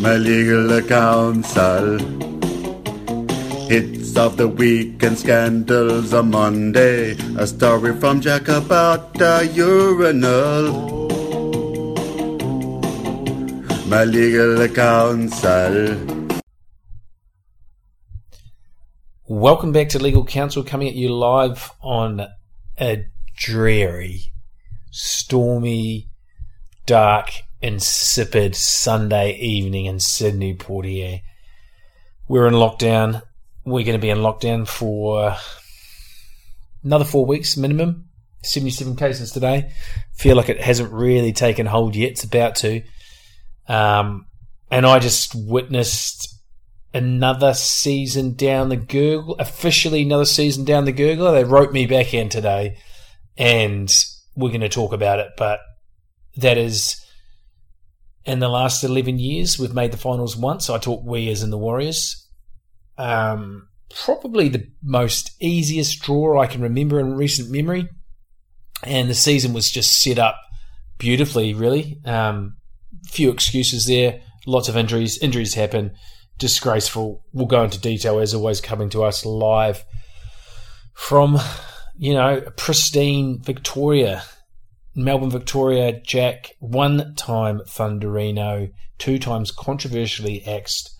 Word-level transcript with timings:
My 0.00 0.14
legal 0.16 0.80
counsel. 0.82 1.98
Hits 3.66 4.16
of 4.16 4.36
the 4.36 4.46
week 4.46 5.02
and 5.02 5.18
scandals 5.18 6.14
on 6.14 6.30
Monday. 6.30 7.16
A 7.36 7.44
story 7.44 7.98
from 7.98 8.20
Jack 8.20 8.46
about 8.46 9.14
the 9.14 9.50
urinal. 9.52 11.08
My 13.88 14.04
legal 14.04 14.68
counsel. 14.68 15.96
Welcome 19.26 19.72
back 19.72 19.88
to 19.90 19.98
Legal 19.98 20.24
Counsel, 20.24 20.62
coming 20.62 20.86
at 20.86 20.94
you 20.94 21.12
live 21.12 21.72
on 21.82 22.24
a 22.80 23.04
dreary, 23.36 24.32
stormy, 24.92 26.08
dark, 26.86 27.42
insipid 27.60 28.54
Sunday 28.54 29.36
evening 29.36 29.86
in 29.86 30.00
Sydney, 30.00 30.54
Portier. 30.54 31.20
We're 32.28 32.46
in 32.46 32.54
lockdown. 32.54 33.22
We're 33.64 33.84
going 33.84 33.98
to 33.98 34.02
be 34.02 34.10
in 34.10 34.18
lockdown 34.18 34.66
for 34.66 35.36
another 36.84 37.04
four 37.04 37.26
weeks 37.26 37.56
minimum. 37.56 38.08
77 38.44 38.96
cases 38.96 39.32
today. 39.32 39.72
Feel 40.14 40.36
like 40.36 40.48
it 40.48 40.60
hasn't 40.60 40.92
really 40.92 41.32
taken 41.32 41.66
hold 41.66 41.96
yet. 41.96 42.12
It's 42.12 42.24
about 42.24 42.56
to. 42.56 42.82
Um, 43.68 44.26
and 44.70 44.86
I 44.86 44.98
just 44.98 45.34
witnessed 45.34 46.40
another 46.94 47.54
season 47.54 48.34
down 48.34 48.68
the 48.68 48.76
gurgle. 48.76 49.34
Officially, 49.38 50.02
another 50.02 50.24
season 50.24 50.64
down 50.64 50.84
the 50.84 50.92
gurgler. 50.92 51.32
They 51.32 51.44
wrote 51.44 51.72
me 51.72 51.86
back 51.86 52.14
in 52.14 52.28
today, 52.28 52.78
and 53.36 53.90
we're 54.36 54.50
going 54.50 54.60
to 54.60 54.68
talk 54.68 54.92
about 54.92 55.18
it. 55.18 55.30
But 55.36 55.60
that 56.36 56.58
is 56.58 57.04
in 58.24 58.38
the 58.38 58.48
last 58.48 58.84
eleven 58.84 59.18
years, 59.18 59.58
we've 59.58 59.74
made 59.74 59.92
the 59.92 59.96
finals 59.96 60.36
once. 60.36 60.68
I 60.70 60.78
talk 60.78 61.02
we 61.04 61.30
as 61.30 61.42
in 61.42 61.50
the 61.50 61.58
Warriors. 61.58 62.28
Um, 62.96 63.68
probably 64.04 64.48
the 64.48 64.66
most 64.82 65.30
easiest 65.40 66.02
draw 66.02 66.40
I 66.40 66.46
can 66.46 66.60
remember 66.60 67.00
in 67.00 67.14
recent 67.14 67.50
memory, 67.50 67.88
and 68.82 69.08
the 69.08 69.14
season 69.14 69.52
was 69.52 69.70
just 69.70 70.00
set 70.00 70.18
up 70.18 70.36
beautifully. 70.98 71.54
Really, 71.54 72.00
um, 72.04 72.56
few 73.06 73.30
excuses 73.30 73.86
there. 73.86 74.20
Lots 74.46 74.68
of 74.68 74.76
injuries. 74.76 75.18
Injuries 75.18 75.54
happen 75.54 75.92
disgraceful. 76.38 77.24
We'll 77.32 77.46
go 77.46 77.64
into 77.64 77.80
detail 77.80 78.20
as 78.20 78.32
always, 78.32 78.60
coming 78.60 78.90
to 78.90 79.04
us 79.04 79.26
live 79.26 79.84
from, 80.94 81.38
you 81.96 82.14
know, 82.14 82.40
pristine 82.56 83.42
Victoria, 83.42 84.22
Melbourne, 84.98 85.30
Victoria. 85.30 86.00
Jack, 86.00 86.56
one 86.58 87.14
time 87.14 87.60
Thunderino, 87.60 88.72
two 88.98 89.18
times 89.18 89.50
controversially 89.50 90.44
axed, 90.44 90.94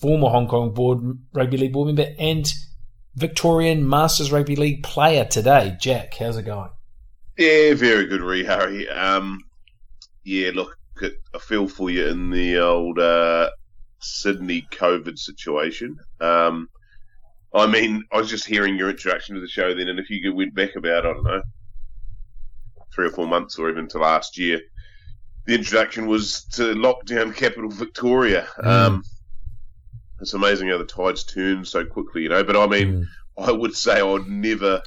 former 0.00 0.28
Hong 0.28 0.46
Kong 0.46 0.72
board 0.72 1.18
rugby 1.32 1.56
league 1.56 1.72
board 1.72 1.86
member, 1.86 2.14
and 2.18 2.46
Victorian 3.16 3.88
Masters 3.88 4.30
Rugby 4.30 4.56
League 4.56 4.82
player 4.82 5.24
today. 5.24 5.76
Jack, 5.80 6.14
how's 6.18 6.36
it 6.36 6.44
going? 6.44 6.70
Yeah, 7.38 7.74
very 7.74 8.06
good, 8.06 8.20
Ree 8.20 8.44
Harry. 8.44 8.88
Um, 8.88 9.40
yeah, 10.24 10.50
look, 10.54 10.78
I 11.02 11.38
feel 11.40 11.66
for 11.66 11.90
you 11.90 12.06
in 12.06 12.30
the 12.30 12.58
old 12.58 12.98
uh, 12.98 13.50
Sydney 14.00 14.66
COVID 14.70 15.18
situation. 15.18 15.98
Um, 16.20 16.68
I 17.54 17.66
mean, 17.66 18.04
I 18.12 18.18
was 18.18 18.28
just 18.28 18.46
hearing 18.46 18.76
your 18.76 18.90
introduction 18.90 19.34
to 19.34 19.40
the 19.40 19.48
show 19.48 19.74
then, 19.74 19.88
and 19.88 19.98
if 19.98 20.10
you 20.10 20.34
went 20.34 20.54
back 20.54 20.76
about, 20.76 21.06
I 21.06 21.12
don't 21.12 21.24
know, 21.24 21.42
three 22.94 23.06
or 23.06 23.10
four 23.10 23.26
months 23.26 23.58
or 23.58 23.70
even 23.70 23.88
to 23.88 23.98
last 23.98 24.38
year, 24.38 24.60
the 25.46 25.54
introduction 25.54 26.06
was 26.06 26.44
to 26.44 26.74
lockdown 26.74 27.34
capital 27.34 27.70
Victoria. 27.70 28.46
Mm. 28.58 28.66
Um, 28.66 29.02
it's 30.20 30.34
amazing 30.34 30.68
how 30.68 30.78
the 30.78 30.84
tides 30.84 31.24
turn 31.24 31.64
so 31.64 31.84
quickly, 31.84 32.22
you 32.22 32.28
know. 32.28 32.44
But 32.44 32.56
I 32.56 32.66
mean, 32.66 32.94
mm. 32.94 33.06
I 33.36 33.52
would 33.52 33.74
say 33.74 34.00
I'd 34.00 34.28
never 34.28 34.82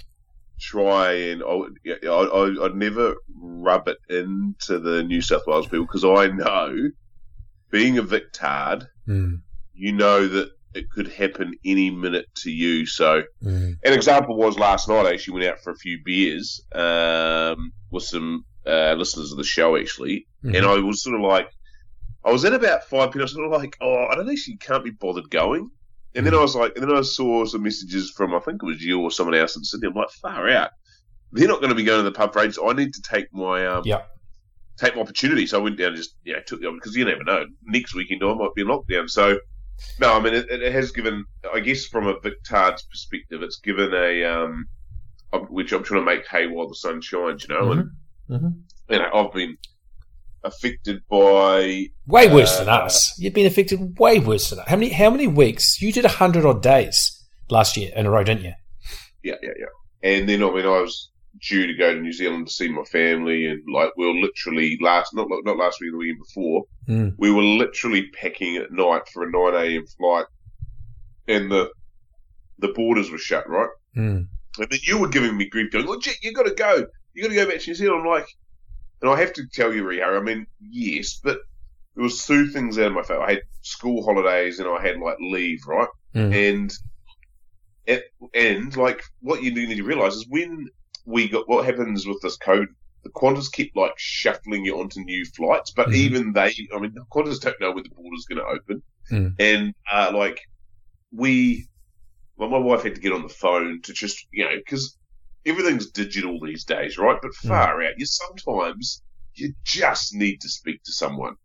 try 0.59 1.11
and 1.11 1.43
I, 1.43 2.07
I, 2.07 2.55
I'd 2.63 2.75
never 2.75 3.15
rub 3.39 3.87
it 3.87 3.97
into 4.09 4.79
the 4.79 5.03
New 5.03 5.21
South 5.21 5.45
Wales 5.45 5.67
people 5.67 5.85
because 5.85 6.05
I 6.05 6.27
know, 6.27 6.89
being 7.69 7.97
a 7.97 8.03
Victard, 8.03 8.87
Mm. 9.07 9.41
You 9.73 9.93
know 9.93 10.27
that 10.27 10.51
it 10.77 10.89
could 10.89 11.07
happen 11.11 11.53
any 11.65 11.89
minute 11.89 12.27
to 12.43 12.51
you. 12.51 12.85
So, 12.85 13.23
mm. 13.43 13.77
an 13.83 13.93
example 13.93 14.37
was 14.37 14.57
last 14.57 14.87
night. 14.87 15.05
I 15.05 15.13
actually 15.13 15.39
went 15.39 15.51
out 15.51 15.59
for 15.59 15.71
a 15.71 15.75
few 15.75 15.99
beers 16.03 16.61
um, 16.73 17.71
with 17.91 18.03
some 18.03 18.45
uh, 18.65 18.93
listeners 18.93 19.31
of 19.31 19.37
the 19.37 19.43
show, 19.43 19.75
actually, 19.77 20.27
mm-hmm. 20.43 20.55
and 20.55 20.65
I 20.65 20.79
was 20.79 21.03
sort 21.03 21.15
of 21.15 21.21
like, 21.21 21.49
I 22.23 22.31
was 22.31 22.45
at 22.45 22.53
about 22.53 22.83
five 22.85 23.11
p.m. 23.11 23.21
I 23.21 23.23
was 23.23 23.33
sort 23.33 23.45
of 23.45 23.51
like, 23.51 23.77
oh, 23.81 24.07
I 24.11 24.15
don't 24.15 24.29
actually 24.29 24.57
can't 24.57 24.83
be 24.83 24.91
bothered 24.91 25.29
going. 25.29 25.69
And 26.15 26.25
then 26.25 26.33
mm. 26.33 26.39
I 26.39 26.41
was 26.41 26.55
like, 26.55 26.77
and 26.77 26.89
then 26.89 26.97
I 26.97 27.01
saw 27.01 27.45
some 27.45 27.63
messages 27.63 28.11
from 28.11 28.33
I 28.33 28.39
think 28.39 28.63
it 28.63 28.65
was 28.65 28.81
you 28.81 29.01
or 29.01 29.11
someone 29.11 29.35
else 29.35 29.55
in 29.55 29.63
Sydney. 29.63 29.89
I'm 29.89 29.93
like, 29.93 30.09
far 30.09 30.49
out. 30.49 30.71
They're 31.31 31.47
not 31.47 31.59
going 31.59 31.69
to 31.69 31.75
be 31.75 31.83
going 31.83 31.99
to 31.99 32.09
the 32.09 32.11
pub 32.11 32.33
for 32.33 32.39
ages. 32.39 32.57
I 32.63 32.73
need 32.73 32.93
to 32.93 33.01
take 33.01 33.31
my 33.33 33.67
um, 33.67 33.83
yeah 33.85 34.03
take 34.77 34.95
my 34.95 35.01
opportunity. 35.01 35.47
So 35.47 35.59
I 35.59 35.63
went 35.63 35.77
down 35.77 35.89
and 35.89 35.97
just, 35.97 36.15
you 36.23 36.33
know, 36.33 36.39
took 36.45 36.61
the 36.61 36.71
because 36.71 36.95
you 36.95 37.05
never 37.05 37.23
know. 37.23 37.45
Next 37.63 37.95
weekend 37.95 38.23
I 38.23 38.33
might 38.33 38.55
be 38.55 38.61
in 38.61 38.67
lockdown. 38.67 39.09
So, 39.09 39.39
no, 39.99 40.13
I 40.13 40.19
mean, 40.19 40.33
it, 40.33 40.49
it 40.49 40.71
has 40.73 40.91
given, 40.91 41.25
I 41.53 41.59
guess, 41.59 41.85
from 41.85 42.07
a 42.07 42.19
Victard's 42.19 42.83
perspective, 42.83 43.43
it's 43.43 43.59
given 43.59 43.93
a, 43.93 44.23
um, 44.23 44.67
which 45.49 45.71
I'm 45.71 45.83
trying 45.83 46.01
to 46.01 46.05
make 46.05 46.27
hay 46.27 46.47
while 46.47 46.67
the 46.67 46.75
sun 46.75 47.01
shines, 47.01 47.45
you 47.47 47.55
know, 47.55 47.61
mm-hmm. 47.63 47.79
and, 47.79 47.91
mm-hmm. 48.29 48.93
you 48.93 48.99
know, 48.99 49.09
I've 49.13 49.33
been 49.33 49.57
affected 50.43 51.01
by 51.09 51.87
way 52.05 52.33
worse 52.33 52.55
uh, 52.55 52.63
than 52.63 52.69
us. 52.69 53.19
You've 53.19 53.33
been 53.33 53.45
affected 53.45 53.99
way 53.99 54.19
worse 54.19 54.49
than 54.49 54.59
us. 54.59 54.67
How 54.67 54.75
many? 54.75 54.89
How 54.89 55.09
many 55.09 55.27
weeks? 55.27 55.81
You 55.81 55.91
did 55.91 56.05
a 56.05 56.09
hundred 56.09 56.45
odd 56.45 56.61
days 56.61 57.23
last 57.49 57.77
year 57.77 57.91
in 57.95 58.05
a 58.05 58.09
row, 58.09 58.23
didn't 58.23 58.43
you? 58.43 58.53
Yeah, 59.23 59.35
yeah, 59.41 59.51
yeah. 59.59 60.09
And 60.09 60.29
then 60.29 60.43
I 60.43 60.51
mean, 60.51 60.65
I 60.65 60.81
was 60.81 61.09
due 61.41 61.67
to 61.67 61.73
go 61.73 61.93
to 61.93 61.99
New 61.99 62.13
Zealand 62.13 62.47
to 62.47 62.53
see 62.53 62.69
my 62.69 62.83
family, 62.83 63.45
and 63.45 63.63
like 63.71 63.91
we 63.97 64.05
were 64.05 64.19
literally 64.19 64.77
last 64.81 65.13
not 65.13 65.27
not 65.29 65.57
last 65.57 65.79
week, 65.81 65.91
the 65.91 65.97
week 65.97 66.17
before, 66.17 66.65
mm. 66.87 67.13
we 67.17 67.31
were 67.31 67.43
literally 67.43 68.09
packing 68.11 68.57
at 68.57 68.71
night 68.71 69.07
for 69.13 69.23
a 69.23 69.31
nine 69.31 69.71
a.m. 69.71 69.85
flight, 69.97 70.25
and 71.27 71.51
the 71.51 71.71
the 72.59 72.69
borders 72.69 73.11
were 73.11 73.17
shut, 73.17 73.47
right? 73.49 73.69
Mm. 73.95 74.27
And 74.59 74.69
then 74.69 74.79
you 74.83 74.97
were 74.97 75.09
giving 75.09 75.37
me 75.37 75.49
grief, 75.49 75.71
going, 75.71 75.85
"Oh, 75.87 75.99
Jack, 75.99 76.17
you 76.21 76.33
got 76.33 76.47
to 76.47 76.55
go, 76.55 76.87
you 77.13 77.23
got 77.23 77.29
to 77.29 77.35
go 77.35 77.47
back 77.47 77.59
to 77.59 77.69
New 77.69 77.75
Zealand." 77.75 78.01
I'm 78.01 78.07
like, 78.07 78.27
and 79.01 79.11
I 79.11 79.19
have 79.19 79.33
to 79.33 79.47
tell 79.53 79.73
you, 79.73 79.85
Rio, 79.85 80.17
I 80.17 80.21
mean, 80.21 80.47
yes, 80.59 81.19
but 81.23 81.39
there 81.95 82.03
was 82.03 82.25
two 82.25 82.47
things 82.49 82.77
out 82.77 82.87
of 82.87 82.93
my 82.93 83.03
favor. 83.03 83.21
I 83.21 83.33
had 83.33 83.41
school 83.61 84.03
holidays 84.03 84.59
and 84.59 84.69
I 84.69 84.81
had 84.81 84.99
like 84.99 85.17
leave, 85.19 85.65
right? 85.67 85.87
Mm. 86.15 86.49
And 86.49 86.73
it, 87.85 88.03
and 88.33 88.75
like 88.75 89.01
what 89.21 89.41
you 89.41 89.51
need 89.51 89.75
to 89.75 89.83
realize 89.83 90.13
is 90.13 90.27
when 90.27 90.69
we 91.07 91.29
got 91.29 91.47
what 91.47 91.65
happens 91.65 92.05
with 92.05 92.21
this 92.21 92.37
code. 92.37 92.67
The 93.03 93.09
Qantas 93.11 93.51
keep 93.51 93.71
like 93.75 93.93
shuffling 93.97 94.65
you 94.65 94.79
onto 94.79 94.99
new 94.99 95.25
flights, 95.25 95.71
but 95.71 95.87
mm. 95.87 95.95
even 95.95 96.33
they, 96.33 96.53
I 96.75 96.79
mean, 96.79 96.93
Qantas 97.11 97.39
don't 97.39 97.59
know 97.61 97.71
when 97.71 97.83
the 97.83 97.89
border's 97.89 98.25
going 98.25 98.39
to 98.39 98.45
open, 98.45 98.83
mm. 99.09 99.33
and 99.39 99.73
uh, 99.91 100.11
like 100.13 100.41
we, 101.13 101.67
well, 102.35 102.49
my 102.49 102.57
wife 102.57 102.83
had 102.83 102.95
to 102.95 103.01
get 103.01 103.13
on 103.13 103.23
the 103.23 103.29
phone 103.29 103.81
to 103.83 103.93
just 103.93 104.27
you 104.31 104.43
know 104.43 104.57
because 104.57 104.97
everything's 105.45 105.89
digital 105.91 106.37
these 106.43 106.65
days, 106.65 106.97
right? 106.97 107.17
But 107.21 107.31
mm. 107.31 107.47
far 107.47 107.77
mm. 107.77 107.87
out, 107.87 107.93
you 107.97 108.05
sometimes 108.05 109.01
you 109.33 109.53
just 109.63 110.13
need 110.13 110.41
to 110.41 110.49
speak 110.49 110.83
to 110.83 110.91
someone. 110.91 111.35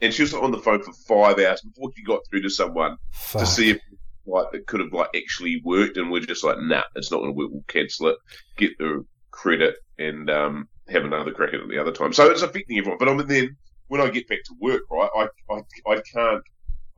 And 0.00 0.14
she 0.14 0.22
was 0.22 0.32
on 0.32 0.52
the 0.52 0.58
phone 0.58 0.80
for 0.84 0.92
five 0.92 1.44
hours 1.44 1.60
before 1.60 1.90
she 1.96 2.04
got 2.04 2.20
through 2.30 2.42
to 2.42 2.50
someone 2.50 2.98
Fuck. 3.10 3.40
to 3.40 3.46
see 3.46 3.70
if 3.70 3.80
like 4.28 4.48
it 4.52 4.66
could 4.66 4.80
have 4.80 4.92
like 4.92 5.08
actually 5.16 5.60
worked, 5.64 5.96
and 5.96 6.10
we're 6.10 6.20
just 6.20 6.44
like, 6.44 6.58
nah, 6.60 6.82
it's 6.94 7.10
not 7.10 7.18
going 7.18 7.30
to 7.30 7.36
work. 7.36 7.50
We'll 7.50 7.64
cancel 7.68 8.08
it, 8.08 8.16
get 8.56 8.76
the 8.78 9.04
credit, 9.30 9.76
and 9.98 10.30
um, 10.30 10.68
have 10.88 11.04
another 11.04 11.32
crack 11.32 11.54
at 11.54 11.60
it 11.60 11.68
the 11.68 11.80
other 11.80 11.92
time. 11.92 12.12
So 12.12 12.30
it's 12.30 12.42
affecting 12.42 12.78
everyone. 12.78 12.98
But 12.98 13.08
I 13.08 13.14
mean, 13.14 13.26
then 13.26 13.56
when 13.88 14.00
I 14.00 14.08
get 14.10 14.28
back 14.28 14.44
to 14.44 14.54
work, 14.60 14.82
right, 14.90 15.10
I 15.16 15.54
I, 15.54 15.60
I 15.90 16.02
can't. 16.12 16.42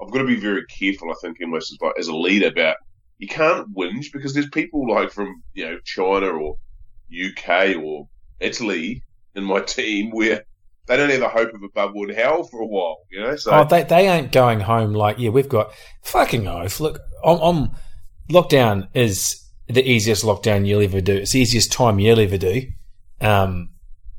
I've 0.02 0.10
got 0.10 0.18
to 0.18 0.26
be 0.26 0.36
very 0.36 0.64
careful. 0.66 1.10
I 1.10 1.14
think 1.20 1.38
almost 1.42 1.72
as 1.72 1.78
like 1.80 1.98
as 1.98 2.08
a 2.08 2.16
leader 2.16 2.48
about 2.48 2.76
you 3.18 3.28
can't 3.28 3.72
whinge 3.74 4.12
because 4.12 4.32
there's 4.32 4.48
people 4.48 4.90
like 4.90 5.10
from 5.10 5.42
you 5.52 5.66
know 5.66 5.78
China 5.84 6.28
or 6.28 6.56
UK 7.12 7.76
or 7.76 8.08
Italy 8.40 9.02
in 9.34 9.44
my 9.44 9.60
team 9.60 10.10
where 10.10 10.42
they 10.86 10.96
don't 10.96 11.10
have 11.10 11.20
the 11.20 11.28
hope 11.28 11.54
of 11.54 11.62
above 11.62 11.92
board 11.92 12.10
hell 12.10 12.42
for 12.42 12.60
a 12.62 12.66
while, 12.66 12.98
you 13.10 13.20
know. 13.20 13.36
So 13.36 13.52
Oh, 13.52 13.64
they 13.64 13.84
they 13.84 14.08
ain't 14.08 14.32
going 14.32 14.60
home 14.60 14.92
like 14.92 15.18
yeah. 15.18 15.30
We've 15.30 15.48
got 15.48 15.72
fucking 16.02 16.48
oath. 16.48 16.80
Look, 16.80 16.98
I'm, 17.24 17.38
I'm 17.40 17.70
lockdown 18.30 18.88
is 18.94 19.42
the 19.68 19.88
easiest 19.88 20.24
lockdown 20.24 20.66
you'll 20.66 20.82
ever 20.82 21.00
do. 21.00 21.16
It's 21.16 21.32
the 21.32 21.40
easiest 21.40 21.72
time 21.72 21.98
you'll 21.98 22.20
ever 22.20 22.38
do. 22.38 22.62
Um, 23.20 23.70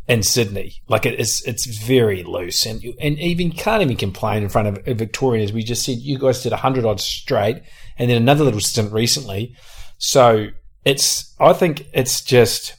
in 0.08 0.24
Sydney, 0.24 0.74
like 0.90 1.06
it 1.06 1.20
is, 1.20 1.42
it's 1.46 1.66
very 1.66 2.24
loose, 2.24 2.66
and 2.66 2.84
you, 2.84 2.94
and 3.00 3.18
even 3.20 3.52
can't 3.52 3.82
even 3.82 3.96
complain 3.96 4.44
in 4.44 4.50
front 4.50 4.68
of 4.68 4.80
a 4.86 4.94
Victorian. 4.94 5.44
As 5.44 5.54
we 5.54 5.64
just 5.64 5.86
said, 5.86 5.98
you 6.00 6.18
guys 6.20 6.44
did 6.44 6.52
hundred 6.52 6.86
odds 6.86 7.06
straight, 7.06 7.62
and 7.98 8.10
then 8.10 8.18
another 8.18 8.44
little 8.44 8.60
stint 8.60 8.92
recently. 8.92 9.56
So 10.00 10.48
it's, 10.84 11.34
I 11.40 11.54
think 11.54 11.86
it's 11.94 12.22
just, 12.22 12.76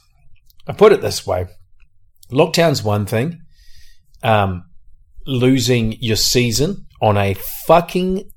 I 0.67 0.73
put 0.73 0.91
it 0.91 1.01
this 1.01 1.25
way: 1.25 1.47
lockdown's 2.31 2.83
one 2.83 3.05
thing. 3.05 3.39
Um, 4.21 4.65
losing 5.25 5.93
your 6.01 6.17
season 6.17 6.85
on 7.01 7.17
a 7.17 7.33
fucking 7.65 8.29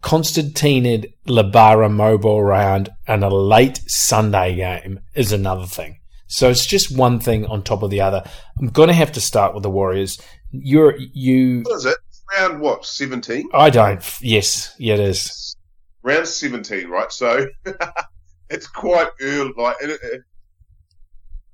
Constantine 0.00 1.04
Labara 1.26 1.90
mobile 1.90 2.42
round 2.42 2.88
and 3.06 3.22
a 3.22 3.28
late 3.28 3.80
Sunday 3.86 4.56
game 4.56 5.00
is 5.14 5.32
another 5.32 5.66
thing. 5.66 5.98
So 6.26 6.48
it's 6.48 6.64
just 6.64 6.96
one 6.96 7.18
thing 7.18 7.44
on 7.46 7.62
top 7.62 7.82
of 7.82 7.90
the 7.90 8.00
other. 8.00 8.22
I'm 8.58 8.68
going 8.68 8.88
to 8.88 8.94
have 8.94 9.12
to 9.12 9.20
start 9.20 9.52
with 9.52 9.64
the 9.64 9.70
Warriors. 9.70 10.20
You're 10.52 10.96
you. 10.96 11.62
what 11.62 11.76
is 11.76 11.84
it? 11.86 11.98
Round 12.38 12.60
what? 12.60 12.86
Seventeen. 12.86 13.48
I 13.52 13.70
don't. 13.70 14.00
Yes, 14.22 14.74
yeah, 14.78 14.94
it 14.94 15.00
is. 15.00 15.56
Round 16.02 16.28
seventeen, 16.28 16.88
right? 16.88 17.10
So 17.10 17.48
it's 18.50 18.68
quite 18.68 19.08
early. 19.20 19.52
Like 19.56 19.76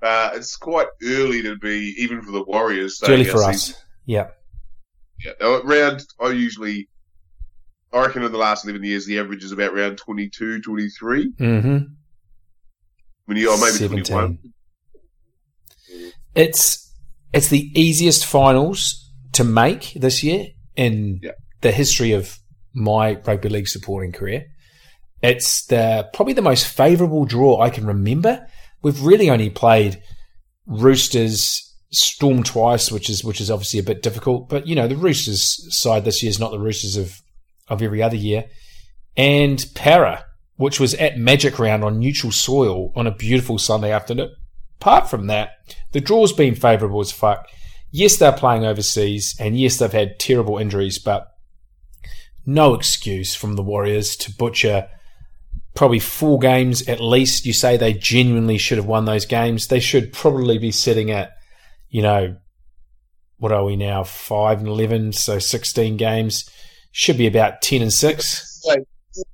uh, 0.02 0.31
it's 0.34 0.56
quite 0.56 0.88
early 1.02 1.43
to 1.43 1.56
be 1.56 1.94
even 1.98 2.20
for 2.20 2.32
the 2.32 2.44
Warriors. 2.44 2.98
It's 3.00 3.08
early 3.08 3.25
for 3.25 3.43
us. 3.43 3.75
Yeah. 4.04 4.28
Yeah, 5.25 5.32
now, 5.40 5.62
round 5.62 6.04
I 6.20 6.31
usually. 6.31 6.88
I 7.92 8.00
reckon 8.06 8.22
in 8.22 8.32
the 8.32 8.38
last 8.38 8.64
11 8.64 8.84
years, 8.84 9.06
the 9.06 9.18
average 9.18 9.44
is 9.44 9.52
about 9.52 9.74
round 9.74 9.96
22, 9.98 10.60
23. 10.60 11.32
Mm-hmm. 11.32 11.78
When 13.26 13.36
you, 13.36 13.50
or 13.50 13.56
maybe 13.58 13.72
17. 13.72 14.04
21. 14.04 14.38
It's 16.34 16.92
it's 17.32 17.48
the 17.48 17.70
easiest 17.78 18.26
finals 18.26 19.10
to 19.32 19.44
make 19.44 19.92
this 19.94 20.22
year 20.22 20.46
in 20.76 21.20
Yeah. 21.22 21.32
the 21.62 21.72
history 21.72 22.12
of 22.12 22.38
my 22.74 23.14
rugby 23.26 23.48
league 23.48 23.68
supporting 23.68 24.12
career. 24.12 24.44
It's 25.22 25.64
the 25.66 26.08
probably 26.12 26.34
the 26.34 26.42
most 26.42 26.66
favourable 26.66 27.24
draw 27.24 27.60
I 27.60 27.70
can 27.70 27.86
remember. 27.86 28.46
We've 28.82 29.00
really 29.02 29.30
only 29.30 29.50
played 29.50 30.00
Roosters 30.66 31.62
Storm 31.90 32.42
twice, 32.42 32.92
which 32.92 33.08
is 33.08 33.24
which 33.24 33.40
is 33.40 33.50
obviously 33.50 33.80
a 33.80 33.84
bit 33.84 34.02
difficult. 34.02 34.48
But 34.48 34.66
you 34.66 34.74
know 34.74 34.86
the 34.88 34.96
Roosters 34.96 35.56
side 35.70 36.04
this 36.04 36.22
year 36.22 36.30
is 36.30 36.38
not 36.38 36.50
the 36.50 36.58
Roosters 36.60 36.96
of 36.96 37.20
of 37.68 37.82
every 37.82 38.02
other 38.02 38.16
year, 38.16 38.46
and 39.16 39.64
Para, 39.74 40.24
which 40.56 40.80
was 40.80 40.94
at 40.94 41.18
Magic 41.18 41.58
Round 41.58 41.84
on 41.84 41.98
neutral 41.98 42.32
soil 42.32 42.92
on 42.94 43.06
a 43.06 43.14
beautiful 43.14 43.58
Sunday 43.58 43.92
afternoon. 43.92 44.34
Apart 44.80 45.08
from 45.08 45.26
that, 45.26 45.50
the 45.92 46.00
draw's 46.00 46.32
been 46.32 46.54
favourable 46.54 47.00
as 47.00 47.12
fuck. 47.12 47.48
Yes, 47.90 48.16
they're 48.16 48.32
playing 48.32 48.64
overseas, 48.64 49.34
and 49.40 49.58
yes, 49.58 49.78
they've 49.78 49.92
had 49.92 50.18
terrible 50.18 50.58
injuries, 50.58 50.98
but 50.98 51.28
no 52.44 52.74
excuse 52.74 53.34
from 53.34 53.56
the 53.56 53.62
Warriors 53.62 54.16
to 54.16 54.32
butcher 54.32 54.88
probably 55.74 55.98
four 55.98 56.38
games 56.38 56.86
at 56.88 57.00
least. 57.00 57.46
You 57.46 57.52
say 57.52 57.76
they 57.76 57.92
genuinely 57.92 58.58
should 58.58 58.78
have 58.78 58.86
won 58.86 59.04
those 59.04 59.26
games. 59.26 59.69
They 59.69 59.80
should 59.80 60.12
probably 60.12 60.58
be 60.58 60.72
sitting 60.72 61.10
at, 61.10 61.32
you 61.88 62.02
know, 62.02 62.36
what 63.38 63.52
are 63.52 63.64
we 63.64 63.76
now? 63.76 64.04
Five 64.04 64.60
and 64.60 64.69
eleven, 64.69 65.12
so 65.12 65.38
sixteen 65.38 65.96
games. 65.96 66.48
Should 66.92 67.18
be 67.18 67.26
about 67.26 67.62
ten 67.62 67.82
and 67.82 67.92
six 67.92 68.62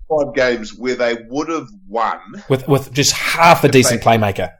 five 0.09 0.35
games 0.35 0.75
where 0.75 0.95
they 0.95 1.17
would 1.29 1.49
have 1.49 1.69
won. 1.89 2.19
with 2.49 2.67
with 2.69 2.93
just 2.93 3.13
half 3.13 3.65
a 3.65 3.69
decent 3.69 4.03
playmaker. 4.03 4.53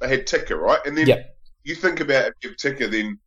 They 0.00 0.08
had 0.08 0.26
Ticker, 0.26 0.56
right? 0.56 0.80
And 0.86 0.96
then 0.96 1.06
Yep. 1.06 1.36
you 1.64 1.74
think 1.74 2.00
about 2.00 2.26
if 2.28 2.34
you 2.42 2.50
have 2.50 2.56
Ticker, 2.56 2.88
then 2.88 3.18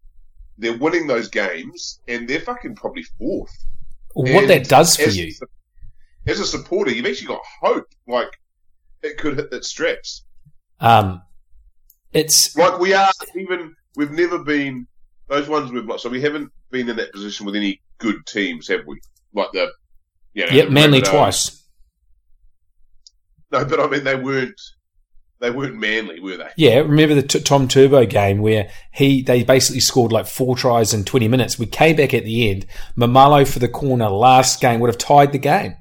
they're 0.57 0.77
winning 0.77 1.07
those 1.07 1.29
games 1.29 2.01
and 2.07 2.27
they're 2.27 2.41
fucking 2.41 2.75
probably 2.75 3.03
fourth. 3.17 3.51
What 4.13 4.29
And 4.29 4.49
that 4.49 4.67
does 4.67 4.95
for 4.97 5.09
you, 5.09 5.33
As 6.27 6.39
a 6.39 6.45
supporter, 6.45 6.91
you've 6.91 7.05
actually 7.05 7.27
got 7.27 7.41
hope. 7.61 7.87
Like, 8.07 8.29
it 9.03 9.17
could 9.17 9.37
hit 9.37 9.51
that 9.51 9.63
straps. 9.63 10.23
um, 10.79 11.21
it's 12.13 12.55
Like, 12.57 12.79
we 12.79 12.93
are, 12.93 13.11
even, 13.35 13.75
we've 13.95 14.11
never 14.11 14.39
been, 14.39 14.87
those 15.27 15.47
ones 15.47 15.71
we've 15.71 15.85
lost, 15.85 16.03
so 16.03 16.09
we 16.09 16.21
haven't 16.21 16.51
been 16.71 16.89
in 16.89 16.95
that 16.97 17.11
position 17.13 17.45
with 17.45 17.55
any 17.55 17.81
good 17.97 18.25
teams, 18.25 18.67
have 18.67 18.81
we? 18.85 18.99
Like 19.33 19.51
the, 19.53 19.69
you 20.33 20.45
know, 20.45 20.51
yep, 20.51 20.69
Manly 20.69 21.01
Rabbitohs. 21.01 21.07
Um, 21.07 21.11
twice. 21.15 21.61
No, 23.51 23.65
but 23.65 23.79
I 23.79 23.87
mean, 23.87 24.03
they 24.03 24.15
weren't, 24.15 24.59
they 25.39 25.51
weren't 25.51 25.75
manly, 25.75 26.19
were 26.19 26.37
they? 26.37 26.49
Yeah, 26.57 26.77
remember 26.79 27.15
the 27.15 27.21
t- 27.23 27.39
Tom 27.41 27.67
Turbo 27.67 28.05
game 28.05 28.39
where 28.39 28.69
he 28.93 29.21
they 29.21 29.43
basically 29.43 29.81
scored 29.81 30.11
like 30.11 30.25
four 30.27 30.55
tries 30.55 30.93
in 30.93 31.03
twenty 31.03 31.27
minutes. 31.27 31.59
We 31.59 31.67
came 31.67 31.95
back 31.95 32.13
at 32.13 32.23
the 32.23 32.49
end. 32.49 32.65
Maumalo 32.97 33.47
for 33.47 33.59
the 33.59 33.67
corner 33.67 34.09
last 34.09 34.61
game 34.61 34.79
would 34.79 34.89
have 34.89 34.97
tied 34.97 35.31
the 35.31 35.37
game, 35.37 35.75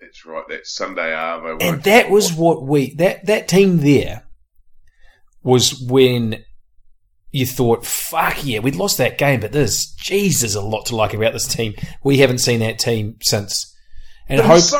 That's 0.00 0.26
right, 0.26 0.44
that 0.48 0.66
Sunday 0.66 1.12
Arvo. 1.12 1.62
and 1.62 1.82
that 1.84 2.10
was 2.10 2.32
what 2.32 2.62
we 2.64 2.94
that 2.96 3.26
that 3.26 3.48
team 3.48 3.78
there 3.78 4.24
was 5.42 5.80
when 5.80 6.44
you 7.32 7.46
thought, 7.46 7.84
"Fuck 7.84 8.44
yeah, 8.44 8.60
we'd 8.60 8.76
lost 8.76 8.98
that 8.98 9.18
game," 9.18 9.40
but 9.40 9.52
there's 9.52 9.86
Jesus 9.86 10.54
a 10.54 10.60
lot 10.60 10.86
to 10.86 10.96
like 10.96 11.14
about 11.14 11.32
this 11.32 11.48
team. 11.48 11.74
We 12.04 12.18
haven't 12.18 12.38
seen 12.38 12.60
that 12.60 12.78
team 12.78 13.16
since, 13.22 13.74
and 14.28 14.40
I 14.40 14.46
hope 14.46 14.58
it's, 14.58 14.68
so, 14.70 14.78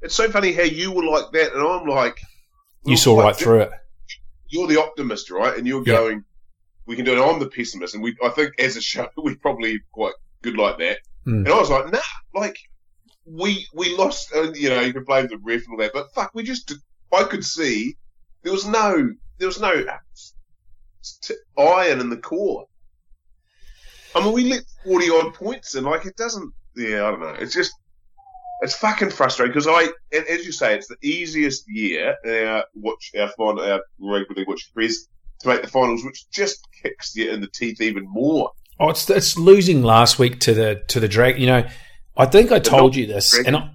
it's 0.00 0.14
so 0.14 0.30
funny 0.30 0.52
how 0.52 0.62
you 0.62 0.92
were 0.92 1.04
like 1.04 1.32
that, 1.32 1.52
and 1.52 1.62
I'm 1.62 1.86
like, 1.86 2.18
you 2.86 2.96
saw 2.96 3.14
like, 3.14 3.24
right 3.24 3.36
through 3.36 3.60
it. 3.62 3.70
You're 4.48 4.68
the 4.68 4.80
optimist, 4.80 5.30
right? 5.30 5.56
And 5.56 5.66
you're 5.66 5.82
Yeah. 5.86 5.94
going, 5.94 6.24
we 6.86 6.96
can 6.96 7.04
do 7.04 7.12
it. 7.16 7.22
I'm 7.22 7.38
the 7.40 7.48
pessimist, 7.48 7.94
and 7.94 8.02
we, 8.02 8.16
I 8.24 8.28
think, 8.30 8.52
as 8.58 8.76
a 8.76 8.80
show, 8.80 9.08
we're 9.16 9.36
probably 9.36 9.80
quite 9.92 10.14
good 10.42 10.56
like 10.56 10.78
that. 10.78 10.98
Mm. 11.26 11.44
And 11.44 11.48
I 11.48 11.58
was 11.58 11.70
like, 11.70 11.92
nah, 11.92 12.00
like 12.34 12.56
we 13.26 13.66
we 13.74 13.96
lost. 13.96 14.32
And, 14.32 14.56
you 14.56 14.68
know, 14.68 14.80
you 14.80 14.92
can 14.92 15.04
blame 15.04 15.26
the 15.28 15.38
ref 15.38 15.62
and 15.64 15.72
all 15.72 15.78
that, 15.78 15.92
but 15.92 16.12
fuck, 16.14 16.32
we 16.34 16.42
just. 16.42 16.72
I 17.12 17.24
could 17.24 17.44
see 17.44 17.96
there 18.42 18.52
was 18.52 18.66
no 18.66 19.10
there 19.38 19.46
was 19.48 19.60
no 19.60 19.84
t- 21.22 21.34
iron 21.58 22.00
in 22.00 22.10
the 22.10 22.16
core. 22.16 22.66
I 24.14 24.22
mean, 24.22 24.32
we 24.32 24.44
let 24.44 24.62
forty 24.84 25.10
odd 25.10 25.34
points 25.34 25.74
in. 25.74 25.84
Like 25.84 26.06
it 26.06 26.16
doesn't. 26.16 26.52
Yeah, 26.76 27.06
I 27.06 27.10
don't 27.10 27.20
know. 27.20 27.36
It's 27.38 27.54
just. 27.54 27.72
It's 28.62 28.76
fucking 28.76 29.10
frustrating 29.10 29.52
because 29.52 29.66
I, 29.66 29.88
and 30.16 30.24
as 30.28 30.46
you 30.46 30.52
say, 30.52 30.76
it's 30.76 30.86
the 30.86 30.96
easiest 31.02 31.64
year 31.66 32.14
in 32.24 32.46
our 32.46 32.64
watch 32.74 33.10
our 33.18 33.28
final 33.36 33.60
our 33.60 33.80
regularly 33.98 34.44
watch 34.46 34.70
press 34.72 35.08
to 35.40 35.48
make 35.48 35.62
the 35.62 35.68
finals, 35.68 36.04
which 36.04 36.30
just 36.30 36.64
kicks 36.80 37.16
you 37.16 37.28
in 37.30 37.40
the 37.40 37.48
teeth 37.48 37.80
even 37.80 38.04
more. 38.06 38.52
Oh, 38.78 38.90
it's 38.90 39.08
it's 39.10 39.36
losing 39.36 39.82
last 39.82 40.20
week 40.20 40.38
to 40.40 40.54
the 40.54 40.82
to 40.88 41.00
the 41.00 41.08
drag. 41.08 41.40
You 41.40 41.46
know, 41.46 41.68
I 42.16 42.26
think 42.26 42.52
I 42.52 42.60
told 42.60 42.94
you 42.94 43.06
this, 43.06 43.36
and 43.36 43.56
I, 43.56 43.70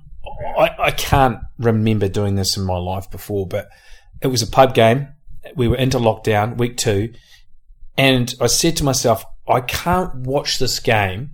I 0.57 0.75
I 0.79 0.91
can't 0.91 1.39
remember 1.57 2.07
doing 2.07 2.35
this 2.35 2.55
in 2.55 2.63
my 2.63 2.77
life 2.77 3.11
before, 3.11 3.45
but 3.45 3.67
it 4.21 4.27
was 4.27 4.41
a 4.41 4.47
pub 4.47 4.73
game. 4.73 5.09
We 5.55 5.67
were 5.67 5.77
into 5.77 5.97
lockdown 5.99 6.57
week 6.57 6.77
two, 6.77 7.13
and 7.97 8.33
I 8.39 8.47
said 8.47 8.77
to 8.77 8.83
myself, 8.83 9.23
I 9.47 9.61
can't 9.61 10.13
watch 10.15 10.59
this 10.59 10.79
game 10.79 11.31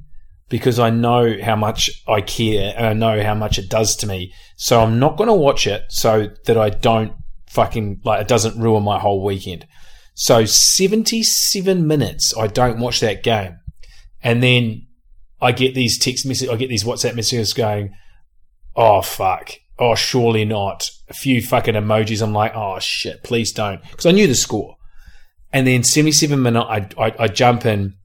because 0.50 0.78
I 0.78 0.92
know 0.92 1.36
how 1.42 1.56
much 1.56 1.90
I 2.08 2.22
care 2.22 2.74
and 2.78 2.86
I 2.86 2.94
know 2.94 3.24
how 3.24 3.34
much 3.34 3.58
it 3.58 3.70
does 3.70 3.96
to 3.98 4.08
me. 4.08 4.34
So 4.56 4.80
I'm 4.82 5.00
not 5.00 5.18
going 5.18 5.28
to 5.28 5.34
watch 5.34 5.66
it 5.66 5.84
so 5.90 6.30
that 6.46 6.58
I 6.58 6.70
don't 6.70 7.14
fucking 7.48 8.02
like 8.04 8.22
it 8.22 8.28
doesn't 8.28 8.62
ruin 8.62 8.84
my 8.84 9.00
whole 9.00 9.24
weekend. 9.24 9.68
So 10.14 10.46
77 10.46 11.88
minutes 11.88 12.38
I 12.38 12.48
don't 12.48 12.80
watch 12.80 13.00
that 13.00 13.24
game. 13.24 13.58
And 14.22 14.44
then 14.44 14.88
I 15.42 15.52
get 15.54 15.74
these 15.74 15.98
text 15.98 16.26
messages, 16.26 16.54
I 16.54 16.56
get 16.56 16.70
these 16.70 16.84
WhatsApp 16.84 17.16
messages 17.16 17.54
going, 17.54 17.96
oh 18.76 19.02
fuck, 19.02 19.54
oh 19.84 19.96
surely 19.96 20.46
not. 20.46 20.90
A 21.10 21.14
few 21.14 21.42
fucking 21.42 21.76
emojis. 21.76 22.22
I'm 22.22 22.34
like, 22.34 22.54
oh 22.56 22.80
shit, 22.80 23.24
please 23.24 23.52
don't. 23.52 23.82
Because 23.84 24.06
I 24.06 24.12
knew 24.12 24.28
the 24.28 24.36
score. 24.36 24.78
And 25.52 25.68
then 25.68 25.84
77 25.84 26.42
minute, 26.42 26.62
I, 26.64 26.88
I, 26.98 27.16
I 27.20 27.28
jump 27.28 27.66
in, 27.66 27.96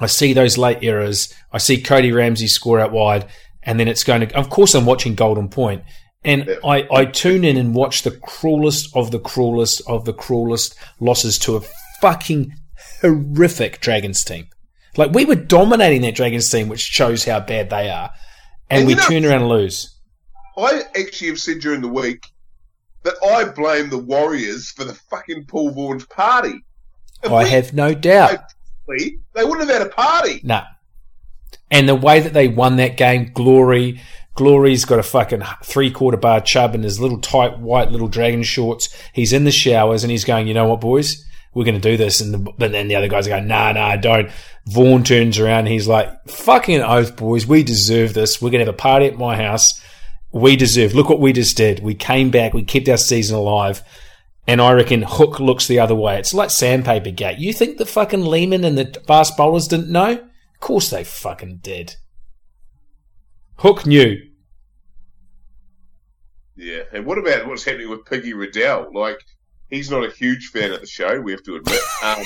I 0.00 0.06
see 0.06 0.32
those 0.34 0.58
late 0.58 0.78
errors, 0.82 1.32
I 1.52 1.58
see 1.58 1.80
Cody 1.80 2.12
Ramsey 2.12 2.46
score 2.48 2.78
out 2.80 2.92
wide, 2.92 3.26
and 3.62 3.80
then 3.80 3.88
it's 3.88 4.04
going 4.04 4.20
to, 4.28 4.36
of 4.36 4.50
course 4.50 4.74
I'm 4.74 4.84
watching 4.84 5.14
Golden 5.14 5.48
Point. 5.48 5.82
And 6.24 6.46
Yeah. 6.46 6.54
I, 6.64 6.86
I 6.90 7.04
tune 7.06 7.44
in 7.44 7.56
and 7.56 7.74
watch 7.74 8.02
the 8.02 8.10
cruelest 8.10 8.94
of 8.96 9.10
the 9.12 9.18
cruelest 9.18 9.82
of 9.88 10.04
the 10.04 10.12
cruelest 10.12 10.74
losses 11.00 11.38
to 11.40 11.56
a 11.56 11.62
fucking 12.00 12.52
horrific 13.00 13.80
Dragons 13.80 14.24
team. 14.24 14.48
Like 14.96 15.12
we 15.12 15.24
were 15.24 15.34
dominating 15.36 16.02
that 16.02 16.14
Dragons 16.14 16.50
team, 16.50 16.68
which 16.68 16.80
shows 16.80 17.24
how 17.24 17.40
bad 17.40 17.70
they 17.70 17.88
are, 17.90 18.10
and, 18.70 18.80
And 18.80 18.86
we 18.88 18.94
know- 18.94 19.02
turn 19.06 19.24
around 19.24 19.40
and 19.42 19.48
lose. 19.48 19.93
I 20.56 20.82
actually 20.98 21.28
have 21.28 21.40
said 21.40 21.60
during 21.60 21.80
the 21.80 21.88
week 21.88 22.26
that 23.02 23.14
I 23.22 23.44
blame 23.44 23.90
the 23.90 23.98
Warriors 23.98 24.70
for 24.70 24.84
the 24.84 24.94
fucking 24.94 25.44
Paul 25.46 25.70
Vaughan's 25.70 26.06
party. 26.06 26.64
If 27.22 27.30
I 27.32 27.44
we- 27.44 27.50
have 27.50 27.72
no 27.72 27.94
doubt. 27.94 28.38
they 28.86 29.44
wouldn't 29.44 29.68
have 29.68 29.78
had 29.78 29.86
a 29.86 29.90
party. 29.90 30.40
Nah. 30.42 30.64
And 31.70 31.88
the 31.88 31.94
way 31.94 32.20
that 32.20 32.32
they 32.32 32.48
won 32.48 32.76
that 32.76 32.96
game, 32.96 33.30
Glory, 33.34 34.00
Glory's 34.34 34.84
got 34.84 34.98
a 34.98 35.02
fucking 35.02 35.42
three 35.62 35.90
quarter 35.90 36.16
bar 36.16 36.40
chub 36.40 36.74
in 36.74 36.82
his 36.82 37.00
little 37.00 37.18
tight 37.18 37.58
white 37.58 37.90
little 37.90 38.08
dragon 38.08 38.42
shorts. 38.42 38.94
He's 39.12 39.32
in 39.32 39.44
the 39.44 39.50
showers 39.52 40.04
and 40.04 40.10
he's 40.10 40.24
going, 40.24 40.46
you 40.46 40.54
know 40.54 40.68
what, 40.68 40.80
boys? 40.80 41.24
We're 41.54 41.64
going 41.64 41.80
to 41.80 41.90
do 41.90 41.96
this. 41.96 42.20
And 42.20 42.34
the, 42.34 42.38
but 42.38 42.72
then 42.72 42.88
the 42.88 42.96
other 42.96 43.08
guys 43.08 43.26
are 43.26 43.30
going, 43.30 43.46
nah, 43.46 43.72
nah, 43.72 43.96
don't. 43.96 44.30
Vaughan 44.66 45.04
turns 45.04 45.38
around 45.38 45.60
and 45.60 45.68
he's 45.68 45.86
like, 45.88 46.08
fucking 46.28 46.80
oath, 46.80 47.16
boys. 47.16 47.46
We 47.46 47.62
deserve 47.62 48.12
this. 48.12 48.42
We're 48.42 48.50
going 48.50 48.60
to 48.64 48.66
have 48.66 48.74
a 48.74 48.78
party 48.78 49.06
at 49.06 49.16
my 49.16 49.36
house. 49.36 49.80
We 50.34 50.56
deserve. 50.56 50.94
Look 50.94 51.08
what 51.08 51.20
we 51.20 51.32
just 51.32 51.56
did. 51.56 51.78
We 51.78 51.94
came 51.94 52.30
back. 52.30 52.52
We 52.52 52.64
kept 52.64 52.88
our 52.88 52.96
season 52.96 53.36
alive. 53.36 53.84
And 54.48 54.60
I 54.60 54.72
reckon 54.72 55.02
Hook 55.02 55.38
looks 55.38 55.68
the 55.68 55.78
other 55.78 55.94
way. 55.94 56.18
It's 56.18 56.34
like 56.34 56.50
sandpaper 56.50 57.12
gate. 57.12 57.38
You 57.38 57.52
think 57.52 57.78
the 57.78 57.86
fucking 57.86 58.26
Lehmann 58.26 58.64
and 58.64 58.76
the 58.76 59.00
fast 59.06 59.36
bowlers 59.36 59.68
didn't 59.68 59.90
know? 59.92 60.10
Of 60.10 60.60
course 60.60 60.90
they 60.90 61.04
fucking 61.04 61.58
did. 61.62 61.94
Hook 63.58 63.86
knew. 63.86 64.16
Yeah, 66.56 66.82
and 66.92 67.06
what 67.06 67.18
about 67.18 67.46
what's 67.46 67.64
happening 67.64 67.88
with 67.88 68.04
Piggy 68.04 68.32
Riddell? 68.34 68.90
Like, 68.92 69.20
he's 69.70 69.90
not 69.90 70.04
a 70.04 70.10
huge 70.10 70.48
fan 70.48 70.72
of 70.72 70.80
the 70.80 70.86
show. 70.86 71.20
We 71.20 71.30
have 71.30 71.44
to 71.44 71.56
admit. 71.56 71.80
Um, 72.04 72.22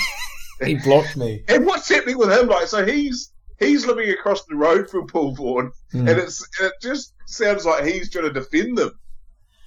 He 0.64 0.74
blocked 0.76 1.16
me. 1.16 1.44
and 1.48 1.66
what's 1.66 1.88
happening 1.88 2.18
with 2.18 2.32
him? 2.32 2.48
Like, 2.48 2.66
so 2.68 2.84
he's 2.84 3.32
he's 3.58 3.86
living 3.86 4.10
across 4.10 4.44
the 4.44 4.56
road 4.56 4.88
from 4.90 5.06
Paul 5.06 5.34
Vaughan, 5.34 5.72
Hmm. 5.92 6.08
and 6.08 6.18
it's 6.18 6.46
it 6.60 6.72
just 6.82 7.12
sounds 7.26 7.64
like 7.64 7.84
he's 7.84 8.10
trying 8.10 8.24
to 8.24 8.32
defend 8.32 8.78
them. 8.78 8.92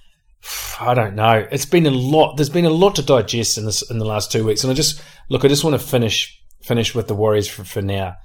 I 0.80 0.94
don't 0.94 1.14
know. 1.14 1.46
It's 1.50 1.66
been 1.66 1.86
a 1.86 1.90
lot. 1.90 2.36
There's 2.36 2.50
been 2.50 2.64
a 2.64 2.70
lot 2.70 2.96
to 2.96 3.02
digest 3.02 3.58
in 3.58 3.64
this 3.64 3.88
in 3.90 3.98
the 3.98 4.04
last 4.04 4.32
two 4.32 4.44
weeks, 4.44 4.64
and 4.64 4.70
I 4.70 4.74
just 4.74 5.02
look. 5.28 5.44
I 5.44 5.48
just 5.48 5.64
want 5.64 5.80
to 5.80 5.86
finish 5.86 6.38
finish 6.62 6.94
with 6.94 7.08
the 7.08 7.14
Warriors 7.14 7.48
for, 7.48 7.64
for 7.64 7.82
now. 7.82 8.16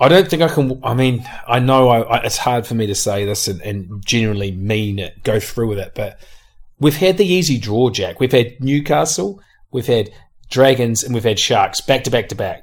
I 0.00 0.08
don't 0.08 0.28
think 0.28 0.42
I 0.42 0.48
can. 0.48 0.80
I 0.82 0.94
mean, 0.94 1.24
I 1.46 1.60
know 1.60 1.88
I, 1.88 2.00
I, 2.00 2.24
it's 2.24 2.36
hard 2.38 2.66
for 2.66 2.74
me 2.74 2.86
to 2.88 2.94
say 2.94 3.24
this 3.24 3.46
and, 3.46 3.60
and 3.62 4.04
genuinely 4.04 4.50
mean 4.50 4.98
it, 4.98 5.22
go 5.22 5.38
through 5.38 5.68
with 5.68 5.78
it, 5.78 5.92
but 5.94 6.18
we've 6.80 6.96
had 6.96 7.18
the 7.18 7.26
easy 7.26 7.58
draw, 7.58 7.90
Jack. 7.90 8.18
We've 8.18 8.32
had 8.32 8.60
Newcastle, 8.60 9.40
we've 9.70 9.86
had 9.86 10.10
Dragons, 10.50 11.04
and 11.04 11.14
we've 11.14 11.22
had 11.22 11.38
Sharks 11.38 11.80
back 11.80 12.02
to 12.04 12.10
back 12.10 12.28
to 12.30 12.34
back. 12.34 12.62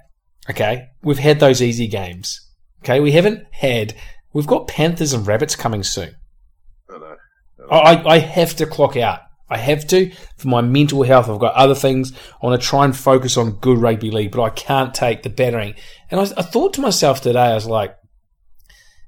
Okay, 0.49 0.89
we've 1.03 1.19
had 1.19 1.39
those 1.39 1.61
easy 1.61 1.87
games. 1.87 2.49
Okay, 2.83 2.99
we 2.99 3.11
haven't 3.11 3.45
had. 3.51 3.93
We've 4.33 4.47
got 4.47 4.67
Panthers 4.67 5.13
and 5.13 5.27
Rabbits 5.27 5.55
coming 5.55 5.83
soon. 5.83 6.15
I 6.89 6.97
know. 6.97 7.15
I, 7.69 8.03
I 8.15 8.17
have 8.19 8.55
to 8.55 8.65
clock 8.65 8.95
out. 8.95 9.19
I 9.49 9.57
have 9.57 9.85
to 9.87 10.11
for 10.37 10.47
my 10.47 10.61
mental 10.61 11.03
health. 11.03 11.29
I've 11.29 11.39
got 11.39 11.55
other 11.55 11.75
things. 11.75 12.13
I 12.41 12.45
want 12.45 12.61
to 12.61 12.67
try 12.67 12.85
and 12.85 12.95
focus 12.95 13.37
on 13.37 13.59
good 13.59 13.79
rugby 13.79 14.11
league, 14.11 14.31
but 14.31 14.43
I 14.43 14.49
can't 14.49 14.93
take 14.93 15.23
the 15.23 15.29
battering. 15.29 15.75
And 16.09 16.19
I, 16.19 16.23
I 16.23 16.43
thought 16.43 16.73
to 16.75 16.81
myself 16.81 17.21
today, 17.21 17.39
I 17.39 17.55
was 17.55 17.65
like, 17.65 17.95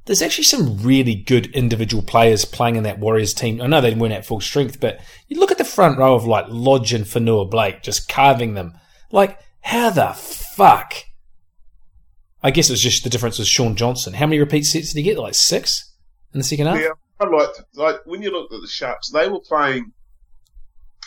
there's 0.05 0.21
actually 0.21 0.45
some 0.45 0.77
really 0.79 1.15
good 1.15 1.47
individual 1.47 2.01
players 2.01 2.43
playing 2.43 2.75
in 2.75 2.83
that 2.83 2.99
Warriors 2.99 3.35
team. 3.35 3.61
I 3.61 3.67
know 3.67 3.81
they 3.81 3.93
weren't 3.93 4.13
at 4.13 4.25
full 4.25 4.41
strength, 4.41 4.79
but 4.79 4.99
you 5.27 5.39
look 5.39 5.51
at 5.51 5.59
the 5.59 5.63
front 5.63 5.99
row 5.99 6.15
of 6.15 6.25
like 6.25 6.45
Lodge 6.49 6.91
and 6.93 7.05
Fonua 7.05 7.49
Blake 7.49 7.83
just 7.83 8.09
carving 8.09 8.55
them. 8.55 8.73
Like, 9.11 9.39
how 9.61 9.91
the 9.91 10.13
fuck? 10.13 10.95
I 12.43 12.51
guess 12.51 12.69
it 12.69 12.73
was 12.73 12.81
just 12.81 13.03
the 13.03 13.09
difference 13.09 13.37
with 13.37 13.47
Shaun 13.47 13.75
Johnson. 13.75 14.13
How 14.13 14.25
many 14.25 14.39
repeat 14.39 14.65
sets 14.65 14.93
did 14.93 14.99
he 14.99 15.03
get? 15.03 15.17
Like 15.17 15.35
six 15.35 15.93
in 16.33 16.39
the 16.39 16.43
second 16.43 16.67
half? 16.67 16.79
Yeah, 16.79 16.89
I 17.19 17.25
like 17.25 17.49
like 17.75 18.05
when 18.05 18.21
you 18.21 18.31
looked 18.31 18.53
at 18.53 18.61
the 18.61 18.67
Sharks, 18.67 19.09
they 19.09 19.29
were 19.29 19.41
playing. 19.41 19.91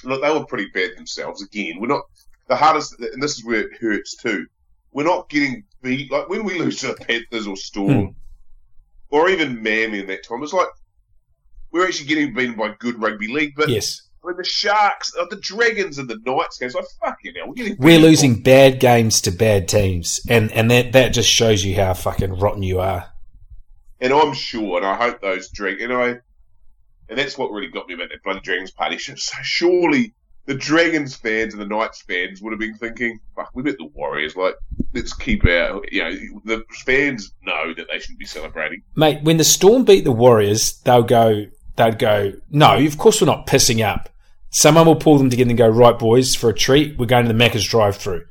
Look, 0.04 0.22
they 0.22 0.30
were 0.30 0.46
pretty 0.46 0.68
bad 0.72 0.96
themselves. 0.96 1.42
Again, 1.42 1.80
we're 1.80 1.88
not 1.88 2.02
the 2.48 2.56
hardest, 2.56 2.98
and 3.00 3.22
this 3.22 3.38
is 3.38 3.44
where 3.44 3.60
it 3.60 3.80
hurts 3.80 4.16
too. 4.16 4.46
We're 4.92 5.04
not 5.04 5.28
getting 5.28 5.64
beat 5.82 6.10
like 6.10 6.28
when 6.28 6.44
we 6.44 6.58
lose 6.58 6.78
to 6.80 6.88
the 6.88 6.94
Panthers 6.94 7.46
or 7.46 7.56
Storm, 7.56 8.06
hmm. 8.06 8.12
or 9.10 9.28
even 9.28 9.62
Manly 9.62 10.00
in 10.00 10.06
that 10.06 10.24
time. 10.24 10.42
It's 10.42 10.52
like 10.52 10.68
we're 11.72 11.86
actually 11.86 12.06
getting 12.06 12.32
beaten 12.32 12.54
by 12.54 12.74
good 12.78 13.00
rugby 13.00 13.28
league. 13.28 13.54
But 13.56 13.68
Yes. 13.68 14.02
When 14.24 14.36
the 14.36 14.44
Sharks, 14.44 15.12
uh, 15.20 15.26
the 15.28 15.36
Dragons, 15.36 15.98
and 15.98 16.08
the 16.08 16.18
Knights 16.24 16.58
games, 16.58 16.74
like 16.74 16.86
fucking 17.04 17.34
hell, 17.36 17.48
we're 17.48 17.54
getting 17.54 17.76
We're 17.78 17.98
losing 17.98 18.42
bad 18.42 18.80
games 18.80 19.20
to 19.22 19.30
bad 19.30 19.68
teams, 19.68 20.20
and 20.28 20.50
and 20.52 20.70
that 20.70 20.92
that 20.92 21.10
just 21.10 21.28
shows 21.28 21.64
you 21.64 21.76
how 21.76 21.92
fucking 21.94 22.38
rotten 22.38 22.62
you 22.62 22.80
are. 22.80 23.12
And 24.00 24.12
I'm 24.12 24.32
sure, 24.32 24.78
and 24.78 24.86
I 24.86 24.94
hope 24.96 25.20
those 25.20 25.50
drag, 25.50 25.80
and 25.80 25.92
I, 25.92 26.06
and 27.08 27.18
that's 27.18 27.36
what 27.36 27.50
really 27.50 27.68
got 27.68 27.86
me 27.86 27.94
about 27.94 28.08
that 28.08 28.22
bloody 28.24 28.40
Dragons 28.40 28.70
party. 28.70 28.98
So 29.16 29.36
surely 29.42 30.14
the 30.46 30.54
Dragons 30.54 31.14
fans 31.14 31.52
and 31.54 31.62
the 31.62 31.66
Knights 31.66 32.02
fans 32.02 32.40
would 32.40 32.52
have 32.52 32.60
been 32.60 32.76
thinking, 32.76 33.20
"Fuck, 33.36 33.50
we 33.54 33.62
bet 33.62 33.76
the 33.76 33.90
Warriors. 33.94 34.36
Like, 34.36 34.54
let's 34.94 35.12
keep 35.12 35.44
our, 35.44 35.82
you 35.92 36.02
know, 36.02 36.14
the 36.44 36.64
fans 36.86 37.32
know 37.42 37.74
that 37.74 37.86
they 37.90 37.98
shouldn't 37.98 38.18
be 38.18 38.26
celebrating." 38.26 38.82
Mate, 38.96 39.22
when 39.22 39.36
the 39.36 39.44
Storm 39.44 39.84
beat 39.84 40.04
the 40.04 40.12
Warriors, 40.12 40.80
they'll 40.80 41.02
go, 41.02 41.44
they'd 41.76 41.98
go, 41.98 42.32
no, 42.50 42.78
of 42.78 42.98
course 42.98 43.20
we're 43.20 43.26
not 43.26 43.46
pissing 43.46 43.84
up. 43.84 44.08
Someone 44.56 44.86
will 44.86 44.96
pull 44.96 45.18
them 45.18 45.30
together 45.30 45.50
and 45.50 45.58
go, 45.58 45.68
right, 45.68 45.98
boys, 45.98 46.34
for 46.34 46.48
a 46.48 46.54
treat, 46.54 46.96
we're 46.96 47.06
going 47.06 47.26
to 47.26 47.32
the 47.32 47.44
Macca's 47.44 47.66
drive 47.66 47.96
through. 47.96 48.22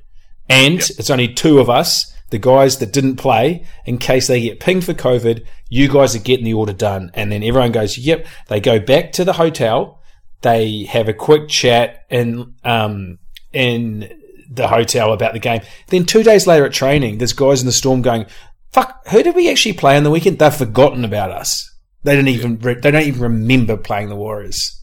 And 0.48 0.80
it's 0.80 1.10
only 1.10 1.34
two 1.34 1.60
of 1.60 1.70
us, 1.70 2.14
the 2.30 2.38
guys 2.38 2.78
that 2.78 2.94
didn't 2.94 3.18
play, 3.18 3.66
in 3.86 3.98
case 3.98 4.28
they 4.28 4.42
get 4.42 4.60
pinged 4.60 4.86
for 4.86 4.94
COVID, 4.94 5.46
you 5.70 5.90
guys 5.90 6.16
are 6.16 6.20
getting 6.20 6.46
the 6.46 6.54
order 6.54 6.72
done. 6.72 7.12
And 7.14 7.30
then 7.30 7.44
everyone 7.44 7.74
goes, 7.74 7.98
yep. 7.98 8.26
They 8.48 8.62
go 8.62 8.80
back 8.80 9.12
to 9.14 9.26
the 9.26 9.34
hotel, 9.34 10.02
they 10.42 10.84
have 10.86 11.10
a 11.10 11.14
quick 11.14 11.50
chat 11.50 12.06
in, 12.10 12.56
um, 12.64 13.20
in 13.52 14.12
the 14.50 14.68
hotel 14.68 15.12
about 15.12 15.34
the 15.34 15.40
game. 15.40 15.62
Then 15.88 16.06
two 16.06 16.24
days 16.24 16.48
later 16.48 16.66
at 16.66 16.74
training, 16.74 17.18
there's 17.18 17.34
guys 17.34 17.62
in 17.62 17.66
the 17.66 17.72
Storm 17.74 18.02
going, 18.02 18.28
fuck, 18.72 19.08
who 19.10 19.24
did 19.24 19.36
we 19.36 19.50
actually 19.50 19.74
play 19.74 19.98
on 19.98 20.04
the 20.04 20.12
weekend? 20.12 20.40
They've 20.40 20.54
forgotten 20.54 21.04
about 21.04 21.32
us. 21.32 21.70
They 22.04 22.16
didn't 22.16 22.30
even 22.30 22.60
re- 22.60 22.80
they 22.80 22.92
don't 22.92 23.04
even 23.04 23.22
remember 23.22 23.78
playing 23.78 24.10
the 24.10 24.16
Warriors. 24.16 24.82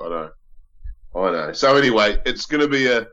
I 0.00 0.08
know, 0.08 0.30
I 1.14 1.30
know. 1.30 1.52
So 1.52 1.76
anyway, 1.76 2.20
it's 2.24 2.46
going 2.46 2.62
to 2.62 2.68
be 2.68 2.90
a 2.90 3.06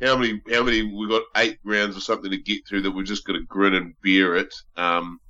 how 0.00 0.16
many? 0.16 0.40
How 0.50 0.62
many? 0.62 0.82
We've 0.82 1.08
got 1.08 1.22
eight 1.36 1.58
rounds 1.64 1.96
or 1.96 2.00
something 2.00 2.30
to 2.30 2.38
get 2.38 2.66
through 2.66 2.82
that 2.82 2.90
we're 2.90 3.04
just 3.04 3.24
going 3.24 3.38
to 3.38 3.46
grin 3.46 3.74
and 3.74 3.94
bear 4.02 4.36
it. 4.36 4.52
Um, 4.76 5.20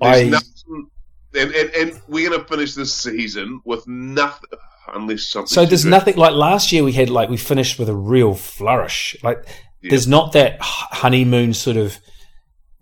I 0.00 0.24
nothing, 0.24 0.88
and, 1.34 1.50
and, 1.52 1.70
and 1.70 2.02
we're 2.06 2.28
going 2.30 2.40
to 2.40 2.46
finish 2.46 2.74
this 2.74 2.94
season 2.94 3.60
with 3.64 3.86
nothing 3.88 4.50
unless 4.92 5.26
something. 5.26 5.48
so 5.48 5.64
there's 5.64 5.84
nothing 5.84 6.16
like 6.16 6.32
last 6.34 6.70
year 6.70 6.84
we 6.84 6.92
had 6.92 7.10
like 7.10 7.28
we 7.28 7.36
finished 7.36 7.78
with 7.78 7.88
a 7.88 7.94
real 7.94 8.34
flourish. 8.34 9.16
Like 9.22 9.44
Yeah. 9.80 9.90
there's 9.90 10.06
not 10.06 10.32
that 10.32 10.58
honeymoon 10.60 11.54
sort 11.54 11.76
of. 11.76 11.98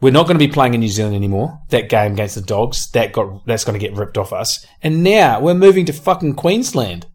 We're 0.01 0.13
not 0.13 0.27
going 0.27 0.37
to 0.37 0.45
be 0.45 0.53
playing 0.53 0.75
in 0.75 0.81
New 0.81 0.89
Zealand 0.89 1.15
anymore. 1.15 1.61
That 1.69 1.89
game 1.89 2.15
against 2.15 2.35
the 2.35 2.41
Dogs 2.41 2.91
that 2.91 3.13
got 3.13 3.47
that's 3.47 3.65
going 3.65 3.79
to 3.79 3.87
get 3.87 3.97
ripped 3.97 4.19
off 4.19 4.33
us. 4.33 4.67
And 4.83 5.05
now 5.05 5.41
we're 5.41 5.55
moving 5.55 5.87
to 5.87 5.93
fucking 5.93 6.35
Queensland. 6.35 7.07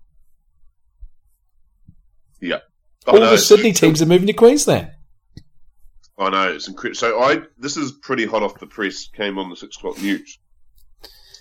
Yeah. 2.42 2.60
I 3.06 3.12
All 3.12 3.20
know, 3.20 3.32
the 3.32 3.38
Sydney 3.38 3.72
teams 3.74 4.02
are 4.02 4.06
moving 4.06 4.28
to 4.28 4.34
Queensland. 4.34 4.92
I 6.20 6.30
know 6.30 6.52
it's 6.52 6.68
incredible. 6.68 6.96
So 6.98 7.20
I 7.22 7.42
this 7.58 7.78
is 7.78 7.92
pretty 7.92 8.26
hot 8.26 8.44
off 8.44 8.60
the 8.60 8.68
press. 8.68 9.08
Came 9.08 9.38
on 9.38 9.50
the 9.50 9.56
six 9.56 9.78
o'clock 9.78 10.02
news. 10.02 10.40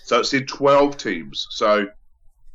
So 0.05 0.19
it 0.19 0.25
said 0.25 0.47
twelve 0.47 0.97
teams. 0.97 1.47
So 1.51 1.87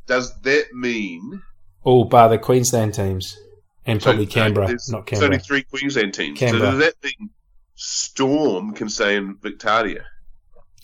does 0.07 0.33
that 0.43 0.73
mean 0.73 1.43
All 1.83 2.05
bar 2.05 2.29
the 2.29 2.39
Queensland 2.39 2.95
teams 2.95 3.37
and 3.85 4.01
probably 4.01 4.27
so, 4.27 4.31
Canberra, 4.33 4.69
there's- 4.69 4.89
not 4.91 5.07
there's 5.07 5.23
only 5.23 5.39
three 5.39 5.63
Queensland 5.65 6.15
teams. 6.15 6.39
Canberra. 6.39 6.61
So 6.73 6.79
does 6.79 6.81
that 6.81 6.95
mean 7.03 7.31
Storm 7.75 8.73
can 8.75 8.89
stay 8.89 9.17
in 9.17 9.37
Victoria? 9.43 10.05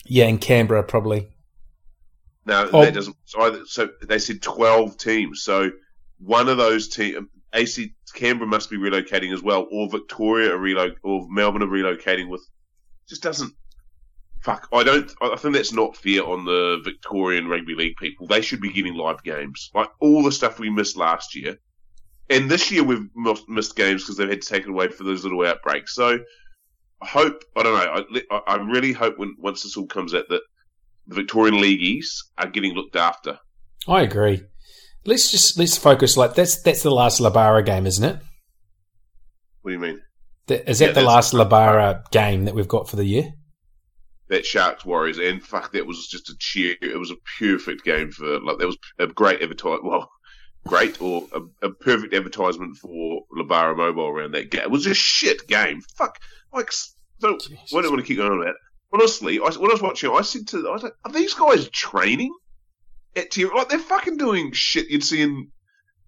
Yeah, 0.05 0.25
and 0.27 0.41
Canberra 0.41 0.83
probably. 0.83 1.29
No, 2.45 2.69
Oh. 2.73 2.81
that 2.83 2.93
doesn't. 2.93 3.15
So, 3.25 3.41
I, 3.41 3.59
so 3.65 3.89
they 4.07 4.19
said 4.19 4.41
twelve 4.41 4.97
teams. 4.97 5.41
So 5.43 5.71
one 6.19 6.49
of 6.49 6.57
those 6.57 6.89
teams, 6.89 7.27
AC 7.53 7.93
Canberra 8.13 8.47
must 8.47 8.69
be 8.69 8.77
relocating 8.77 9.33
as 9.33 9.41
well, 9.41 9.67
or 9.71 9.89
Victoria 9.89 10.55
are 10.55 10.59
relo- 10.59 10.95
or 11.03 11.27
Melbourne 11.29 11.63
are 11.63 11.67
relocating 11.67 12.29
with. 12.29 12.45
Just 13.07 13.23
doesn't. 13.23 13.53
Fuck, 14.41 14.69
I 14.71 14.83
don't. 14.83 15.11
I 15.21 15.35
think 15.35 15.55
that's 15.55 15.73
not 15.73 15.97
fair 15.97 16.23
on 16.23 16.45
the 16.45 16.79
Victorian 16.83 17.47
rugby 17.47 17.75
league 17.75 17.97
people. 17.97 18.27
They 18.27 18.41
should 18.41 18.61
be 18.61 18.71
getting 18.71 18.93
live 18.93 19.23
games, 19.23 19.69
like 19.73 19.89
all 19.99 20.23
the 20.23 20.31
stuff 20.31 20.59
we 20.59 20.69
missed 20.69 20.95
last 20.95 21.35
year, 21.35 21.57
and 22.29 22.49
this 22.49 22.71
year 22.71 22.83
we've 22.83 23.09
missed, 23.15 23.75
games 23.75 24.03
because 24.03 24.17
they've 24.17 24.29
had 24.29 24.41
to 24.41 24.47
take 24.47 24.63
it 24.63 24.69
away 24.69 24.87
for 24.87 25.03
those 25.03 25.23
little 25.23 25.45
outbreaks. 25.45 25.95
So 25.95 26.19
I 27.01 27.05
hope. 27.05 27.43
I 27.55 27.63
don't 27.63 27.73
know. 27.73 28.21
I, 28.31 28.41
I 28.47 28.55
really 28.57 28.93
hope 28.93 29.17
when 29.17 29.35
once 29.39 29.63
this 29.63 29.75
all 29.75 29.87
comes 29.87 30.13
out 30.13 30.29
that 30.29 30.41
the 31.07 31.15
Victorian 31.15 31.59
leagueies 31.59 32.31
are 32.37 32.47
getting 32.47 32.73
looked 32.75 32.95
after. 32.95 33.39
I 33.87 34.03
agree. 34.03 34.43
Let's 35.05 35.31
just 35.31 35.57
let's 35.57 35.77
focus. 35.77 36.17
Like 36.17 36.35
that's 36.35 36.61
that's 36.61 36.83
the 36.83 36.91
last 36.91 37.19
Labara 37.19 37.65
game, 37.65 37.85
isn't 37.85 38.03
it? 38.03 38.21
What 39.61 39.71
do 39.71 39.73
you 39.75 39.79
mean? 39.79 40.01
Th- 40.47 40.63
Is 40.67 40.79
that 40.79 40.87
Yeah, 40.87 40.91
the 40.93 41.01
last 41.03 41.33
Labara 41.33 42.09
game 42.11 42.45
that 42.45 42.55
we've 42.55 42.67
got 42.67 42.89
for 42.89 42.95
the 42.95 43.05
year? 43.05 43.33
That 44.29 44.45
Sharks 44.45 44.85
Warriors, 44.85 45.17
and 45.17 45.41
fuck, 45.41 45.71
that 45.73 45.87
was 45.87 46.07
just 46.07 46.29
a 46.29 46.35
cheer. 46.37 46.75
It 46.81 46.99
was 46.99 47.11
a 47.11 47.15
perfect 47.39 47.83
game 47.83 48.11
for 48.11 48.39
like 48.41 48.59
that 48.59 48.67
was 48.67 48.77
a 48.99 49.07
great 49.07 49.41
advertising. 49.41 49.81
Well, 49.83 50.09
great 50.67 51.01
or 51.01 51.27
a, 51.33 51.67
a 51.67 51.71
perfect 51.71 52.13
advertisement 52.13 52.77
for 52.77 53.21
Labara 53.37 53.75
Mobile 53.75 54.07
around 54.07 54.33
that 54.33 54.51
game. 54.51 54.61
It 54.61 54.71
was 54.71 54.85
a 54.85 54.93
shit 54.93 55.47
game. 55.47 55.81
Fuck. 55.97 56.19
Like, 56.53 56.71
so, 56.71 56.87
I 57.21 57.27
don't 57.27 57.91
want 57.91 57.99
to 57.99 58.03
keep 58.03 58.17
going 58.17 58.31
on 58.31 58.41
about 58.41 58.49
it. 58.49 58.55
Honestly, 58.93 59.39
I, 59.39 59.49
when 59.49 59.69
I 59.69 59.73
was 59.73 59.81
watching 59.81 60.11
I 60.11 60.21
said 60.21 60.47
to, 60.49 60.67
I 60.67 60.71
was 60.71 60.83
like, 60.83 60.93
are 61.05 61.11
these 61.11 61.33
guys 61.33 61.69
training? 61.69 62.33
At 63.15 63.31
tier, 63.31 63.49
like, 63.53 63.69
they're 63.69 63.79
fucking 63.79 64.17
doing 64.17 64.51
shit 64.51 64.89
you'd 64.89 65.03
see 65.03 65.21
in, 65.21 65.49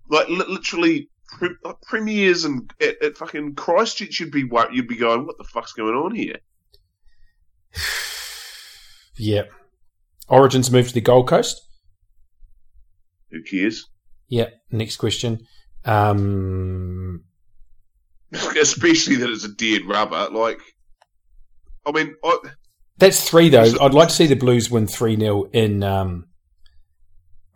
like, 0.09 0.29
li- 0.29 0.45
literally 0.47 1.09
pre- 1.27 1.55
like 1.63 1.81
premieres 1.81 2.45
and 2.45 2.71
at, 2.79 3.01
at 3.01 3.17
fucking 3.17 3.55
Christchurch, 3.55 4.19
you'd 4.19 4.31
be, 4.31 4.49
you'd 4.71 4.87
be 4.87 4.97
going, 4.97 5.25
what 5.25 5.37
the 5.37 5.43
fuck's 5.43 5.73
going 5.73 5.95
on 5.95 6.15
here? 6.15 6.37
Yeah. 9.17 9.43
Origins 10.29 10.71
moved 10.71 10.87
to 10.89 10.93
the 10.95 11.01
Gold 11.01 11.27
Coast. 11.27 11.61
Who 13.29 13.43
cares? 13.43 13.87
Yeah. 14.29 14.47
Next 14.71 14.95
question. 14.95 15.45
Um, 15.85 17.23
Especially 18.31 19.17
that 19.17 19.29
it's 19.29 19.43
a 19.43 19.53
dead 19.53 19.85
rubber. 19.85 20.29
Like, 20.31 20.59
I 21.85 21.91
mean, 21.91 22.15
I, 22.23 22.37
that's 22.97 23.29
three 23.29 23.49
though. 23.49 23.73
I'd 23.79 23.93
like 23.93 24.09
to 24.09 24.13
see 24.15 24.27
the 24.27 24.35
Blues 24.35 24.71
win 24.71 24.87
three 24.87 25.17
0 25.17 25.49
in, 25.53 25.83
um, 25.83 26.27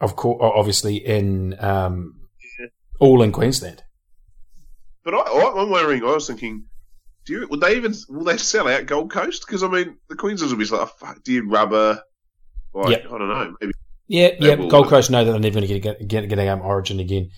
of 0.02 0.16
course, 0.16 0.40
obviously 0.42 0.98
in 0.98 1.56
um, 1.60 2.16
all 3.00 3.22
in 3.22 3.32
Queensland. 3.32 3.84
But 5.04 5.14
I, 5.14 5.22
I'm 5.58 5.70
wondering. 5.70 6.04
I 6.04 6.08
was 6.08 6.28
thinking, 6.28 6.66
do 7.26 7.34
you, 7.34 7.48
would 7.50 7.62
they 7.62 7.76
even 7.76 7.94
will 8.10 8.24
they 8.24 8.38
sell 8.38 8.68
out 8.68 8.86
Gold 8.86 9.12
Coast? 9.12 9.46
Because 9.46 9.64
I 9.64 9.68
mean, 9.68 9.98
the 10.10 10.16
Queenslanders 10.16 10.52
will 10.52 10.60
be 10.60 10.66
like, 10.66 10.90
oh, 10.90 11.06
fuck, 11.06 11.24
dear 11.24 11.46
rubber. 11.46 12.02
Like, 12.74 12.90
Yep. 12.90 13.06
I 13.06 13.18
don't 13.18 13.28
know. 13.30 13.56
Maybe 13.62 13.74
Yeah, 14.08 14.30
yeah. 14.40 14.56
will. 14.56 14.70
Gold 14.70 14.88
Coast 14.88 15.10
know 15.12 15.24
that 15.24 15.32
they're 15.32 15.40
never 15.40 15.60
going 15.60 15.68
to 15.68 15.80
get 15.80 16.08
get 16.08 16.30
get 16.30 16.48
um, 16.48 16.62
Origin 16.62 17.00
again. 17.00 17.30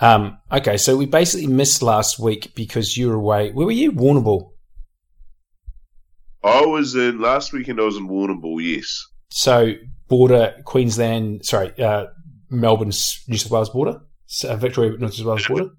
Um, 0.00 0.38
okay, 0.50 0.78
so 0.78 0.96
we 0.96 1.06
basically 1.06 1.46
missed 1.46 1.82
last 1.82 2.18
week 2.18 2.54
because 2.56 2.96
you 2.96 3.08
were 3.08 3.14
away. 3.14 3.52
Where 3.52 3.66
were 3.66 3.72
you? 3.72 3.92
Warrnambool. 3.92 4.50
I 6.42 6.62
was 6.66 6.96
in 6.96 7.20
last 7.20 7.52
weekend. 7.52 7.80
I 7.80 7.84
was 7.84 7.96
in 7.96 8.08
Warrnambool. 8.08 8.60
Yes. 8.60 9.06
So 9.30 9.74
border 10.12 10.54
Queensland, 10.66 11.42
sorry, 11.46 11.72
uh, 11.82 12.04
Melbourne's 12.50 13.24
New 13.28 13.38
South 13.38 13.50
Wales 13.50 13.70
border, 13.70 14.02
uh, 14.46 14.56
Victoria 14.56 14.90
New 14.98 15.08
South 15.10 15.24
Wales 15.26 15.46
border. 15.48 15.70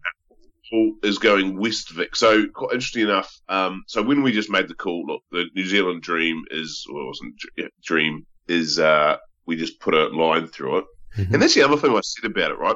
Is 1.04 1.20
going 1.20 1.60
West 1.60 1.92
Vic. 1.92 2.16
So 2.16 2.48
quite 2.48 2.74
interesting 2.74 3.04
enough. 3.04 3.32
Um, 3.48 3.84
so 3.86 4.02
when 4.02 4.24
we 4.24 4.32
just 4.32 4.50
made 4.50 4.68
the 4.68 4.74
call, 4.74 5.06
look, 5.06 5.22
the 5.32 5.46
New 5.54 5.66
Zealand 5.68 6.02
Dream 6.02 6.42
is, 6.50 6.84
or 6.92 7.02
it 7.04 7.06
wasn't 7.06 7.36
yeah, 7.56 7.68
Dream 7.84 8.26
is. 8.48 8.80
Uh, 8.80 9.18
we 9.46 9.56
just 9.56 9.80
put 9.80 9.94
a 9.94 10.08
line 10.08 10.48
through 10.48 10.80
it, 10.80 10.86
Mhm. 11.16 11.34
and 11.34 11.42
that's 11.44 11.54
the 11.54 11.62
other 11.62 11.78
thing 11.78 11.96
I 11.96 12.02
said 12.02 12.32
about 12.32 12.50
it. 12.50 12.58
Right? 12.58 12.76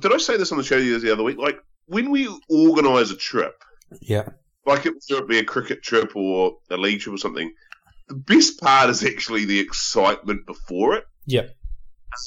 Did 0.00 0.14
I 0.14 0.16
say 0.16 0.38
this 0.38 0.52
on 0.52 0.58
the 0.58 0.64
show 0.64 0.80
the 0.80 1.12
other 1.12 1.22
week? 1.22 1.36
Like 1.36 1.58
when 1.84 2.10
we 2.10 2.30
organise 2.48 3.10
a 3.10 3.16
trip, 3.16 3.62
Yeah, 4.00 4.30
like 4.64 4.86
it 4.86 4.94
would 5.10 5.28
be 5.28 5.38
a 5.38 5.44
cricket 5.44 5.82
trip 5.82 6.16
or 6.16 6.56
a 6.70 6.78
league 6.78 7.00
trip 7.00 7.14
or 7.14 7.18
something. 7.18 7.52
The 8.08 8.14
best 8.14 8.60
part 8.60 8.90
is 8.90 9.04
actually 9.04 9.44
the 9.44 9.58
excitement 9.58 10.46
before 10.46 10.94
it. 10.94 11.04
Yep. 11.26 11.50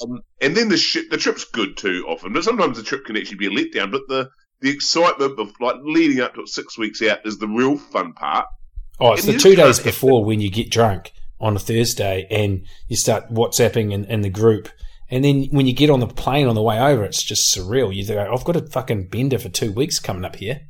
Um, 0.02 0.20
and 0.40 0.56
then 0.56 0.68
the 0.68 0.76
shit, 0.76 1.10
the 1.10 1.16
trip's 1.16 1.44
good 1.44 1.76
too 1.76 2.04
often, 2.08 2.32
but 2.32 2.44
sometimes 2.44 2.76
the 2.76 2.82
trip 2.82 3.04
can 3.06 3.16
actually 3.16 3.38
be 3.38 3.46
a 3.46 3.50
letdown. 3.50 3.90
But 3.90 4.02
the 4.08 4.30
the 4.60 4.70
excitement 4.70 5.38
of 5.38 5.52
like 5.60 5.76
leading 5.82 6.20
up 6.20 6.34
to 6.34 6.42
it 6.42 6.48
six 6.48 6.78
weeks 6.78 7.02
out 7.02 7.24
is 7.24 7.38
the 7.38 7.48
real 7.48 7.78
fun 7.78 8.12
part. 8.12 8.46
Oh, 9.00 9.14
it's 9.14 9.26
And 9.26 9.34
the 9.34 9.38
two 9.38 9.56
days 9.56 9.80
before 9.80 10.24
when 10.24 10.40
you 10.40 10.50
get 10.50 10.70
drunk 10.70 11.12
on 11.40 11.56
a 11.56 11.58
Thursday 11.58 12.26
and 12.30 12.66
you 12.86 12.96
start 12.96 13.32
WhatsApping 13.32 13.92
in, 13.92 14.04
in 14.04 14.20
the 14.20 14.28
group. 14.28 14.68
And 15.08 15.24
then 15.24 15.48
when 15.50 15.66
you 15.66 15.72
get 15.72 15.90
on 15.90 16.00
the 16.00 16.06
plane 16.06 16.46
on 16.46 16.54
the 16.54 16.62
way 16.62 16.78
over, 16.78 17.02
it's 17.02 17.22
just 17.22 17.56
surreal. 17.56 17.94
You 17.94 18.04
think, 18.04 18.18
I've 18.18 18.44
got 18.44 18.56
a 18.56 18.66
fucking 18.66 19.08
bender 19.08 19.38
for 19.38 19.48
two 19.48 19.72
weeks 19.72 19.98
coming 19.98 20.24
up 20.24 20.36
here. 20.36 20.60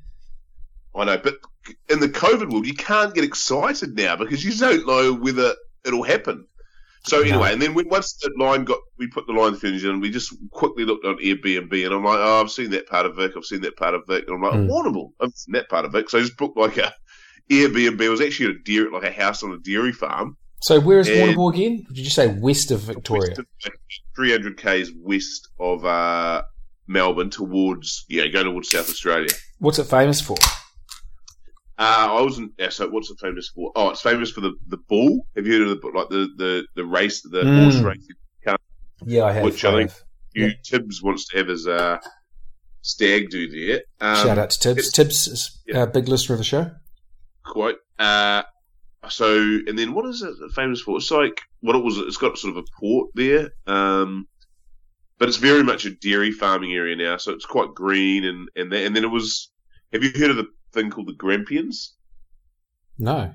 I 0.95 1.05
know, 1.05 1.19
but 1.19 1.35
in 1.89 2.01
the 2.01 2.09
COVID 2.09 2.51
world, 2.53 2.67
you 2.67 2.75
can't 2.75 3.15
get 3.15 3.25
excited 3.25 3.97
now 3.97 4.17
because 4.17 4.45
you 4.45 4.53
don't 4.53 4.87
know 4.87 5.15
whether 5.15 5.55
it'll 5.85 6.03
happen. 6.03 6.47
So 7.05 7.23
anyway, 7.23 7.37
No. 7.39 7.45
and 7.45 7.63
then 7.63 7.73
when, 7.75 7.89
once 7.89 8.13
the 8.21 8.31
line 8.39 8.65
got, 8.65 8.79
we 8.99 9.07
put 9.07 9.27
the 9.27 9.33
line 9.33 9.57
through 9.57 9.71
New 9.73 9.79
Zealand, 9.79 10.03
we 10.03 10.11
just 10.11 10.35
quickly 10.51 10.85
looked 10.85 11.07
on 11.07 11.17
Airbnb, 11.17 11.73
and 11.87 11.95
I'm 11.95 12.05
like, 12.05 12.19
oh, 12.19 12.43
I've 12.43 12.51
seen 12.51 12.69
that 12.71 12.87
part 12.89 13.07
of 13.07 13.17
Vic, 13.17 13.33
I've 13.37 13.45
seen 13.47 13.63
that 13.63 13.77
part 13.77 13.95
of 13.95 14.03
Vic, 14.07 14.25
and 14.29 14.37
I'm 14.37 14.43
like, 14.43 14.53
Mm. 14.53 15.11
I've 15.21 15.33
seen 15.35 15.53
that 15.55 15.71
part 15.71 15.87
of 15.87 15.93
Vic, 15.93 16.11
so 16.11 16.19
I 16.19 16.21
just 16.21 16.37
booked 16.37 16.59
like 16.59 16.77
a 16.77 16.93
Airbnb. 17.51 18.01
It 18.01 18.09
was 18.11 18.21
actually 18.21 18.51
a 18.55 18.59
dairy, 18.65 18.91
like 18.91 19.05
a 19.05 19.11
house 19.11 19.43
on 19.43 19.53
a 19.53 19.59
dairy 19.59 19.93
farm, 19.93 20.37
So 20.63 20.79
where 20.79 20.99
is 21.01 21.09
And- 21.09 21.37
Warrnambool 21.37 21.55
again? 21.55 21.87
Did 21.89 21.99
you 22.05 22.11
say 22.11 22.27
west 22.29 22.71
of 22.71 22.81
Victoria? 22.81 23.33
of, 23.39 23.47
300 24.15 24.59
k's 24.59 24.93
west 24.95 25.49
of 25.59 25.87
uh, 25.87 26.43
Melbourne, 26.87 27.31
towards 27.31 28.05
yeah, 28.11 28.27
going 28.27 28.45
towards 28.45 28.69
South 28.69 28.91
Australia. 28.91 29.31
What's 29.59 29.79
it 29.79 29.85
famous 29.85 30.21
for? 30.21 30.37
Uh, 31.81 32.09
I 32.19 32.21
wasn't. 32.21 32.53
Yeah, 32.59 32.69
so 32.69 32.89
what's 32.91 33.11
it 33.11 33.19
famous 33.19 33.49
for? 33.49 33.73
Oh, 33.75 33.89
it's 33.89 34.03
famous 34.03 34.31
for 34.31 34.43
the 34.43 34.53
the 34.69 34.77
bull. 34.77 35.27
Have 35.35 35.47
you 35.47 35.53
heard 35.55 35.69
of 35.69 35.81
the 35.81 35.89
like 35.89 36.11
the 36.11 36.29
the 36.37 36.67
the 36.77 36.85
race, 36.85 37.23
the 37.23 37.43
Mm. 37.43 37.63
horse 37.63 37.77
race? 37.81 38.07
Yeah, 39.07 39.25
I 39.25 39.33
have. 39.33 39.45
Which 39.45 39.65
I 39.65 39.73
think-. 39.73 39.93
You 40.35 40.53
Tibbs 40.63 41.03
wants 41.03 41.27
to 41.29 41.39
have 41.39 41.49
his 41.49 41.67
uh, 41.67 41.97
stag 42.83 43.31
do 43.31 43.49
there. 43.49 43.81
Um, 44.01 44.17
Shout 44.27 44.39
out 44.39 44.51
to 44.51 44.59
Tibbs. 44.59 44.93
Tibbs 44.93 45.27
is 45.27 45.59
yeah. 45.67 45.83
a 45.85 45.87
big 45.87 46.07
listener 46.07 46.35
of 46.35 46.39
the 46.39 46.45
show. 46.45 46.71
Quite. 47.45 47.77
Uh, 47.99 48.43
so 49.09 49.35
and 49.67 49.79
then 49.79 49.95
what 49.95 50.05
is 50.05 50.21
it 50.21 50.35
famous 50.55 50.83
for? 50.83 50.99
It's 50.99 51.11
like 51.11 51.41
what 51.61 51.77
it 51.77 51.83
was. 51.83 51.97
It's 51.97 52.19
got 52.19 52.37
sort 52.37 52.57
of 52.57 52.63
a 52.63 52.67
port 52.79 53.09
there. 53.15 53.53
Um, 53.67 54.29
but 55.19 55.29
it's 55.29 55.39
very 55.39 55.63
much 55.63 55.87
a 55.87 55.91
dairy 55.91 56.31
farming 56.31 56.73
area 56.75 56.95
now, 56.97 57.17
so 57.17 57.33
it's 57.33 57.47
quite 57.47 57.75
green 57.75 58.25
and 58.25 58.51
and 58.55 58.71
that, 58.71 58.85
and 58.85 58.95
then 58.95 59.05
it 59.05 59.11
was. 59.11 59.51
Have 59.95 60.05
you 60.05 60.13
heard 60.15 60.31
of 60.31 60.37
the 60.37 60.47
thing 60.73 60.91
called 60.91 61.09
the 61.09 61.15
Grampians? 61.15 61.95
No. 62.99 63.35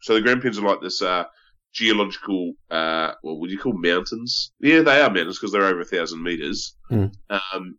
So 0.00 0.14
the 0.14 0.20
Grampians 0.20 0.58
are 0.58 0.66
like 0.66 0.80
this 0.80 1.02
uh, 1.02 1.24
geological, 1.72 2.52
uh, 2.70 3.12
what 3.22 3.38
would 3.38 3.50
you 3.50 3.58
call 3.58 3.72
mountains? 3.72 4.52
Yeah, 4.60 4.82
they 4.82 5.00
are 5.00 5.10
mountains 5.10 5.38
because 5.38 5.52
they're 5.52 5.64
over 5.64 5.80
a 5.80 5.84
thousand 5.84 6.22
meters. 6.22 6.76
Hmm. 6.88 7.06
Um, 7.30 7.78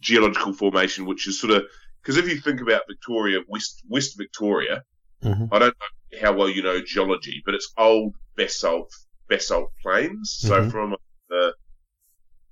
geological 0.00 0.52
formation, 0.52 1.06
which 1.06 1.26
is 1.26 1.40
sort 1.40 1.52
of 1.52 1.64
because 2.02 2.16
if 2.16 2.28
you 2.28 2.38
think 2.38 2.60
about 2.60 2.82
Victoria, 2.88 3.40
West 3.48 3.82
West 3.88 4.16
Victoria, 4.16 4.82
Mhm. 5.22 5.48
I 5.50 5.58
don't 5.58 5.74
know 5.80 6.20
how 6.20 6.32
well 6.32 6.48
you 6.48 6.62
know 6.62 6.80
geology, 6.80 7.42
but 7.44 7.54
it's 7.54 7.72
old 7.76 8.14
basalt 8.36 8.90
basalt 9.28 9.72
plains. 9.82 10.36
So 10.38 10.60
Mhm. 10.60 10.70
from 10.70 10.96
the 11.28 11.54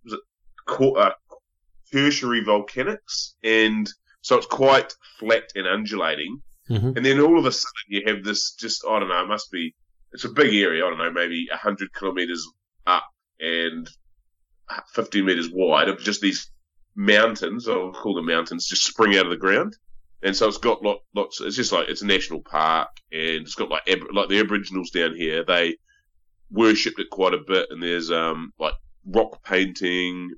was 0.04 0.14
it 0.14 0.20
uh, 0.96 1.12
tertiary 1.92 2.42
volcanics, 2.44 3.34
and 3.42 3.88
so 4.24 4.38
it's 4.38 4.46
quite 4.46 4.90
flat 5.18 5.52
and 5.54 5.66
undulating. 5.66 6.40
Mhm. 6.70 6.96
And 6.96 7.04
then 7.04 7.20
all 7.20 7.38
of 7.38 7.44
a 7.44 7.52
sudden 7.52 7.88
you 7.88 8.02
have 8.06 8.24
this 8.24 8.54
just, 8.54 8.82
I 8.88 8.98
don't 8.98 9.10
know, 9.10 9.22
it 9.22 9.28
must 9.28 9.50
be, 9.52 9.74
it's 10.12 10.24
a 10.24 10.30
big 10.30 10.54
area, 10.54 10.82
I 10.84 10.88
don't 10.88 10.98
know, 10.98 11.12
maybe 11.12 11.46
100 11.50 11.92
kilometres 11.92 12.48
up 12.86 13.04
and 13.38 13.86
50 14.94 15.20
metres 15.20 15.50
wide 15.52 15.90
of 15.90 16.00
just 16.00 16.22
these 16.22 16.50
mountains, 16.96 17.68
I'll 17.68 17.92
call 17.92 18.14
them 18.14 18.24
mountains, 18.24 18.66
just 18.66 18.86
spring 18.86 19.14
out 19.14 19.26
of 19.26 19.30
the 19.30 19.36
ground. 19.36 19.76
And 20.22 20.34
so 20.34 20.48
it's 20.48 20.56
got 20.56 20.82
lot, 20.82 21.00
lots, 21.14 21.42
it's 21.42 21.56
just 21.56 21.72
like, 21.72 21.90
it's 21.90 22.00
a 22.00 22.06
national 22.06 22.40
park 22.40 22.88
and 23.12 23.42
it's 23.42 23.54
got 23.54 23.68
like, 23.68 23.82
like 24.10 24.30
the 24.30 24.40
Aboriginals 24.40 24.88
down 24.88 25.14
here, 25.14 25.44
they 25.44 25.76
worshipped 26.50 26.98
it 26.98 27.10
quite 27.10 27.34
a 27.34 27.44
bit 27.46 27.66
and 27.68 27.82
there's, 27.82 28.10
um, 28.10 28.54
like 28.58 28.74
rock 29.04 29.44
painting. 29.44 30.30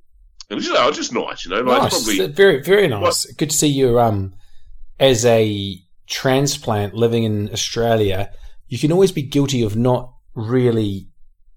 And 0.48 0.58
it's 0.58 0.68
just, 0.68 0.80
oh, 0.80 0.90
just 0.92 1.12
nice, 1.12 1.44
you 1.44 1.50
know, 1.50 1.62
like 1.62 1.82
nice. 1.82 2.04
probably, 2.04 2.26
Very, 2.28 2.62
very 2.62 2.86
nice. 2.86 3.26
Good 3.32 3.50
to 3.50 3.56
see 3.56 3.68
you. 3.68 3.98
Um, 3.98 4.34
as 5.00 5.24
a 5.26 5.76
transplant 6.08 6.94
living 6.94 7.24
in 7.24 7.50
Australia, 7.52 8.30
you 8.68 8.78
can 8.78 8.92
always 8.92 9.12
be 9.12 9.22
guilty 9.22 9.62
of 9.62 9.76
not 9.76 10.12
really, 10.34 11.08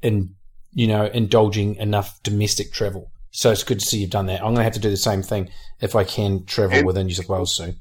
in 0.01 0.35
you 0.71 0.87
know, 0.87 1.05
indulging 1.05 1.75
enough 1.75 2.21
domestic 2.23 2.71
travel. 2.71 3.11
So 3.31 3.51
it's 3.51 3.63
good 3.63 3.79
to 3.79 3.85
see 3.85 3.99
you've 3.99 4.09
done 4.09 4.25
that. 4.27 4.39
I'm 4.39 4.53
going 4.53 4.57
to 4.57 4.63
have 4.63 4.73
to 4.73 4.79
do 4.79 4.89
the 4.89 4.97
same 4.97 5.21
thing 5.21 5.49
if 5.81 5.95
I 5.95 6.03
can 6.03 6.45
travel 6.45 6.77
And- 6.77 6.87
within 6.87 7.07
New 7.07 7.13
South 7.13 7.29
Wales 7.29 7.55
soon. 7.55 7.75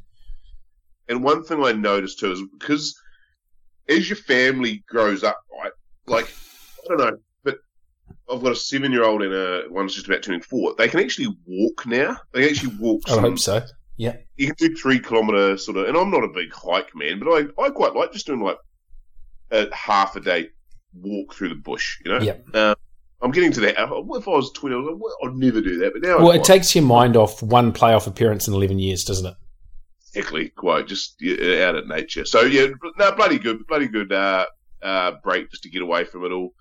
And 1.08 1.24
one 1.24 1.42
thing 1.42 1.64
I 1.64 1.72
noticed 1.72 2.18
too 2.18 2.32
is 2.32 2.42
because 2.58 2.94
as 3.88 4.10
your 4.10 4.16
family 4.16 4.84
grows 4.86 5.24
up, 5.24 5.38
right? 5.58 5.72
Like, 6.06 6.30
I 6.84 6.88
don't 6.88 6.98
know, 6.98 7.18
I've 8.30 8.42
got 8.42 8.52
a 8.52 8.56
seven 8.56 8.92
year 8.92 9.04
old 9.04 9.22
and 9.22 9.32
a 9.32 9.64
one's 9.70 9.94
just 9.94 10.06
about 10.06 10.22
turning 10.22 10.42
four. 10.42 10.74
They 10.76 10.88
can 10.88 11.00
actually 11.00 11.34
walk 11.46 11.86
now. 11.86 12.18
They 12.32 12.48
actually 12.48 12.76
walk. 12.76 13.02
I 13.06 13.14
Some, 13.14 13.24
hope 13.24 13.38
so. 13.38 13.62
Yeah, 13.96 14.16
you 14.36 14.46
can 14.46 14.56
do 14.56 14.76
three 14.76 15.00
kilometre 15.00 15.58
sort 15.58 15.76
of, 15.76 15.88
and 15.88 15.96
I'm 15.96 16.10
not 16.10 16.22
a 16.22 16.28
big 16.28 16.52
hike 16.52 16.94
man, 16.94 17.18
but 17.18 17.28
I, 17.28 17.62
I 17.62 17.70
quite 17.70 17.94
like 17.94 18.12
just 18.12 18.26
doing 18.26 18.40
like 18.40 18.58
a 19.50 19.74
half 19.74 20.14
a 20.16 20.20
day 20.20 20.50
walk 20.94 21.34
through 21.34 21.50
the 21.50 21.54
bush, 21.54 21.98
you 22.04 22.12
know? 22.12 22.20
Yep. 22.20 22.46
Uh, 22.54 22.74
I'm 23.20 23.30
getting 23.30 23.52
to 23.52 23.60
that. 23.60 23.72
If 23.72 24.28
I 24.28 24.30
was 24.30 24.52
20, 24.52 24.74
I 24.74 24.78
was 24.78 24.98
like, 25.00 25.30
I'd 25.30 25.36
never 25.36 25.60
do 25.60 25.78
that. 25.78 25.92
But 25.92 26.02
now 26.02 26.18
Well, 26.18 26.30
it 26.30 26.44
takes 26.44 26.74
your 26.74 26.84
mind 26.84 27.16
off 27.16 27.42
one 27.42 27.72
playoff 27.72 28.06
appearance 28.06 28.46
in 28.46 28.54
11 28.54 28.78
years, 28.78 29.04
doesn't 29.04 29.26
it? 29.26 29.34
Exactly, 30.14 30.50
quite 30.50 30.86
just 30.86 31.16
yeah, 31.20 31.68
out 31.68 31.76
at 31.76 31.86
nature. 31.86 32.24
So 32.24 32.42
yeah, 32.42 32.68
no, 32.98 33.12
bloody 33.12 33.38
good, 33.38 33.66
bloody 33.66 33.88
good 33.88 34.12
uh, 34.12 34.46
uh, 34.82 35.12
break 35.22 35.50
just 35.50 35.64
to 35.64 35.70
get 35.70 35.82
away 35.82 36.04
from 36.04 36.24
it 36.24 36.32
all. 36.32 36.54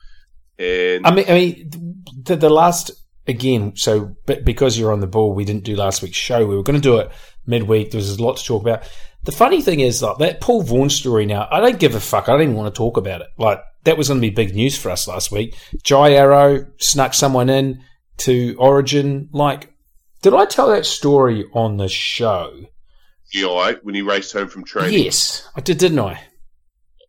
And 0.60 1.06
I 1.06 1.12
mean, 1.12 1.26
I 1.28 1.34
mean, 1.34 2.04
the, 2.24 2.36
the 2.36 2.50
last 2.50 2.92
again, 3.28 3.74
so 3.76 4.16
but 4.26 4.46
because 4.46 4.78
you're 4.78 4.94
on 4.94 5.00
the 5.00 5.08
ball, 5.08 5.34
we 5.34 5.46
didn't 5.46 5.64
do 5.64 5.76
last 5.76 6.02
week's 6.02 6.18
show. 6.18 6.46
We 6.46 6.56
were 6.56 6.64
going 6.64 6.80
to 6.80 6.82
do 6.82 6.98
it 6.98 7.12
midweek. 7.46 7.92
There 7.92 8.00
was 8.00 8.18
a 8.18 8.24
lot 8.24 8.38
to 8.38 8.46
talk 8.46 8.62
about. 8.62 8.90
The 9.24 9.32
funny 9.32 9.62
thing 9.62 9.82
is, 9.82 10.02
like 10.02 10.18
that 10.20 10.42
Paul 10.42 10.64
Vaughan 10.64 10.90
story. 10.90 11.26
Now, 11.26 11.48
I 11.52 11.60
don't 11.60 11.80
give 11.80 11.96
a 11.96 12.00
fuck. 12.00 12.30
I 12.30 12.34
don't 12.34 12.44
even 12.44 12.56
want 12.56 12.74
to 12.74 12.78
talk 12.78 12.98
about 12.98 13.22
it. 13.22 13.28
Like 13.38 13.60
that 13.84 13.98
was 13.98 14.08
going 14.08 14.22
to 14.22 14.28
be 14.28 14.34
big 14.34 14.56
news 14.56 14.78
for 14.78 14.90
us 14.90 15.08
last 15.08 15.32
week. 15.32 15.56
Jai 15.84 16.14
Arrow 16.14 16.66
snuck 16.80 17.14
someone 17.14 17.50
in 17.50 17.84
to 18.18 18.56
Origin. 18.58 19.30
Like, 19.32 19.74
did 20.22 20.34
I 20.34 20.46
tell 20.46 20.70
that 20.70 20.86
story 20.86 21.46
on 21.54 21.78
the 21.78 21.88
show? 21.88 22.54
Yeah, 23.34 23.54
right, 23.54 23.84
when 23.84 23.94
he 23.94 24.02
raced 24.02 24.32
home 24.32 24.48
from 24.48 24.64
training. 24.64 25.04
Yes, 25.04 25.48
I 25.56 25.62
did, 25.62 25.78
didn't 25.78 26.00
I? 26.00 26.22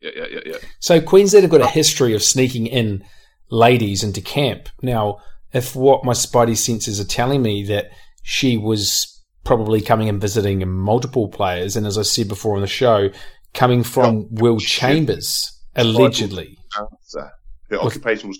Yeah, 0.00 0.10
yeah, 0.16 0.26
yeah, 0.30 0.40
yeah. 0.46 0.56
So 0.80 1.00
Queensland 1.00 1.44
have 1.44 1.50
got 1.50 1.60
a 1.60 1.66
history 1.68 2.14
of 2.14 2.22
sneaking 2.22 2.66
in 2.66 3.04
ladies 3.50 4.02
into 4.02 4.20
camp. 4.20 4.68
Now, 4.82 5.18
if 5.52 5.74
what 5.74 6.04
my 6.04 6.12
spidey 6.12 6.56
senses 6.56 7.00
are 7.00 7.04
telling 7.04 7.42
me 7.42 7.64
that 7.64 7.90
she 8.22 8.56
was 8.56 9.22
probably 9.44 9.80
coming 9.80 10.08
and 10.08 10.20
visiting 10.20 10.68
multiple 10.68 11.28
players, 11.28 11.76
and 11.76 11.86
as 11.86 11.96
I 11.96 12.02
said 12.02 12.28
before 12.28 12.54
on 12.54 12.60
the 12.60 12.66
show, 12.66 13.10
coming 13.54 13.82
from 13.82 14.16
Oh, 14.16 14.28
Will. 14.30 14.58
Chambers 14.58 15.58
allegedly. 15.74 16.58
Dancer. 16.76 17.30
Her 17.70 17.78
occupation 17.78 18.28
was 18.28 18.38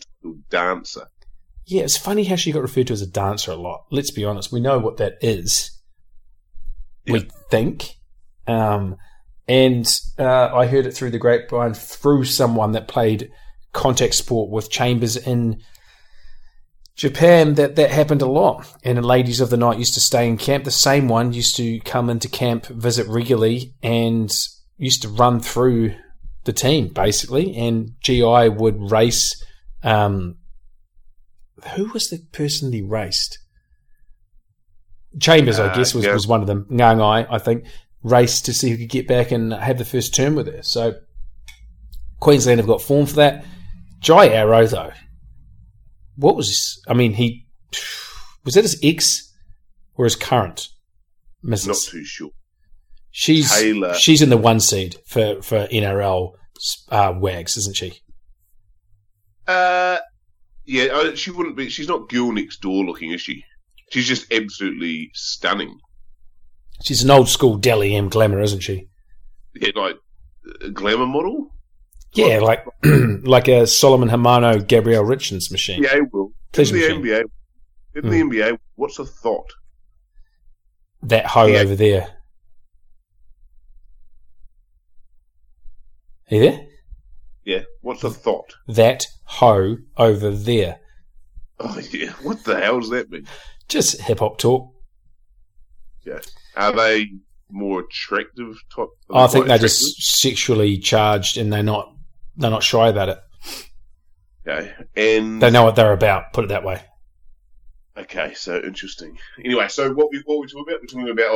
dancer. 0.51 1.07
Yeah, 1.67 1.83
it's 1.83 1.99
funny 1.99 2.25
how 2.25 2.37
she 2.37 2.53
got 2.53 2.63
referred 2.63 2.87
to 2.87 2.95
as 2.95 3.03
a 3.03 3.07
dancer 3.07 3.51
a 3.51 3.57
lot. 3.57 3.85
Let's 3.91 4.11
be 4.11 4.25
honest, 4.25 4.53
we 4.53 4.61
know 4.61 4.79
what 4.79 4.97
that 4.99 5.15
is. 5.21 5.71
We 7.07 7.29
think. 7.51 7.97
Um, 8.47 8.97
and 9.47 9.87
uh, 10.19 10.55
I 10.55 10.67
heard 10.67 10.87
it 10.87 10.93
through 10.93 11.11
the 11.11 11.19
grapevine 11.19 11.75
through 11.75 12.25
someone 12.25 12.73
that 12.73 12.89
played 12.89 13.31
contact 13.79 14.15
sport 14.15 14.51
with 14.51 14.71
Chambers 14.71 15.17
in 15.17 15.63
Japan 16.97 17.55
that 17.55 17.77
that 17.77 17.91
happened 17.91 18.23
a 18.23 18.27
lot. 18.27 18.67
And 18.83 18.99
the 18.99 19.03
ladies 19.03 19.41
of 19.41 19.51
the 19.51 19.57
night 19.57 19.79
used 19.79 19.95
to 19.95 20.01
stay 20.01 20.27
in 20.29 20.37
camp. 20.37 20.65
The 20.65 20.71
same 20.73 21.07
one 21.09 21.33
used 21.33 21.57
to 21.57 21.79
come 21.81 22.11
into 22.11 22.29
camp, 22.29 22.67
visit 22.67 23.07
regularly, 23.07 23.75
and 23.83 24.31
used 24.77 25.03
to 25.03 25.09
run 25.09 25.39
through 25.41 25.95
the 26.45 26.53
team 26.53 26.89
basically. 26.89 27.57
And 27.57 27.93
GI 28.03 28.49
would 28.49 28.91
race. 28.91 29.45
Um, 29.83 30.39
who 31.77 31.87
was 31.93 32.11
the 32.11 32.19
person 32.33 32.73
he 32.73 32.83
raced? 32.83 33.39
Chambers, 35.21 35.59
I 35.59 35.69
Uh, 35.69 35.77
guess, 35.77 35.95
was, 35.95 36.05
yeah. 36.05 36.13
was 36.15 36.27
one 36.27 36.41
of 36.41 36.47
them. 36.49 36.67
Ngangai, 36.71 37.27
I 37.31 37.39
think, 37.39 37.65
raced 38.03 38.45
to 38.47 38.53
see 38.53 38.71
who 38.71 38.77
could 38.77 38.89
get 38.89 39.07
back 39.09 39.31
and 39.31 39.53
have 39.53 39.79
the 39.79 39.85
first 39.85 40.15
term 40.15 40.35
with 40.35 40.47
her. 40.53 40.63
So 40.63 40.95
Queensland 42.21 42.59
have 42.59 42.67
got 42.67 42.83
form 42.83 43.07
for 43.07 43.17
that. 43.17 43.45
Jai 44.01 44.29
Arrow, 44.29 44.67
though, 44.67 44.93
what 46.17 46.37
was 46.37 46.49
this? 46.49 46.83
I 46.89 46.95
mean, 46.95 47.15
he 47.15 47.47
was 48.45 48.55
that 48.55 48.63
his 48.63 48.79
ex 48.83 49.33
or 49.97 50.05
his 50.05 50.17
current 50.17 50.69
Not 51.43 51.59
Mrs. 51.59 51.91
too 51.91 52.05
sure. 52.05 52.31
She's 53.11 53.53
Taylor. 53.53 53.95
she's 53.95 54.23
in 54.23 54.31
the 54.31 54.37
one 54.37 54.61
seed 54.61 54.97
for 55.07 55.43
for 55.43 55.67
NRL 55.67 56.33
uh, 56.91 57.15
Wags, 57.17 57.57
isn't 57.57 57.77
she? 57.77 58.01
Uh, 59.47 59.99
yeah, 60.65 60.85
uh, 60.85 61.15
she 61.15 61.31
wouldn't 61.31 61.57
be. 61.57 61.71
She's 61.71 61.89
not 61.89 62.09
girl 62.09 62.33
next 62.33 62.61
door 62.61 62.85
looking, 62.85 63.13
is 63.13 63.21
she? 63.21 63.45
She's 63.91 64.07
just 64.07 64.31
absolutely 64.33 65.11
stunning. 65.15 65.79
She's 66.85 67.03
an 67.03 67.11
old 67.11 67.29
school 67.29 67.57
Dally 67.57 67.97
M 67.97 68.09
glamour, 68.09 68.41
isn't 68.41 68.61
she? 68.61 68.89
Yeah, 69.55 69.71
like 69.75 69.97
a 70.63 70.71
glamour 70.71 71.07
model. 71.07 71.49
Yeah, 72.19 72.41
like 72.41 72.65
like 72.85 73.49
a 73.49 73.67
Solomon 73.67 74.09
Hamano 74.09 74.67
Gabrielle 74.67 75.05
Richards 75.05 75.51
machine. 75.51 75.85
NBA 75.85 76.13
will. 76.13 76.33
In 76.57 76.65
the 76.65 76.73
machine. 76.73 77.03
NBA. 77.03 77.23
In 77.95 78.09
the 78.09 78.21
hmm. 78.21 78.31
NBA, 78.31 78.59
what's 78.75 78.97
the 78.97 79.05
thought? 79.05 79.53
That 81.03 81.27
hoe 81.27 81.47
Yeah. 81.47 81.61
over 81.61 81.75
there. 81.75 82.09
Are 86.31 86.35
you 86.35 86.41
there? 86.43 86.67
Yeah, 87.45 87.63
what's 87.81 88.03
the 88.03 88.11
thought? 88.11 88.55
That 88.67 89.07
hoe 89.25 89.79
over 89.97 90.31
there. 90.31 90.81
Oh 91.59 91.81
yeah, 91.93 92.13
what 92.23 92.45
the 92.45 92.61
hell 92.61 92.81
does 92.81 92.91
that 92.91 93.11
mean? 93.11 93.27
Just 93.69 94.01
hip 94.03 94.19
hop 94.19 94.39
talk. 94.39 94.73
Yeah. 96.05 96.21
Are 96.57 96.73
they 96.73 97.07
more 97.51 97.81
attractive 97.81 98.57
type? 98.75 98.89
I 99.11 99.27
think 99.27 99.47
they're 99.47 99.59
just 99.59 100.03
sexually 100.03 100.79
charged 100.79 101.39
and 101.39 101.53
they're 101.53 101.63
not 101.63 101.95
they're 102.39 102.51
not 102.51 102.63
shy 102.63 102.89
about 102.89 103.09
it. 103.11 103.19
okay. 104.47 104.73
And 104.97 105.43
They 105.43 105.51
know 105.51 105.65
what 105.65 105.77
they're 105.77 105.93
about, 105.93 106.33
put 106.33 106.45
it 106.45 106.49
that 106.49 106.65
way. 106.65 106.81
okay, 107.97 108.33
so 108.35 108.61
interesting. 108.61 109.19
Anyway, 109.45 109.69
so 109.69 109.93
what 109.93 110.09
we 110.11 110.23
what 110.25 110.41
we 110.41 110.47
talking 110.47 110.65
about? 110.69 110.81
We're 110.81 110.87
talking 110.87 111.11
about 111.11 111.31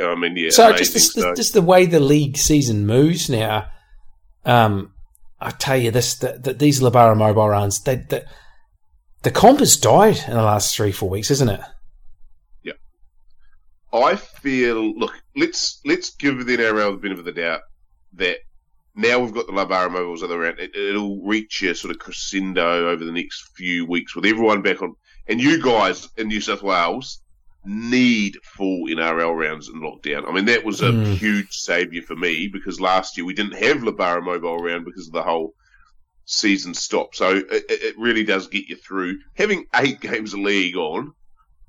oh, 0.00 0.12
I 0.12 0.14
mean, 0.14 0.36
yeah, 0.36 0.50
so 0.50 0.68
amazing. 0.68 0.94
just 0.94 1.12
so, 1.12 1.20
this, 1.20 1.36
just 1.38 1.52
the 1.54 1.62
way 1.62 1.86
the 1.86 2.00
league 2.00 2.36
season 2.38 2.86
moves 2.86 3.28
now. 3.28 3.66
Um, 4.44 4.92
I 5.40 5.50
tell 5.50 5.76
you 5.76 5.90
this: 5.90 6.14
that 6.16 6.44
that 6.44 6.58
these 6.58 6.80
Labara 6.80 7.16
mobile 7.16 7.48
runs, 7.48 7.82
they, 7.82 7.96
they, 7.96 8.22
the 9.22 9.30
comp 9.30 9.58
has 9.58 9.76
died 9.76 10.18
in 10.26 10.34
the 10.34 10.42
last 10.42 10.74
three 10.76 10.92
four 10.92 11.10
weeks, 11.10 11.30
isn't 11.30 11.48
it? 11.48 11.60
Yeah. 12.62 12.72
I 13.92 14.16
feel. 14.16 14.96
Look, 14.96 15.12
let's 15.36 15.80
let's 15.84 16.10
give 16.14 16.46
the 16.46 16.56
NRL 16.56 16.92
the 16.92 16.98
benefit 16.98 17.18
of 17.20 17.24
the 17.24 17.32
doubt 17.32 17.60
that 18.14 18.38
now 18.94 19.18
we've 19.18 19.34
got 19.34 19.46
the 19.46 19.52
Labara 19.52 19.90
mobiles 19.90 20.22
other 20.22 20.38
round. 20.38 20.58
It, 20.58 20.74
it'll 20.76 21.20
reach 21.22 21.62
a 21.62 21.74
sort 21.74 21.90
of 21.92 21.98
crescendo 21.98 22.90
over 22.90 23.04
the 23.04 23.12
next 23.12 23.50
few 23.56 23.86
weeks 23.86 24.14
with 24.14 24.24
everyone 24.26 24.62
back 24.62 24.82
on. 24.82 24.94
And 25.26 25.40
you 25.40 25.60
guys 25.62 26.08
in 26.16 26.28
New 26.28 26.40
South 26.40 26.62
Wales 26.62 27.20
need 27.64 28.36
full 28.44 28.86
NRL 28.88 29.34
rounds 29.36 29.68
in 29.68 29.80
lockdown. 29.80 30.28
I 30.28 30.32
mean, 30.32 30.44
that 30.46 30.64
was 30.64 30.82
a 30.82 30.90
Mm. 30.92 31.16
huge 31.16 31.50
saviour 31.52 32.02
for 32.02 32.14
me 32.14 32.46
because 32.48 32.78
last 32.80 33.16
year 33.16 33.24
we 33.24 33.32
didn't 33.34 33.54
have 33.54 33.78
Labara 33.78 34.22
mobile 34.22 34.58
round 34.58 34.84
because 34.84 35.06
of 35.06 35.14
the 35.14 35.22
whole 35.22 35.54
season 36.26 36.74
stop. 36.74 37.14
So 37.14 37.36
it, 37.36 37.46
it 37.50 37.82
it 37.82 37.98
really 37.98 38.22
does 38.24 38.48
get 38.48 38.68
you 38.68 38.76
through. 38.76 39.18
Having 39.34 39.66
eight 39.74 40.00
games 40.00 40.34
of 40.34 40.40
league 40.40 40.76
on 40.76 41.12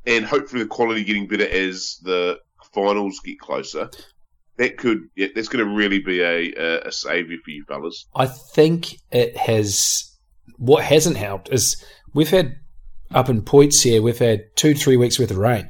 and 0.06 0.26
hopefully 0.26 0.64
the 0.64 0.70
quality 0.70 1.04
getting 1.04 1.28
better 1.28 1.48
as 1.48 1.98
the 2.04 2.40
finals 2.74 3.20
get 3.24 3.40
closer. 3.40 3.90
That 4.58 4.78
could, 4.78 5.10
that's 5.18 5.50
going 5.50 5.66
to 5.66 5.76
really 5.76 6.00
be 6.00 6.22
a, 6.22 6.54
a, 6.58 6.88
a 6.88 6.92
saviour 6.92 7.40
for 7.44 7.52
you 7.52 7.66
fellas. 7.66 8.06
I 8.16 8.28
think 8.28 8.98
it 9.12 9.36
has. 9.36 10.12
What 10.58 10.84
hasn't 10.84 11.18
helped 11.18 11.50
is 11.52 11.84
we've 12.14 12.30
had 12.30 12.56
up 13.14 13.28
in 13.28 13.42
points 13.42 13.82
here. 13.82 14.02
We've 14.02 14.18
had 14.18 14.56
two 14.56 14.74
three 14.74 14.96
weeks 14.96 15.20
worth 15.20 15.32
of 15.32 15.38
rain. 15.38 15.70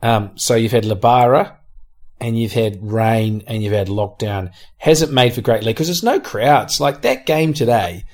Um, 0.00 0.38
so 0.38 0.54
you've 0.54 0.72
had 0.72 0.84
Labara, 0.84 1.56
and 2.20 2.38
you've 2.38 2.52
had 2.52 2.78
rain, 2.82 3.42
and 3.46 3.62
you've 3.62 3.74
had 3.74 3.88
lockdown. 3.88 4.52
Hasn't 4.78 5.12
made 5.12 5.34
for 5.34 5.42
great 5.42 5.62
league 5.62 5.76
because 5.76 5.88
there's 5.88 6.02
no 6.02 6.18
crowds. 6.18 6.80
Like 6.80 7.02
that 7.02 7.26
game 7.26 7.52
today 7.52 8.04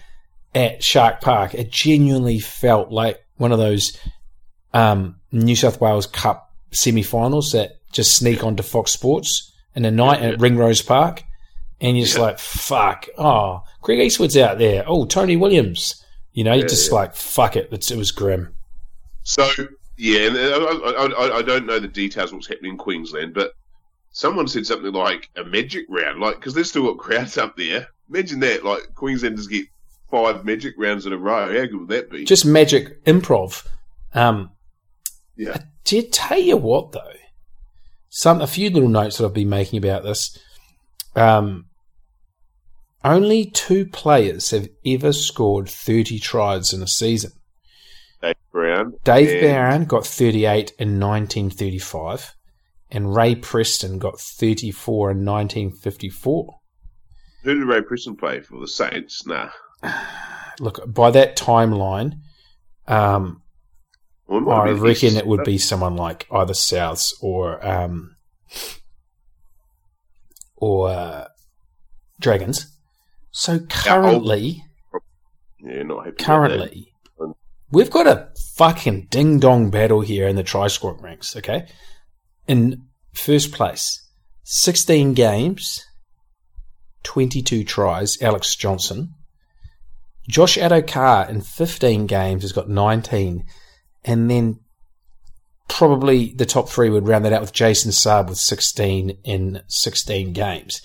at 0.54 0.82
Shark 0.82 1.20
Park, 1.20 1.54
it 1.54 1.70
genuinely 1.70 2.40
felt 2.40 2.90
like 2.90 3.20
one 3.36 3.52
of 3.52 3.58
those 3.58 3.96
um, 4.72 5.20
New 5.30 5.56
South 5.56 5.80
Wales 5.80 6.06
Cup 6.06 6.50
semi-finals 6.72 7.52
that 7.52 7.72
just 7.92 8.16
sneak 8.16 8.42
onto 8.42 8.62
Fox 8.62 8.90
Sports 8.90 9.52
in 9.74 9.82
the 9.82 9.90
night 9.90 10.22
Yeah, 10.22 10.30
at 10.30 10.40
Ringrose 10.40 10.82
Park, 10.82 11.24
and 11.80 11.96
you're 11.96 12.06
just 12.06 12.18
like, 12.18 12.38
"Fuck!" 12.38 13.06
Oh, 13.18 13.62
Greg 13.82 14.00
Eastwood's 14.00 14.36
out 14.36 14.58
there. 14.58 14.84
Oh, 14.86 15.04
Tony 15.04 15.36
Williams. 15.36 16.04
You 16.32 16.44
know, 16.44 16.54
you're 16.54 16.68
just 16.68 16.92
like, 16.92 17.14
"Fuck 17.14 17.56
it." 17.56 17.68
It's, 17.70 17.90
it 17.90 17.98
was 17.98 18.10
grim. 18.10 18.54
So, 19.22 19.48
yeah, 19.96 20.26
and 20.28 20.36
I, 20.36 21.02
I, 21.02 21.38
I, 21.38 21.42
don't 21.42 21.66
know 21.66 21.78
the 21.78 21.88
details 21.88 22.30
of 22.30 22.36
what's 22.36 22.46
happening 22.46 22.72
in 22.72 22.76
Queensland, 22.76 23.32
but 23.32 23.52
someone 24.10 24.46
said 24.48 24.66
something 24.66 24.92
like 24.92 25.30
a 25.36 25.44
magic 25.44 25.86
round, 25.88 26.20
like, 26.20 26.36
because 26.36 26.52
there's 26.52 26.68
still 26.68 26.92
got 26.92 26.98
crowds 26.98 27.38
up 27.38 27.56
there. 27.56 27.86
Imagine 28.10 28.40
that, 28.40 28.64
like, 28.64 28.94
Queenslanders 28.94 29.46
get 29.46 29.66
five 30.10 30.44
magic 30.44 30.74
rounds 30.76 31.06
in 31.06 31.12
a 31.12 31.18
row. 31.18 31.46
How 31.46 31.66
good 31.66 31.76
would 31.76 31.88
that 31.88 32.10
be? 32.10 32.24
Just 32.24 32.44
magic 32.44 33.02
improv. 33.04 33.66
Um, 34.12 34.50
Yeah. 35.36 35.56
Do 35.84 35.96
you 35.96 36.02
tell 36.02 36.38
you 36.38 36.56
what 36.56 36.92
though? 36.92 37.12
Some 38.16 38.40
a 38.40 38.46
few 38.46 38.70
little 38.70 38.88
notes 38.88 39.18
that 39.18 39.24
I've 39.24 39.34
been 39.34 39.48
making 39.48 39.76
about 39.76 40.04
this. 40.04 40.38
Um, 41.16 41.64
only 43.02 43.44
two 43.44 43.86
players 43.86 44.52
have 44.52 44.68
ever 44.86 45.12
scored 45.12 45.68
thirty 45.68 46.20
tries 46.20 46.72
in 46.72 46.80
a 46.80 46.86
season. 46.86 47.32
Dave 48.22 48.36
Brown. 48.52 48.94
Dave 49.02 49.40
Brown 49.40 49.86
got 49.86 50.06
thirty-eight 50.06 50.74
in 50.78 51.00
nineteen 51.00 51.50
thirty-five, 51.50 52.36
and 52.88 53.16
Ray 53.16 53.34
Preston 53.34 53.98
got 53.98 54.20
thirty-four 54.20 55.10
in 55.10 55.24
nineteen 55.24 55.72
fifty-four. 55.72 56.60
Who 57.42 57.54
did 57.54 57.66
Ray 57.66 57.82
Preston 57.82 58.14
play 58.14 58.42
for? 58.42 58.60
The 58.60 58.68
Saints? 58.68 59.26
Nah. 59.26 59.50
Look, 60.60 60.78
by 60.86 61.10
that 61.10 61.36
timeline, 61.36 62.20
um, 62.86 63.42
Well, 64.26 64.50
I 64.50 64.70
reckon 64.70 65.08
East. 65.10 65.16
it 65.16 65.26
would 65.26 65.44
be 65.44 65.58
someone 65.58 65.96
like 65.96 66.26
either 66.32 66.54
Souths 66.54 67.12
or 67.20 67.64
um, 67.66 68.16
or 70.56 70.88
uh, 70.88 71.28
Dragons. 72.20 72.66
So 73.30 73.60
currently, 73.60 74.64
Yeah, 75.60 75.82
not 75.82 76.06
happy. 76.06 76.22
currently, 76.22 76.92
we've 77.70 77.90
got 77.90 78.06
a 78.06 78.28
fucking 78.56 79.08
ding 79.10 79.40
dong 79.40 79.70
battle 79.70 80.00
here 80.00 80.28
in 80.28 80.36
the 80.36 80.42
try 80.42 80.68
scoring 80.68 81.02
ranks. 81.02 81.36
Okay, 81.36 81.66
in 82.46 82.84
first 83.12 83.52
place, 83.52 84.00
sixteen 84.44 85.14
games, 85.14 85.84
twenty 87.02 87.42
two 87.42 87.64
tries. 87.64 88.20
Alex 88.22 88.54
Johnson. 88.56 89.14
Josh 90.26 90.56
Addo-Carr 90.56 91.28
in 91.28 91.42
15 91.42 92.06
games 92.06 92.40
has 92.44 92.52
got 92.52 92.66
19. 92.66 93.44
And 94.04 94.30
then 94.30 94.60
probably 95.68 96.32
the 96.34 96.46
top 96.46 96.68
three 96.68 96.90
would 96.90 97.08
round 97.08 97.24
that 97.24 97.32
out 97.32 97.40
with 97.40 97.52
Jason 97.52 97.90
Saab 97.90 98.28
with 98.28 98.38
16 98.38 99.18
in 99.24 99.62
16 99.68 100.32
games. 100.32 100.82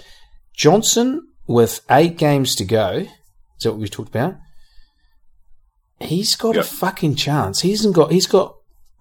Johnson 0.56 1.28
with 1.48 1.82
eight 1.90 2.18
games 2.18 2.56
to 2.56 2.66
go. 2.66 2.92
Is 3.00 3.64
that 3.64 3.72
what 3.72 3.80
we 3.82 3.88
talked 3.90 4.10
about? 4.10 4.36
He's 6.00 6.36
got 6.36 6.56
Yep. 6.56 6.64
a 6.64 6.68
fucking 6.68 7.16
chance. 7.16 7.60
He 7.62 7.72
hasn't 7.72 7.94
got. 7.96 8.12
He's 8.12 8.28
got. 8.28 8.56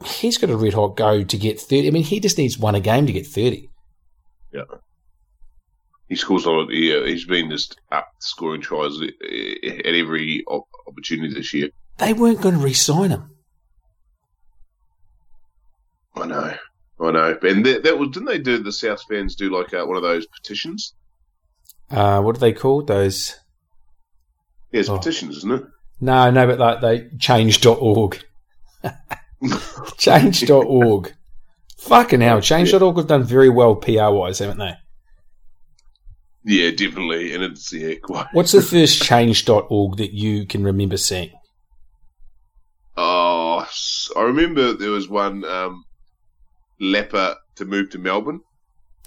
He's 0.04 0.38
got 0.38 0.50
a 0.50 0.56
red 0.56 0.74
hot 0.74 0.96
go 0.96 1.22
to 1.22 1.36
get 1.38 1.60
thirty. 1.60 1.86
I 1.86 1.90
mean, 1.90 2.02
he 2.04 2.18
just 2.20 2.38
needs 2.38 2.58
one 2.58 2.74
a 2.74 2.80
game 2.80 3.06
to 3.06 3.12
get 3.12 3.26
thirty. 3.26 3.70
Yeah. 4.52 4.62
He 6.08 6.16
scores 6.16 6.44
a 6.44 6.50
lot. 6.50 6.70
Yeah, 6.72 7.04
he's 7.06 7.24
been 7.24 7.50
just 7.50 7.78
up 7.92 8.08
scoring 8.20 8.62
tries 8.62 9.00
at 9.00 9.10
at 9.86 9.94
every 9.94 10.44
opportunity 10.86 11.34
this 11.34 11.52
year. 11.54 11.68
They 11.98 12.12
weren't 12.14 12.40
going 12.40 12.54
to 12.56 12.64
re-sign 12.64 13.10
him. 13.10 13.30
I 17.08 17.12
know. 17.12 17.38
And 17.42 17.64
that, 17.66 17.82
that 17.84 17.98
was 17.98 18.10
didn't 18.10 18.26
they 18.28 18.38
do 18.38 18.58
the 18.62 18.72
South 18.72 19.02
fans 19.08 19.34
do 19.34 19.50
like 19.50 19.72
uh, 19.74 19.84
one 19.84 19.96
of 19.96 20.02
those 20.02 20.26
petitions? 20.26 20.94
Uh, 21.90 22.20
what 22.20 22.36
are 22.36 22.40
they 22.40 22.52
called? 22.52 22.86
Those 22.86 23.34
Yeah, 24.72 24.80
it's 24.80 24.88
Oh. 24.88 24.98
petitions, 24.98 25.38
isn't 25.38 25.52
it? 25.52 25.62
No, 26.00 26.30
no, 26.30 26.46
but 26.46 26.58
like 26.58 26.80
they 26.80 27.08
change.org. 27.18 28.22
change.org. 29.98 31.14
Fucking 31.78 32.20
hell. 32.20 32.40
Change.org 32.40 32.96
have 32.96 33.06
done 33.06 33.24
very 33.24 33.48
well 33.48 33.76
PR 33.76 34.10
wise, 34.10 34.38
haven't 34.40 34.58
they? 34.58 34.74
Yeah, 36.44 36.70
definitely. 36.70 37.34
And 37.34 37.42
it's 37.44 37.72
yeah, 37.72 37.94
quite. 38.02 38.26
What's 38.32 38.52
the 38.52 38.62
first 38.62 39.02
change.org 39.02 39.96
that 39.98 40.12
you 40.12 40.46
can 40.46 40.64
remember 40.64 40.96
seeing? 40.96 41.30
Oh, 43.00 43.64
I 44.16 44.22
remember 44.22 44.72
there 44.72 44.90
was 44.90 45.08
one 45.08 45.44
um, 45.44 45.84
leper 46.80 47.36
to 47.56 47.64
move 47.64 47.90
to 47.90 47.98
Melbourne. 47.98 48.40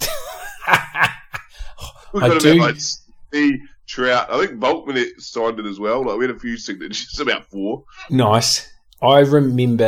We've 2.12 2.22
I 2.22 2.28
got 2.28 2.40
do- 2.42 2.52
about 2.54 2.60
like 2.66 2.76
Steve 2.80 3.60
Trout. 3.86 4.30
I 4.30 4.46
think 4.46 4.60
Boltman 4.60 5.04
signed 5.18 5.58
it 5.58 5.66
as 5.66 5.80
well. 5.80 6.04
Like 6.04 6.18
we 6.18 6.26
had 6.26 6.34
a 6.36 6.38
few 6.38 6.56
signatures, 6.56 7.18
about 7.20 7.46
four. 7.46 7.84
nice. 8.10 8.68
I 9.00 9.18
remember, 9.20 9.84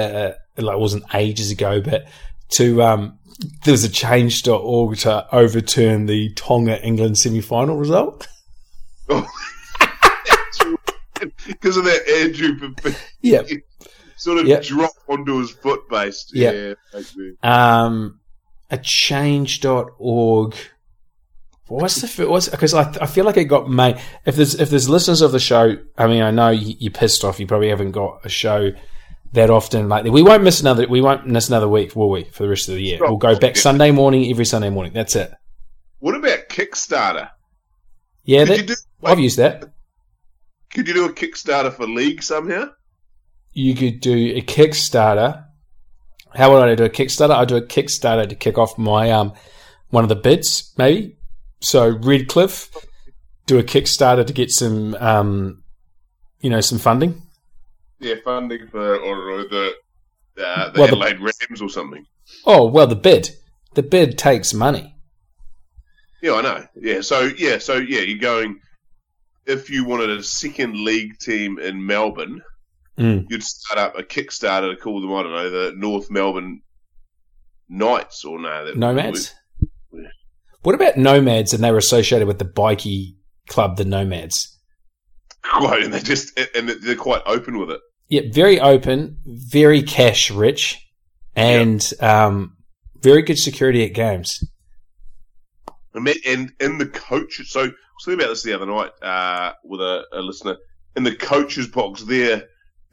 uh, 0.57 0.63
like, 0.63 0.75
it 0.75 0.81
wasn't 0.81 1.05
ages 1.15 1.53
ago, 1.53 1.81
but 1.81 2.09
to, 2.57 2.83
um, 2.83 3.19
there 3.65 3.71
was 3.73 3.85
a 3.85 3.89
change.org 3.89 4.97
to 4.99 5.27
overturn 5.33 6.07
the 6.07 6.33
Tonga 6.35 6.83
England 6.85 7.17
semi 7.19 7.41
final 7.41 7.77
result. 7.77 8.27
Because 11.47 11.77
of 11.79 11.85
that 11.85 12.07
Andrew 12.09 12.75
Yeah. 13.23 13.43
Sort 14.25 14.39
of 14.39 14.47
Yep. 14.47 14.63
drop 14.65 14.91
onto 15.09 15.39
his 15.39 15.51
foot 15.51 15.89
based. 15.89 16.35
Yep. 16.35 16.79
Yeah. 16.93 17.85
Um, 17.85 18.21
a 18.71 18.79
change.org. 18.79 20.55
What's 21.67 22.01
the 22.03 22.29
what's 22.29 22.49
because 22.49 22.75
I, 22.75 22.91
I 23.01 23.07
feel 23.07 23.25
like 23.25 23.39
it 23.39 23.45
got 23.45 23.71
made. 23.71 23.99
If 24.27 24.37
there's 24.37 24.55
if 24.55 24.69
there's 24.71 24.89
listeners 24.89 25.23
of 25.23 25.33
the 25.33 25.39
show, 25.41 25.77
I 25.97 26.07
mean, 26.07 26.23
I 26.23 26.31
know 26.31 26.51
you, 26.51 26.75
you're 26.79 26.93
pissed 26.93 27.25
off. 27.25 27.41
You 27.41 27.47
probably 27.47 27.71
haven't 27.71 27.93
got 27.93 28.21
a 28.25 28.29
show 28.29 28.73
that 29.33 29.49
often. 29.49 29.89
Like 29.89 30.05
we 30.05 30.23
won't 30.23 30.43
miss 30.43 30.61
another. 30.61 30.87
We 30.87 31.01
won't 31.01 31.27
miss 31.27 31.49
another 31.49 31.69
week, 31.69 31.97
will 31.97 32.11
we? 32.11 32.25
For 32.25 32.43
the 32.43 32.51
rest 32.51 32.69
of 32.69 32.75
the 32.75 32.83
year, 32.83 32.99
we'll 33.01 33.17
go 33.17 33.39
back 33.39 33.57
Sunday 33.57 33.93
morning 33.93 34.31
every 34.31 34.45
Sunday 34.45 34.69
morning. 34.69 34.93
That's 34.93 35.17
it. 35.17 35.33
What 36.01 36.15
about 36.15 36.51
Kickstarter? 36.51 37.31
Yeah, 38.25 38.45
that, 38.45 38.67
do? 38.67 38.75
I've 39.03 39.21
used 39.21 39.39
that. 39.39 39.65
Could 40.75 40.87
you 40.87 40.95
do 40.95 41.07
a 41.07 41.13
Kickstarter 41.13 41.73
for 41.73 41.87
League 41.87 42.23
somehow? 42.23 42.67
You 43.55 43.75
could 43.75 44.01
do 44.01 44.13
a 44.37 44.43
Kickstarter. 44.43 45.45
How 46.35 46.53
would 46.53 46.69
I 46.69 46.75
do 46.75 46.85
a 46.85 46.91
Kickstarter? 46.91 47.31
I 47.35 47.45
do 47.45 47.57
a 47.57 47.63
Kickstarter 47.63 48.29
to 48.29 48.35
kick 48.35 48.59
off 48.59 48.77
my 48.77 49.11
um 49.13 49.33
one 49.91 50.03
of 50.05 50.09
the 50.09 50.17
bids, 50.17 50.75
maybe. 50.77 51.17
So 51.61 51.89
Redcliffe, 51.89 52.69
do 53.47 53.59
a 53.59 53.63
Kickstarter 53.63 54.27
to 54.27 54.33
get 54.33 54.51
some 54.51 54.95
um 54.97 55.63
you 56.41 56.51
know 56.51 56.61
some 56.61 56.79
funding. 56.79 57.23
Yeah, 58.01 58.17
funding 58.25 58.67
for 58.69 58.97
or 58.99 59.45
the 59.45 59.73
uh, 60.45 60.71
the 60.73 60.81
Well, 60.81 60.89
the- 60.89 61.19
Rams 61.49 61.63
or 61.63 61.69
something. 61.69 62.05
Oh 62.45 62.67
well, 62.69 62.87
the 62.89 62.97
bid, 62.97 63.31
the 63.75 63.83
bid 63.85 64.19
takes 64.19 64.53
money. 64.53 64.97
Yeah, 66.23 66.35
I 66.35 66.43
know. 66.43 66.67
Yeah, 66.75 67.03
so 67.03 67.31
yeah, 67.37 67.59
so 67.59 67.75
yeah, 67.77 68.01
you're 68.01 68.19
going. 68.19 68.59
If 69.47 69.69
you 69.69 69.85
wanted 69.85 70.09
a 70.11 70.23
second 70.23 70.75
league 70.75 71.19
team 71.19 71.59
in 71.59 71.85
Melbourne, 71.87 72.41
Mm. 72.99 73.27
you'd 73.29 73.43
start 73.43 73.79
up 73.79 73.99
a 73.99 74.03
Kickstarter 74.03 74.73
to 74.73 74.81
call 74.81 75.01
them. 75.01 75.13
I 75.13 75.23
don't 75.23 75.33
know 75.33 75.51
the 75.51 75.73
North 75.77 76.11
Melbourne 76.11 76.63
Knights 77.69 78.25
or 78.25 78.39
no 78.39 78.67
that 78.67 78.77
Nomads. 78.77 79.35
Yeah. 79.93 80.09
What 80.63 80.75
about 80.75 80.97
nomads? 80.97 81.53
And 81.53 81.63
they 81.63 81.71
were 81.71 81.79
associated 81.79 82.27
with 82.27 82.39
the 82.39 82.45
bikey 82.45 83.17
club, 83.49 83.77
the 83.77 83.85
Nomads. 83.85 84.59
Quite, 85.43 85.83
and 85.83 85.93
they 85.93 86.01
just 86.01 86.39
and 86.55 86.69
they're 86.69 86.97
quite 86.97 87.21
open 87.27 87.59
with 87.59 87.71
it. 87.71 87.81
Yeah, 88.09 88.23
very 88.33 88.59
open, 88.61 89.19
very 89.27 89.83
cash 89.83 90.31
rich, 90.31 90.79
and 91.37 91.87
um, 92.01 92.57
very 93.03 93.23
good 93.23 93.39
security 93.39 93.85
at 93.85 93.93
games. 93.93 94.43
And, 95.95 96.53
in 96.61 96.79
the 96.79 96.87
coach, 96.87 97.41
so 97.47 97.61
I 97.61 97.65
was 97.65 97.75
thinking 98.05 98.21
about 98.21 98.31
this 98.31 98.43
the 98.43 98.55
other 98.55 98.67
night 98.67 98.91
uh, 99.03 99.53
with 99.65 99.81
a, 99.81 100.05
a 100.13 100.21
listener. 100.21 100.57
In 100.97 101.05
the 101.05 101.15
coach's 101.15 101.69
box, 101.69 102.03
there, 102.03 102.45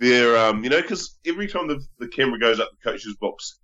there, 0.01 0.35
um, 0.35 0.63
you 0.63 0.69
know, 0.69 0.81
because 0.81 1.17
every 1.25 1.47
time 1.47 1.67
the, 1.67 1.79
the 1.99 2.07
camera 2.07 2.39
goes 2.39 2.59
up 2.59 2.69
the 2.71 2.91
coach's 2.91 3.15
box, 3.17 3.59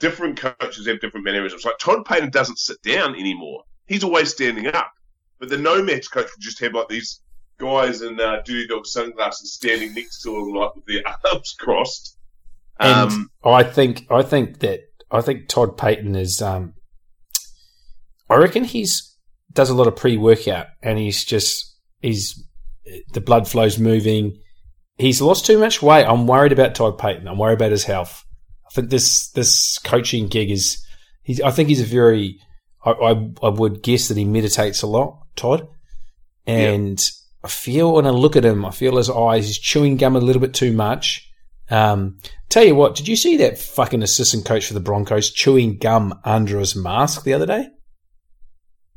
different 0.00 0.36
coaches 0.36 0.86
have 0.86 1.00
different 1.00 1.24
mannerisms. 1.24 1.64
Like 1.64 1.78
Todd 1.78 2.04
Payten 2.04 2.30
doesn't 2.30 2.58
sit 2.58 2.82
down 2.82 3.14
anymore; 3.14 3.62
he's 3.86 4.04
always 4.04 4.30
standing 4.30 4.66
up. 4.66 4.92
But 5.38 5.48
the 5.48 5.56
Nomads 5.56 6.08
coach 6.08 6.26
would 6.26 6.40
just 6.40 6.58
have 6.60 6.74
like 6.74 6.88
these 6.88 7.20
guys 7.58 8.02
in 8.02 8.20
uh, 8.20 8.42
duty 8.44 8.66
dog 8.66 8.86
sunglasses 8.86 9.54
standing 9.54 9.94
next 9.94 10.20
to 10.22 10.36
him, 10.36 10.52
like 10.52 10.74
with 10.74 10.84
their 10.86 11.02
arms 11.32 11.54
crossed. 11.58 12.16
And 12.80 13.10
Um, 13.10 13.30
I 13.44 13.62
think 13.62 14.06
I 14.10 14.22
think 14.22 14.58
that 14.58 14.80
I 15.10 15.20
think 15.20 15.48
Todd 15.48 15.78
Payten 15.78 16.16
is. 16.16 16.42
Um, 16.42 16.74
I 18.28 18.36
reckon 18.36 18.64
he's 18.64 19.16
does 19.52 19.70
a 19.70 19.74
lot 19.74 19.86
of 19.86 19.94
pre 19.94 20.16
workout, 20.16 20.66
and 20.82 20.98
he's 20.98 21.24
just 21.24 21.76
he's 22.02 22.44
the 23.12 23.20
blood 23.20 23.46
flow's 23.46 23.78
moving. 23.78 24.40
He's 24.98 25.22
lost 25.22 25.46
too 25.46 25.58
much 25.58 25.80
weight. 25.80 26.04
I'm 26.04 26.26
worried 26.26 26.52
about 26.52 26.74
Todd 26.74 26.98
Payten. 26.98 27.28
I'm 27.28 27.38
worried 27.38 27.54
about 27.54 27.70
his 27.70 27.84
health. 27.84 28.24
I 28.66 28.70
think 28.74 28.90
this 28.90 29.30
this 29.30 29.78
coaching 29.78 30.28
gig 30.28 30.50
is. 30.50 30.84
He's, 31.22 31.40
I 31.40 31.50
think 31.50 31.68
he's 31.68 31.80
a 31.80 31.84
very. 31.84 32.38
I, 32.84 32.90
I 32.90 33.10
I 33.42 33.48
would 33.48 33.82
guess 33.82 34.08
that 34.08 34.16
he 34.16 34.24
meditates 34.24 34.82
a 34.82 34.86
lot, 34.86 35.20
Todd, 35.36 35.68
and 36.46 37.00
I 37.44 37.48
feel 37.48 37.94
when 37.94 38.06
I 38.06 38.10
look 38.10 38.36
at 38.36 38.44
him, 38.44 38.64
I 38.64 38.70
feel 38.70 38.96
his 38.96 39.08
eyes. 39.10 39.46
He's 39.46 39.58
chewing 39.58 39.96
gum 39.96 40.16
a 40.16 40.20
little 40.20 40.40
bit 40.40 40.54
too 40.54 40.72
much. 40.72 41.24
Um, 41.70 42.18
tell 42.48 42.64
you 42.64 42.74
what, 42.74 42.94
did 42.96 43.08
you 43.08 43.14
see 43.16 43.36
that 43.38 43.58
fucking 43.58 44.02
assistant 44.02 44.46
coach 44.46 44.66
for 44.66 44.74
the 44.74 44.80
Broncos 44.80 45.30
chewing 45.30 45.76
gum 45.78 46.18
under 46.24 46.58
his 46.58 46.74
mask 46.74 47.24
the 47.24 47.34
other 47.34 47.46
day? 47.46 47.68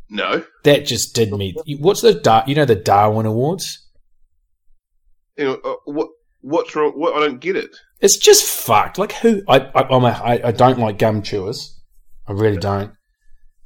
no, 0.10 0.44
That 0.64 0.86
just 0.86 1.16
did 1.16 1.32
me. 1.32 1.56
What's 1.80 2.02
the 2.02 2.14
Dar- 2.14 2.44
you 2.48 2.56
know 2.56 2.66
the 2.66 2.76
Darwin 2.76 3.26
Awards? 3.26 3.81
You 5.38 5.46
know 5.46 5.60
uh, 5.64 5.76
what? 5.86 6.10
What's 6.42 6.76
wrong? 6.76 6.94
What 6.94 7.16
I 7.16 7.26
don't 7.26 7.40
get 7.40 7.56
it. 7.56 7.70
It's 8.00 8.18
just 8.18 8.44
fucked. 8.44 8.98
Like 8.98 9.14
who? 9.14 9.44
I 9.48 9.60
I, 9.60 9.96
I'm 9.96 10.04
a, 10.04 10.08
I 10.08 10.48
I 10.48 10.52
don't 10.52 10.80
like 10.80 10.98
gum 10.98 11.22
chewers. 11.22 11.80
I 12.28 12.34
really 12.34 12.58
don't. 12.58 12.94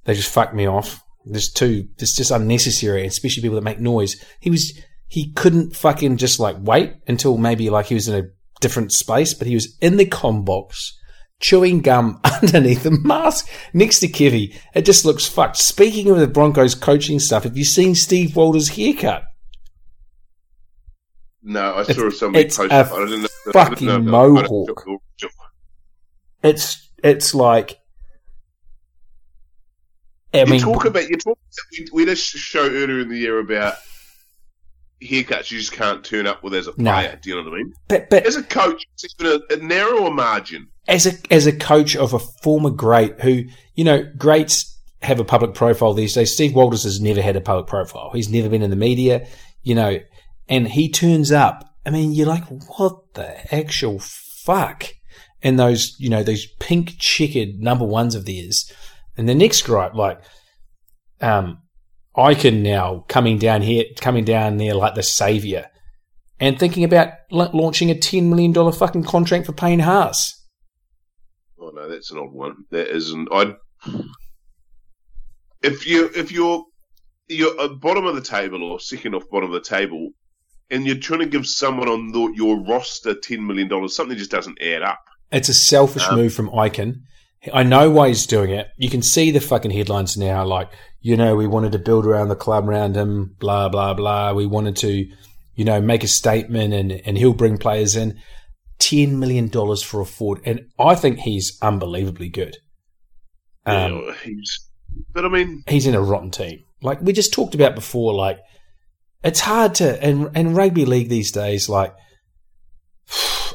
They 0.04 0.14
just 0.14 0.32
fuck 0.32 0.54
me 0.54 0.68
off. 0.68 1.02
There's 1.26 1.52
too. 1.52 1.88
It's 1.98 2.16
just 2.16 2.32
unnecessary, 2.32 3.06
especially 3.06 3.42
people 3.42 3.56
that 3.56 3.64
make 3.64 3.80
noise. 3.80 4.24
He 4.40 4.50
was. 4.50 4.78
He 5.08 5.32
couldn't 5.34 5.76
fucking 5.76 6.18
just 6.18 6.40
like 6.40 6.58
wait 6.60 6.96
until 7.08 7.38
maybe 7.38 7.70
like 7.70 7.86
he 7.86 7.94
was 7.94 8.08
in 8.08 8.24
a 8.24 8.28
different 8.60 8.92
space, 8.92 9.34
but 9.34 9.48
he 9.48 9.54
was 9.54 9.78
in 9.80 9.98
the 9.98 10.06
com 10.06 10.44
box 10.44 10.98
chewing 11.40 11.82
gum 11.82 12.20
underneath 12.42 12.84
the 12.84 12.92
mask 12.92 13.50
next 13.74 14.00
to 14.00 14.08
Kevy. 14.08 14.56
It 14.74 14.86
just 14.86 15.06
looks 15.06 15.28
fucked. 15.28 15.58
Speaking 15.58 16.10
of 16.10 16.18
the 16.18 16.28
Broncos 16.28 16.76
coaching 16.76 17.20
stuff, 17.20 17.44
have 17.44 17.58
you 17.58 17.66
seen 17.66 17.96
Steve 17.96 18.36
Walter's 18.36 18.70
haircut? 18.70 19.24
No, 21.48 21.74
I 21.76 21.82
It's- 21.82 21.96
saw 21.96 22.10
somebody 22.10 22.46
it's 22.46 22.58
post. 22.58 22.72
a 22.72 22.76
I 22.76 22.82
didn't 22.84 22.96
know- 22.96 23.06
I 23.06 23.10
didn't 23.10 23.54
fucking 23.54 23.88
know- 23.88 24.00
mohawk. 24.00 24.86
It's 26.44 26.90
it's 27.04 27.34
like. 27.36 27.80
I 30.34 30.40
You 30.40 30.46
mean, 30.48 30.60
talk 30.60 30.86
about 30.86 31.08
you 31.10 31.16
talk. 31.18 31.38
We, 31.72 31.88
we 31.94 32.02
had 32.04 32.10
a 32.10 32.16
show 32.16 32.66
earlier 32.66 33.00
in 33.00 33.10
the 33.10 33.18
year 33.18 33.40
about 33.40 33.76
haircuts 35.02 35.52
you 35.52 35.60
just 35.60 35.72
can't 35.72 36.04
turn 36.04 36.26
up 36.28 36.44
with 36.44 36.54
as 36.56 36.68
a 36.68 36.74
No. 36.78 36.92
player. 36.92 37.20
Do 37.22 37.30
you 37.30 37.36
know 37.36 37.44
what 37.50 37.54
I 37.54 37.58
mean? 37.58 37.74
But 37.88 38.10
but 38.10 38.26
As 38.26 38.36
a 38.36 38.44
coach, 38.44 38.84
it's 38.94 39.06
even 39.20 39.40
a, 39.50 39.54
a 39.54 39.58
narrower 39.58 40.12
margin. 40.12 40.68
as 40.88 41.06
a 41.06 41.14
as 41.32 41.46
a 41.48 41.56
coach 41.56 41.96
of 41.96 42.14
a 42.14 42.20
former 42.20 42.70
great 42.72 43.22
who 43.22 43.44
you 43.76 43.84
know 43.84 44.04
greats 44.18 44.78
have 45.04 45.20
a 45.20 45.26
public 45.26 45.54
profile 45.54 45.94
these 45.94 46.14
days. 46.16 46.34
Steve 46.34 46.56
Walters 46.56 46.84
has 46.84 47.00
never 47.00 47.22
had 47.22 47.36
a 47.36 47.42
public 47.42 47.68
profile. 47.68 48.12
He's 48.14 48.30
never 48.30 48.50
been 48.50 48.64
in 48.64 48.72
the 48.72 48.76
media, 48.76 49.28
you 49.62 49.76
know, 49.76 50.00
and 50.48 50.68
he 50.68 50.90
turns 50.90 51.32
up. 51.32 51.64
I 51.86 51.90
mean, 51.92 52.14
you're 52.14 52.28
like, 52.28 52.46
what 52.78 53.14
the 53.14 53.54
actual 53.54 54.00
fuck? 54.00 54.86
And 55.42 55.60
those, 55.60 55.96
you 56.00 56.10
know, 56.10 56.24
those 56.24 56.48
pink 56.60 56.98
checkered 56.98 57.60
number 57.60 57.86
ones 57.86 58.16
of 58.16 58.26
theirs. 58.26 58.72
And 59.18 59.30
the 59.30 59.36
next 59.36 59.62
gripe, 59.62 59.94
like, 59.94 60.20
um, 61.22 61.60
I 62.16 62.34
can 62.34 62.64
now 62.64 63.06
coming 63.08 63.38
down 63.38 63.62
here, 63.62 63.86
coming 64.00 64.24
down 64.26 64.58
there 64.58 64.74
like 64.74 64.96
the 64.96 65.04
savior, 65.04 65.68
and 66.40 66.58
thinking 66.58 66.84
about 66.84 67.10
la- 67.30 67.52
launching 67.54 67.92
a 67.92 67.98
ten 67.98 68.30
million 68.30 68.52
dollar 68.52 68.72
fucking 68.72 69.04
contract 69.04 69.46
for 69.46 69.54
Payne 69.54 69.80
Haas. 69.80 70.34
Oh 71.60 71.72
no, 71.74 71.90
that's 71.90 72.12
an 72.12 72.18
odd 72.18 72.32
one. 72.32 72.56
That 72.72 72.94
isn't. 72.94 73.28
I. 73.32 73.56
If 75.62 75.86
you 75.88 76.10
if 76.16 76.32
you're 76.32 76.64
you're 77.28 77.60
at 77.60 77.80
bottom 77.80 78.06
of 78.06 78.16
the 78.16 78.22
table 78.22 78.64
or 78.64 78.80
second 78.80 79.16
off 79.16 79.30
bottom 79.30 79.52
of 79.52 79.64
the 79.64 79.70
table, 79.70 80.12
and 80.70 80.86
you're 80.86 80.98
trying 80.98 81.20
to 81.20 81.26
give 81.26 81.48
someone 81.48 81.88
on 81.88 82.12
the, 82.12 82.34
your 82.36 82.60
roster 82.64 83.16
ten 83.16 83.46
million 83.46 83.68
dollars, 83.68 83.96
something 83.96 84.18
just 84.18 84.32
doesn't 84.32 84.62
add 84.62 84.82
up. 84.82 85.00
It's 85.32 85.50
a 85.50 85.54
selfish 85.54 86.08
Um, 86.08 86.16
move 86.16 86.34
from 86.34 86.54
Icon. 86.58 87.04
I 87.54 87.64
know 87.64 87.90
why 87.92 88.08
he's 88.08 88.26
doing 88.26 88.50
it. 88.52 88.70
You 88.78 88.90
can 88.90 89.02
see 89.02 89.32
the 89.32 89.40
fucking 89.40 89.72
headlines 89.72 90.18
now, 90.18 90.46
like, 90.46 90.70
you 91.02 91.16
know, 91.16 91.36
we 91.36 91.46
wanted 91.46 91.74
to 91.74 91.80
build 91.80 92.06
around 92.06 92.30
the 92.30 92.36
club 92.36 92.68
around 92.68 92.96
him, 92.96 93.36
blah, 93.40 93.70
blah, 93.70 93.94
blah. 93.94 94.34
We 94.34 94.48
wanted 94.48 94.76
to, 94.78 95.08
you 95.54 95.66
know, 95.66 95.80
make 95.80 96.04
a 96.04 96.08
statement 96.08 96.74
and, 96.74 96.92
and 96.92 97.18
he'll 97.18 97.34
bring 97.34 97.58
players 97.58 97.96
in. 97.96 98.20
$10 98.80 99.12
million 99.12 99.50
for 99.50 100.02
a 100.02 100.06
Ford, 100.06 100.42
And 100.46 100.68
I 100.78 100.96
think 100.96 101.20
he's 101.20 101.58
unbelievably 101.62 102.30
good. 102.30 102.58
Um, 103.66 103.92
know, 103.92 104.14
he's, 104.24 104.70
but 105.14 105.26
I 105.26 105.30
mean, 105.30 105.64
he's 105.68 105.88
in 105.88 105.96
a 105.96 106.02
rotten 106.02 106.32
team. 106.32 106.64
Like 106.82 107.02
we 107.02 107.14
just 107.14 107.34
talked 107.34 107.56
about 107.56 107.74
before, 107.74 108.14
like 108.14 108.40
it's 109.24 109.42
hard 109.42 109.76
to 109.76 110.04
and 110.04 110.30
and 110.36 110.56
rugby 110.56 110.86
league 110.86 111.10
these 111.10 111.32
days, 111.32 111.68
like 111.70 111.94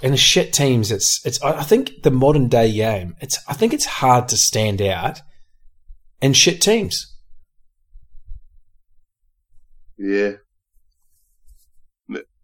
in 0.03 0.13
the 0.13 0.17
shit 0.17 0.53
teams, 0.53 0.91
it's 0.91 1.25
it's 1.25 1.41
I 1.43 1.63
think 1.63 2.03
the 2.03 2.11
modern 2.11 2.49
day 2.49 2.73
game, 2.73 3.17
it's 3.21 3.39
I 3.49 3.55
think 3.55 3.73
it's 3.73 3.85
hard 3.85 4.29
to 4.29 4.37
stand 4.37 4.81
out 4.83 5.21
in 6.21 6.33
shit 6.33 6.61
teams. 6.61 7.07
yeah. 9.99 10.33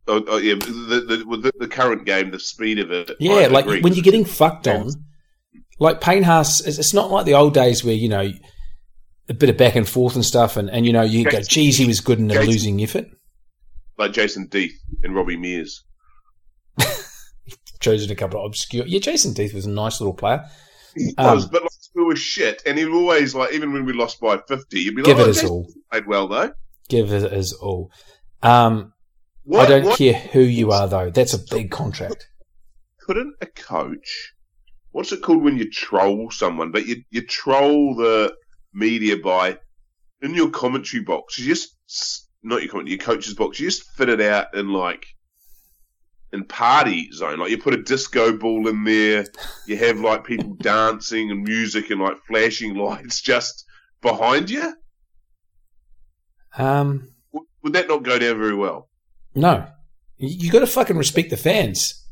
Oh, 0.09 0.23
oh, 0.29 0.37
yeah, 0.37 0.55
the, 0.55 1.25
the, 1.27 1.53
the, 1.59 1.67
current 1.67 2.05
game, 2.05 2.31
the 2.31 2.39
speed 2.39 2.79
of 2.79 2.93
it. 2.93 3.11
Yeah, 3.19 3.49
like 3.49 3.67
when 3.67 3.93
you're 3.93 4.05
getting 4.05 4.25
fucked 4.25 4.69
on, 4.69 4.91
like 5.81 6.01
Payne 6.01 6.23
Haas, 6.23 6.61
it's 6.61 6.95
not 6.95 7.11
like 7.11 7.27
the 7.27 7.35
old 7.35 7.55
days 7.55 7.83
where 7.83 7.95
you 7.95 8.09
know 8.09 8.31
a 9.29 9.35
bit 9.35 9.51
of 9.51 9.57
back 9.57 9.75
and 9.77 9.89
forth 9.89 10.15
and 10.15 10.25
stuff, 10.25 10.57
and, 10.57 10.71
and 10.71 10.87
you 10.87 10.93
know 10.93 11.03
you 11.03 11.25
go, 11.25 11.31
Jason- 11.33 11.49
geez, 11.49 11.79
he 11.79 11.87
was 11.87 12.01
good 12.01 12.19
in 12.19 12.31
a 12.31 12.35
Jason- 12.35 12.51
losing 12.51 12.83
effort. 12.83 13.07
like 13.99 14.13
Jason 14.13 14.47
Death 14.49 14.71
and 15.03 15.15
Robbie 15.15 15.37
Mears. 15.37 15.85
Chosen 17.81 18.11
a 18.11 18.15
couple 18.17 18.41
of 18.41 18.47
obscure. 18.47 18.87
Yeah, 18.87 19.01
Jason 19.01 19.33
Death 19.35 19.53
was 19.55 19.67
a 19.67 19.71
nice 19.71 20.01
little 20.01 20.15
player. 20.15 20.45
He 20.95 21.13
Um, 21.19 21.35
was, 21.37 21.47
but 21.47 21.63
like, 21.63 21.71
we 21.95 22.05
were 22.05 22.17
shit, 22.17 22.63
and 22.67 22.79
he 22.79 22.85
was 22.87 22.95
always 22.95 23.35
like, 23.35 23.53
even 23.53 23.73
when 23.73 23.85
we 23.85 23.93
lost 23.93 24.21
by 24.21 24.39
fifty, 24.49 24.81
you'd 24.81 24.97
be 24.97 25.03
like, 25.03 25.07
Give 25.07 25.19
it 25.19 25.23
oh, 25.23 25.27
his 25.27 25.45
all. 25.45 25.67
played 25.91 26.07
well 26.07 26.27
though. 26.29 26.53
Give 26.89 27.13
it 27.13 27.31
his 27.33 27.53
all. 27.53 27.91
Um, 28.43 28.93
What, 29.45 29.67
I 29.67 29.69
don't 29.69 29.85
what 29.87 29.99
care 29.99 30.15
who 30.15 30.41
you 30.41 30.73
are, 30.73 30.87
though. 30.89 31.11
That's 31.11 31.35
a 31.35 31.39
big 31.39 31.71
contract. 31.71 32.29
couldn't 33.01 33.35
a 33.41 33.47
coach? 33.47 34.33
What's 34.93 35.13
it 35.13 35.21
called 35.23 35.43
when 35.43 35.59
you 35.59 35.71
troll 35.71 36.31
someone? 36.31 36.71
But 36.73 36.87
you 36.87 37.03
you 37.11 37.23
troll 37.27 37.95
the 37.97 38.35
media 38.77 39.17
by 39.17 39.59
in 40.23 40.35
your 40.35 40.51
commentary 40.51 41.03
box. 41.03 41.39
You 41.39 41.47
just 41.47 41.77
not 42.43 42.63
your 42.63 42.71
commentary, 42.71 42.97
your 42.97 43.05
coach's 43.05 43.35
box. 43.35 43.59
You 43.59 43.69
just 43.69 43.91
fit 43.97 44.09
it 44.09 44.21
out 44.21 44.55
in 44.55 44.73
like 44.73 45.05
in 46.33 46.45
party 46.45 47.11
zone. 47.13 47.39
Like 47.39 47.51
you 47.51 47.59
put 47.59 47.75
a 47.75 47.83
disco 47.83 48.37
ball 48.37 48.69
in 48.69 48.85
there. 48.85 49.27
You 49.67 49.77
have 49.79 49.99
like 50.01 50.25
people 50.25 50.55
dancing 50.61 51.31
and 51.31 51.43
music 51.43 51.91
and 51.91 52.01
like 52.01 52.19
flashing 52.29 52.75
lights 52.77 53.21
just 53.21 53.65
behind 54.03 54.51
you. 54.51 54.75
Um, 56.59 57.09
W- 57.33 57.47
Would 57.63 57.73
that 57.75 57.89
not 57.89 58.03
go 58.03 58.19
down 58.19 58.39
very 58.39 58.55
well? 58.55 58.89
no, 59.35 59.67
you, 60.17 60.29
you 60.47 60.51
got 60.51 60.61
to 60.61 60.67
fucking 60.67 60.97
respect 60.97 61.31
the 61.31 61.37
fans. 61.37 62.03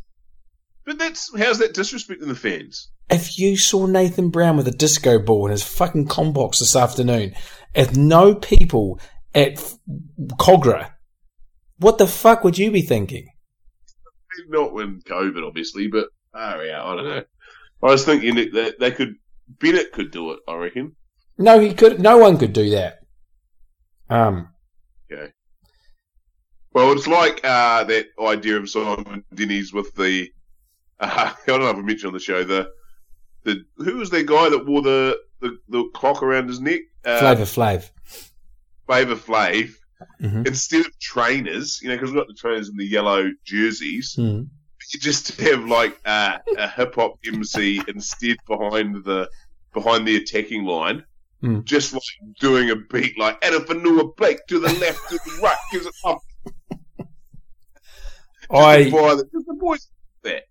But 0.86 0.98
that's 0.98 1.30
how's 1.36 1.58
that 1.58 1.74
disrespecting 1.74 2.26
the 2.26 2.34
fans? 2.34 2.90
If 3.10 3.38
you 3.38 3.56
saw 3.56 3.86
Nathan 3.86 4.30
Brown 4.30 4.56
with 4.56 4.68
a 4.68 4.72
disco 4.72 5.18
ball 5.18 5.46
in 5.46 5.52
his 5.52 5.62
fucking 5.62 6.08
combox 6.08 6.58
this 6.58 6.76
afternoon, 6.76 7.34
if 7.74 7.96
no 7.96 8.34
people 8.34 9.00
at 9.34 9.54
Kogarah, 10.38 10.90
what 11.78 11.98
the 11.98 12.06
fuck 12.06 12.44
would 12.44 12.58
you 12.58 12.70
be 12.70 12.82
thinking? 12.82 13.28
Not 14.48 14.72
when 14.72 15.00
COVID, 15.00 15.46
obviously, 15.46 15.88
but 15.88 16.08
oh 16.34 16.60
yeah, 16.60 16.82
I 16.82 16.96
don't 16.96 17.04
know. 17.04 17.24
I 17.82 17.86
was 17.86 18.04
thinking 18.04 18.34
that 18.36 18.52
that 18.52 18.80
they 18.80 18.90
could 18.90 19.14
Bennett 19.48 19.92
could 19.92 20.10
do 20.10 20.32
it. 20.32 20.40
I 20.48 20.54
reckon. 20.54 20.96
No, 21.38 21.58
he 21.60 21.74
could. 21.74 22.00
No 22.00 22.18
one 22.18 22.38
could 22.38 22.52
do 22.52 22.70
that. 22.70 23.00
Um, 24.08 24.48
Okay. 25.10 25.32
Well, 26.72 26.92
it's 26.92 27.06
like 27.06 27.40
uh, 27.44 27.84
that 27.84 28.06
idea 28.20 28.56
of 28.58 28.68
Simon 28.68 29.24
Denny's 29.32 29.72
with 29.72 29.94
the. 29.94 30.30
Uh, 31.00 31.32
I 31.34 31.36
don't 31.46 31.60
know 31.60 31.70
if 31.70 31.76
I 31.76 31.80
mentioned 31.80 32.08
on 32.08 32.12
the 32.14 32.20
show 32.20 32.44
the 32.44 32.68
the 33.44 33.64
who 33.76 33.96
was 33.96 34.10
the 34.10 34.22
guy 34.22 34.48
that 34.50 34.66
wore 34.66 34.82
the 34.82 35.18
the, 35.40 35.58
the 35.68 35.84
clock 35.94 36.22
around 36.22 36.48
his 36.48 36.60
neck? 36.60 36.80
Uh, 37.04 37.18
Flavor 37.20 37.42
Flav. 37.44 37.90
Flavor 38.86 39.16
Flav. 39.16 39.74
Mhm. 40.22 40.46
Instead 40.46 40.80
of 40.86 40.98
trainers, 40.98 41.80
you 41.82 41.88
know, 41.88 41.94
because 41.96 42.10
we've 42.10 42.18
got 42.20 42.28
the 42.28 42.34
trainers 42.34 42.68
in 42.68 42.76
the 42.76 42.84
yellow 42.86 43.30
jerseys, 43.44 44.16
Mm. 44.18 44.48
you 44.92 45.00
just 45.00 45.38
have 45.40 45.64
like 45.66 45.98
uh, 46.04 46.38
a 46.58 46.68
hip 46.68 46.94
hop 46.96 47.14
MC 47.26 47.80
instead 47.88 48.36
behind 48.48 49.04
the 49.04 49.28
behind 49.72 50.06
the 50.06 50.16
attacking 50.16 50.64
line, 50.64 51.04
Mm. 51.42 51.64
just 51.64 51.92
like 51.92 52.02
doing 52.40 52.70
a 52.70 52.76
beat 52.76 53.18
like 53.18 53.42
Addin 53.44 53.60
Fonua 53.62 54.16
Blake 54.16 54.46
to 54.48 54.58
the 54.58 54.72
left, 54.74 55.08
to 55.10 55.18
the 55.24 55.40
right, 55.42 55.56
gives 55.72 55.86
it 55.86 55.94
up. 56.04 56.18
I 58.50 58.84
the, 58.84 59.56
boys 59.58 59.88
there. 60.22 60.42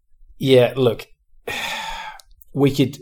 Yeah. 0.43 0.73
Look, 0.75 1.08
we 2.53 2.75
could. 2.75 2.97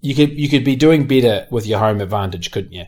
You 0.00 0.14
could 0.14 0.38
you 0.38 0.48
could 0.48 0.64
be 0.64 0.76
doing 0.76 1.06
better 1.06 1.46
with 1.50 1.66
your 1.66 1.78
home 1.78 2.00
advantage, 2.00 2.50
couldn't 2.50 2.72
you? 2.72 2.84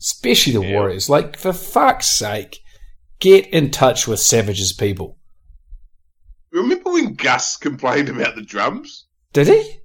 Especially 0.00 0.52
the 0.54 0.62
Yeah. 0.62 0.72
Warriors. 0.78 1.08
Like 1.10 1.36
for 1.36 1.52
fuck's 1.52 2.08
sake, 2.08 2.60
get 3.18 3.46
in 3.48 3.70
touch 3.70 4.06
with 4.06 4.20
Savage's 4.20 4.72
people. 4.72 5.18
Remember 6.52 6.92
when 6.92 7.14
Gus 7.14 7.56
complained 7.56 8.08
about 8.08 8.36
the 8.36 8.42
drums? 8.42 9.06
Did 9.32 9.48
he? 9.48 9.78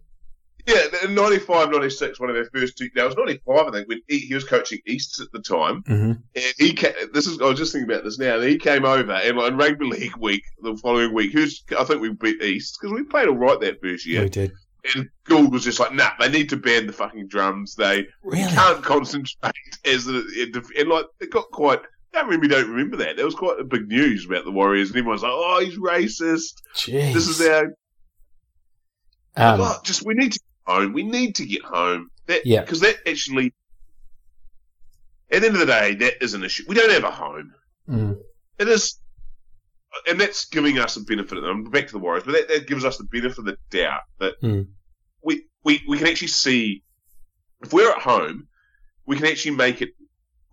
Yeah, 0.67 0.83
in 1.03 1.15
95, 1.15 1.71
96, 1.71 2.19
one 2.19 2.29
of 2.29 2.35
their 2.35 2.45
first 2.53 2.77
two. 2.77 2.89
Now, 2.95 3.03
it 3.03 3.07
was 3.07 3.17
95, 3.17 3.67
I 3.67 3.71
think, 3.71 3.87
when 3.87 4.01
he, 4.07 4.19
he 4.19 4.35
was 4.35 4.43
coaching 4.43 4.79
Easts 4.85 5.19
at 5.19 5.31
the 5.31 5.39
time. 5.41 5.83
Mm-hmm. 5.83 6.11
And 6.35 6.53
he 6.57 6.73
ca 6.73 6.93
this 7.13 7.27
is, 7.27 7.39
I 7.41 7.45
was 7.45 7.57
just 7.57 7.71
thinking 7.71 7.89
about 7.89 8.03
this 8.03 8.19
now. 8.19 8.39
He 8.39 8.57
came 8.57 8.85
over 8.85 9.11
and 9.11 9.37
like 9.37 9.51
in 9.51 9.57
rugby 9.57 9.85
league 9.85 10.17
week, 10.17 10.43
the 10.61 10.75
following 10.77 11.13
week, 11.13 11.31
who's, 11.31 11.63
I 11.77 11.83
think 11.83 12.01
we 12.01 12.13
beat 12.13 12.41
East 12.41 12.77
because 12.79 12.93
we 12.93 13.03
played 13.03 13.27
all 13.27 13.37
right 13.37 13.59
that 13.61 13.81
first 13.81 14.05
year. 14.05 14.23
We 14.23 14.29
did. 14.29 14.51
And 14.95 15.09
Gould 15.25 15.51
was 15.51 15.63
just 15.63 15.79
like, 15.79 15.93
nah, 15.93 16.11
they 16.19 16.29
need 16.29 16.49
to 16.49 16.57
ban 16.57 16.87
the 16.87 16.93
fucking 16.93 17.27
drums. 17.27 17.75
They 17.75 18.07
Really? 18.23 18.51
can't 18.51 18.83
concentrate 18.83 19.53
as 19.85 20.07
a, 20.07 20.23
and 20.77 20.89
like, 20.89 21.05
it 21.19 21.31
got 21.31 21.49
quite, 21.51 21.79
I 22.13 22.21
don't 22.21 22.29
really 22.29 22.47
don't 22.47 22.69
remember 22.69 22.97
that. 22.97 23.15
There 23.17 23.25
was 23.25 23.35
quite 23.35 23.59
a 23.59 23.63
big 23.63 23.87
news 23.87 24.25
about 24.25 24.45
the 24.45 24.51
Warriors 24.51 24.89
and 24.89 24.97
everyone's 24.97 25.23
like, 25.23 25.31
oh, 25.33 25.61
he's 25.63 25.77
racist. 25.77 26.61
Jeez. 26.75 27.13
This 27.13 27.27
is 27.27 27.41
our 27.41 27.73
um, 29.39 29.75
just 29.83 30.05
we 30.05 30.15
need 30.15 30.33
to 30.33 30.39
home. 30.69 30.93
We 30.93 31.03
need 31.03 31.35
to 31.35 31.45
get 31.45 31.63
home. 31.63 32.09
That, 32.27 32.45
Yeah. 32.45 32.61
because 32.61 32.79
that 32.81 32.97
actually, 33.07 33.53
at 35.31 35.41
the 35.41 35.47
end 35.47 35.55
of 35.55 35.59
the 35.59 35.65
day, 35.65 35.95
that 35.95 36.23
is 36.23 36.33
an 36.33 36.43
issue. 36.43 36.63
We 36.67 36.75
don't 36.75 36.91
have 36.91 37.03
a 37.03 37.11
home. 37.11 37.53
mm, 37.87 38.17
It 38.59 38.67
is, 38.67 38.99
and 40.07 40.19
that's 40.19 40.45
giving 40.45 40.77
us 40.79 40.95
a 40.97 41.01
benefit. 41.03 41.37
Of, 41.37 41.43
I'm 41.45 41.63
back 41.65 41.87
to 41.87 41.93
the 41.93 41.99
Warriors, 41.99 42.23
but 42.25 42.33
that, 42.33 42.47
that 42.49 42.67
gives 42.67 42.85
us 42.85 42.97
the 42.97 43.03
benefit 43.05 43.39
of 43.39 43.45
the 43.45 43.57
doubt 43.69 44.01
that 44.19 44.39
Mm. 44.41 44.67
we, 45.23 45.45
we 45.63 45.81
we 45.87 45.97
can 45.97 46.07
actually 46.07 46.27
see 46.29 46.83
if 47.61 47.73
we're 47.73 47.89
at 47.91 48.01
home, 48.01 48.47
we 49.05 49.15
can 49.17 49.25
actually 49.25 49.55
make 49.55 49.81
it. 49.81 49.89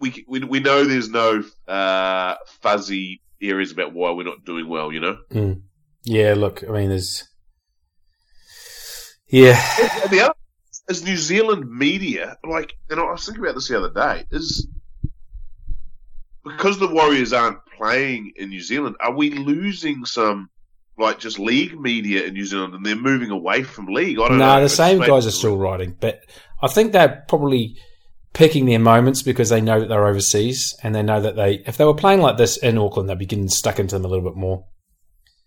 We 0.00 0.24
we, 0.28 0.40
we 0.40 0.60
know 0.60 0.84
there's 0.84 1.08
no 1.10 1.42
uh, 1.68 2.34
fuzzy 2.60 3.20
areas 3.42 3.70
about 3.72 3.92
why 3.92 4.10
we're 4.12 4.24
not 4.24 4.44
doing 4.44 4.68
well. 4.68 4.92
You 4.92 5.00
know. 5.00 5.18
mm. 5.30 5.62
yeah. 6.04 6.34
Look, 6.34 6.64
I 6.68 6.72
mean, 6.72 6.88
there's 6.90 7.24
yeah. 9.28 9.60
And 10.02 10.10
the 10.10 10.20
other 10.22 10.34
is 10.88 11.04
New 11.04 11.16
Zealand 11.16 11.70
media, 11.70 12.36
like, 12.48 12.76
and 12.90 13.00
I 13.00 13.04
was 13.04 13.24
thinking 13.24 13.44
about 13.44 13.54
this 13.54 13.68
the 13.68 13.78
other 13.78 13.92
day, 13.92 14.24
is 14.30 14.68
because 16.44 16.78
the 16.78 16.88
Warriors 16.88 17.32
aren't 17.32 17.58
playing 17.76 18.32
in 18.36 18.50
New 18.50 18.60
Zealand, 18.60 18.96
are 19.00 19.12
we 19.12 19.30
losing 19.30 20.04
some 20.04 20.48
like 20.98 21.18
just 21.18 21.38
league 21.38 21.78
media 21.78 22.24
in 22.24 22.32
New 22.32 22.46
Zealand 22.46 22.72
and 22.72 22.86
they're 22.86 22.96
moving 22.96 23.30
away 23.30 23.62
from 23.62 23.86
league? 23.86 24.18
I 24.18 24.28
don't 24.28 24.38
no, 24.38 24.46
know. 24.46 24.56
No, 24.56 24.62
the 24.62 24.68
same 24.68 25.00
guys 25.00 25.26
are 25.26 25.32
still 25.32 25.56
writing, 25.56 25.96
but 25.98 26.20
I 26.62 26.68
think 26.68 26.92
they're 26.92 27.24
probably 27.28 27.76
picking 28.32 28.66
their 28.66 28.78
moments 28.78 29.22
because 29.22 29.48
they 29.48 29.60
know 29.60 29.80
that 29.80 29.88
they're 29.88 30.06
overseas 30.06 30.74
and 30.82 30.94
they 30.94 31.02
know 31.02 31.20
that 31.20 31.36
they, 31.36 31.62
if 31.66 31.76
they 31.76 31.84
were 31.84 31.94
playing 31.94 32.20
like 32.20 32.36
this 32.36 32.56
in 32.58 32.78
Auckland, 32.78 33.08
they'd 33.08 33.18
be 33.18 33.26
getting 33.26 33.48
stuck 33.48 33.78
into 33.78 33.94
them 33.96 34.04
a 34.04 34.08
little 34.08 34.24
bit 34.24 34.36
more. 34.36 34.64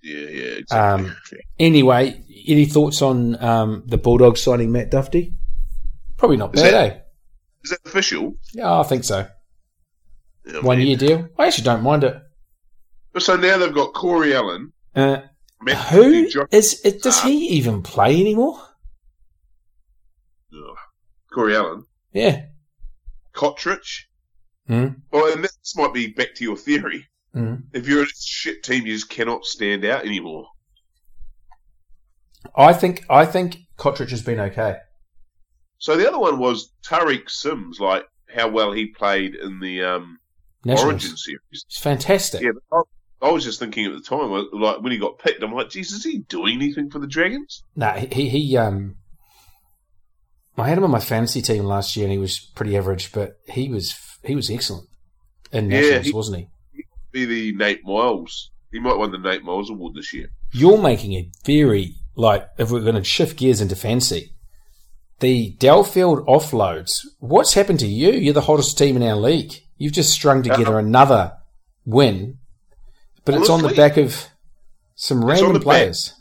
Yeah, 0.02 0.28
yeah, 0.28 0.52
exactly. 0.58 1.10
Um, 1.10 1.16
Anyway, 1.60 2.24
any 2.48 2.66
thoughts 2.66 3.02
on 3.02 3.42
um, 3.44 3.84
the 3.86 3.98
Bulldogs 3.98 4.42
signing 4.42 4.72
Matt 4.72 4.92
Dufty? 4.92 5.34
Probably 6.18 6.38
not 6.38 6.56
Is 6.56 6.62
that- 6.62 6.74
eh? 6.74 7.00
Is 7.64 7.72
that 7.72 7.80
official? 7.86 8.36
Yeah, 8.54 8.80
I 8.80 8.84
think 8.84 9.04
so. 9.04 9.28
One 10.62 10.80
year 10.82 10.96
deal. 10.96 11.28
I 11.38 11.48
actually 11.48 11.66
don't 11.66 11.84
mind 11.84 12.04
it. 12.06 12.16
So 13.20 13.36
now 13.36 13.58
they've 13.58 13.74
got 13.74 13.94
Corey 13.94 14.34
Allen. 14.34 14.72
Uh, 14.96 15.22
Matt 15.62 15.78
who 15.90 16.26
Dufty, 16.30 16.48
is? 16.52 16.82
It, 16.86 17.02
does 17.04 17.22
he 17.22 17.48
even 17.50 17.82
play 17.84 18.20
anymore? 18.20 18.60
Ugh. 20.54 20.78
Corey 21.34 21.56
Allen, 21.56 21.84
Yeah. 22.14 22.46
Cottridge. 23.34 24.08
Hmm. 24.68 24.88
Well, 25.12 25.32
and 25.34 25.44
this 25.44 25.58
might 25.76 25.94
be 25.94 26.08
back 26.08 26.34
to 26.36 26.44
your 26.44 26.58
theory. 26.58 27.06
Mm. 27.36 27.64
If 27.74 27.88
you're 27.88 28.04
a 28.04 28.08
shit 28.16 28.64
team, 28.64 28.86
you 28.88 28.94
just 28.94 29.10
cannot 29.10 29.46
stand 29.46 29.86
out 29.86 30.06
anymore. 30.06 30.48
I 32.56 32.74
think 32.74 33.06
I 33.10 33.26
think 33.26 33.58
Cottridge 33.78 34.12
has 34.12 34.22
been 34.22 34.40
okay. 34.40 34.78
So 35.78 35.96
the 35.96 36.08
other 36.08 36.20
one 36.20 36.40
was 36.40 36.72
Tariq 36.86 37.30
Sims, 37.30 37.80
like 37.80 38.06
how 38.34 38.50
well 38.50 38.72
he 38.72 38.88
played 38.88 39.36
in 39.36 39.60
the 39.60 39.84
um. 39.84 40.18
Origin 40.68 41.16
series. 41.16 41.40
It's 41.52 41.80
fantastic. 41.80 42.42
Yeah, 42.42 42.50
I, 42.74 42.82
I 43.22 43.32
was 43.32 43.46
just 43.46 43.60
thinking 43.60 43.86
at 43.86 43.94
the 43.94 44.02
time, 44.02 44.30
like 44.52 44.82
when 44.82 44.92
he 44.92 44.98
got 44.98 45.18
picked, 45.18 45.42
I'm 45.42 45.54
like, 45.54 45.70
Jesus, 45.70 46.00
is 46.00 46.04
he 46.04 46.18
doing 46.20 46.56
anything 46.56 46.90
for 46.90 47.00
the 47.00 47.08
Dragons? 47.08 47.64
Nah, 47.78 47.94
he, 47.94 48.28
he 48.28 48.58
um, 48.58 48.98
I 50.58 50.68
had 50.68 50.78
him 50.78 50.84
on 50.84 50.92
my 50.92 51.00
fantasy 51.00 51.42
team 51.42 51.64
last 51.64 51.96
year, 51.96 52.06
and 52.06 52.12
he 52.12 52.18
was 52.18 52.40
pretty 52.40 52.76
average, 52.76 53.14
but 53.14 53.38
he 53.48 53.70
was 53.70 53.96
he 54.26 54.36
was 54.36 54.50
excellent 54.50 54.88
in 55.54 55.72
Yeah, 55.72 55.80
nationals, 55.80 56.06
he- 56.06 56.12
wasn't 56.14 56.38
he? 56.40 56.48
Be 57.12 57.26
the 57.26 57.56
Nate 57.58 57.84
Myles. 57.86 58.52
He 58.72 58.80
might 58.80 58.98
win 58.98 59.12
the 59.12 59.18
Nate 59.18 59.44
Myles 59.44 59.70
Award 59.72 59.96
this 59.96 60.14
year. 60.14 60.28
You're 60.54 60.78
making 60.82 61.14
it 61.14 61.28
very 61.46 61.96
like 62.20 62.48
if 62.58 62.70
we're 62.70 62.82
going 62.82 62.96
to 62.96 63.04
shift 63.04 63.38
gears 63.38 63.62
into 63.62 63.76
fancy, 63.76 64.34
The 65.20 65.56
Delfield 65.58 66.26
offloads. 66.28 67.06
What's 67.20 67.54
happened 67.54 67.80
to 67.80 67.88
you? 67.88 68.12
You're 68.12 68.34
the 68.34 68.42
hottest 68.42 68.78
team 68.78 68.96
in 68.96 69.04
our 69.04 69.16
league. 69.16 69.54
You've 69.78 69.94
just 69.94 70.12
strung 70.12 70.44
together 70.44 70.78
another 70.78 71.34
win, 71.86 72.38
but 73.26 73.36
it's 73.36 73.50
on 73.50 73.62
the 73.62 73.74
back 73.74 73.98
of 73.98 74.28
some 74.96 75.24
random 75.24 75.54
the 75.54 75.60
back. 75.60 75.64
players. 75.64 76.14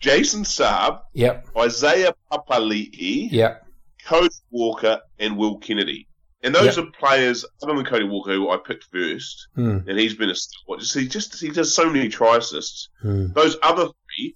Jason 0.00 0.42
Saab, 0.42 1.00
Yep, 1.14 1.46
Isaiah 1.56 2.12
Papali'i, 2.30 3.30
yep. 3.30 3.64
Cody 4.04 4.28
Walker, 4.50 5.00
and 5.20 5.36
Will 5.36 5.58
Kennedy. 5.58 6.08
And 6.42 6.52
those 6.52 6.76
Yep. 6.76 6.86
are 6.86 6.90
players 6.90 7.44
other 7.62 7.74
than 7.76 7.84
Cody 7.84 8.04
Walker, 8.04 8.32
who 8.32 8.50
I 8.50 8.56
picked 8.56 8.84
first, 8.92 9.46
Hmm, 9.54 9.78
and 9.86 9.96
he's 9.98 10.14
been 10.14 10.28
a 10.30 10.34
just 10.34 10.94
he 10.98 11.06
just 11.06 11.40
he 11.40 11.50
does 11.50 11.72
so 11.72 11.88
many 11.88 12.08
try 12.08 12.36
assists. 12.38 12.88
hmm. 13.00 13.26
Those 13.32 13.56
other 13.62 13.84
three, 14.16 14.34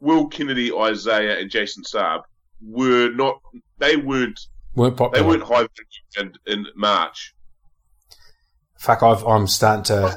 Will 0.00 0.26
Kennedy, 0.28 0.72
Isaiah, 0.72 1.38
and 1.38 1.50
Jason 1.50 1.84
Saab, 1.84 2.22
were 2.60 3.10
not 3.10 3.40
they 3.78 3.96
weren't 3.96 4.40
Weren't 4.74 4.96
they 5.12 5.22
weren't 5.22 5.42
high 5.42 5.66
in, 6.18 6.32
in 6.46 6.66
March. 6.76 7.34
Fuck, 8.78 9.02
I've, 9.02 9.24
I'm 9.26 9.46
starting 9.46 9.84
to. 9.84 10.16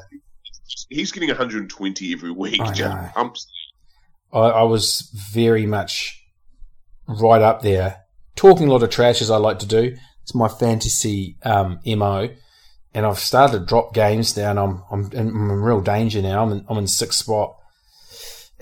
He's 0.90 1.12
getting 1.12 1.30
120 1.30 2.14
every 2.14 2.32
week. 2.32 2.62
I 2.62 2.72
Just 2.72 3.14
pumps. 3.14 3.48
I, 4.32 4.40
I 4.40 4.64
was 4.64 5.10
very 5.34 5.66
much 5.66 6.24
right 7.08 7.42
up 7.42 7.62
there, 7.62 8.04
talking 8.36 8.68
a 8.68 8.72
lot 8.72 8.84
of 8.84 8.90
trash 8.90 9.22
as 9.22 9.32
I 9.32 9.38
like 9.38 9.60
to 9.60 9.68
do. 9.68 9.98
It's 10.22 10.36
my 10.36 10.48
fantasy 10.48 11.36
um, 11.44 11.80
mo, 11.86 12.30
and 12.94 13.06
I've 13.06 13.20
started 13.20 13.60
to 13.60 13.66
drop 13.66 13.94
games 13.94 14.34
down. 14.34 14.58
I'm 14.58 14.84
I'm 14.92 15.12
in, 15.12 15.30
I'm 15.30 15.50
in 15.50 15.62
real 15.62 15.82
danger 15.82 16.22
now. 16.22 16.44
I'm 16.44 16.52
in, 16.52 16.66
I'm 16.70 16.78
in 16.78 16.88
sixth 16.88 17.20
spot, 17.20 17.58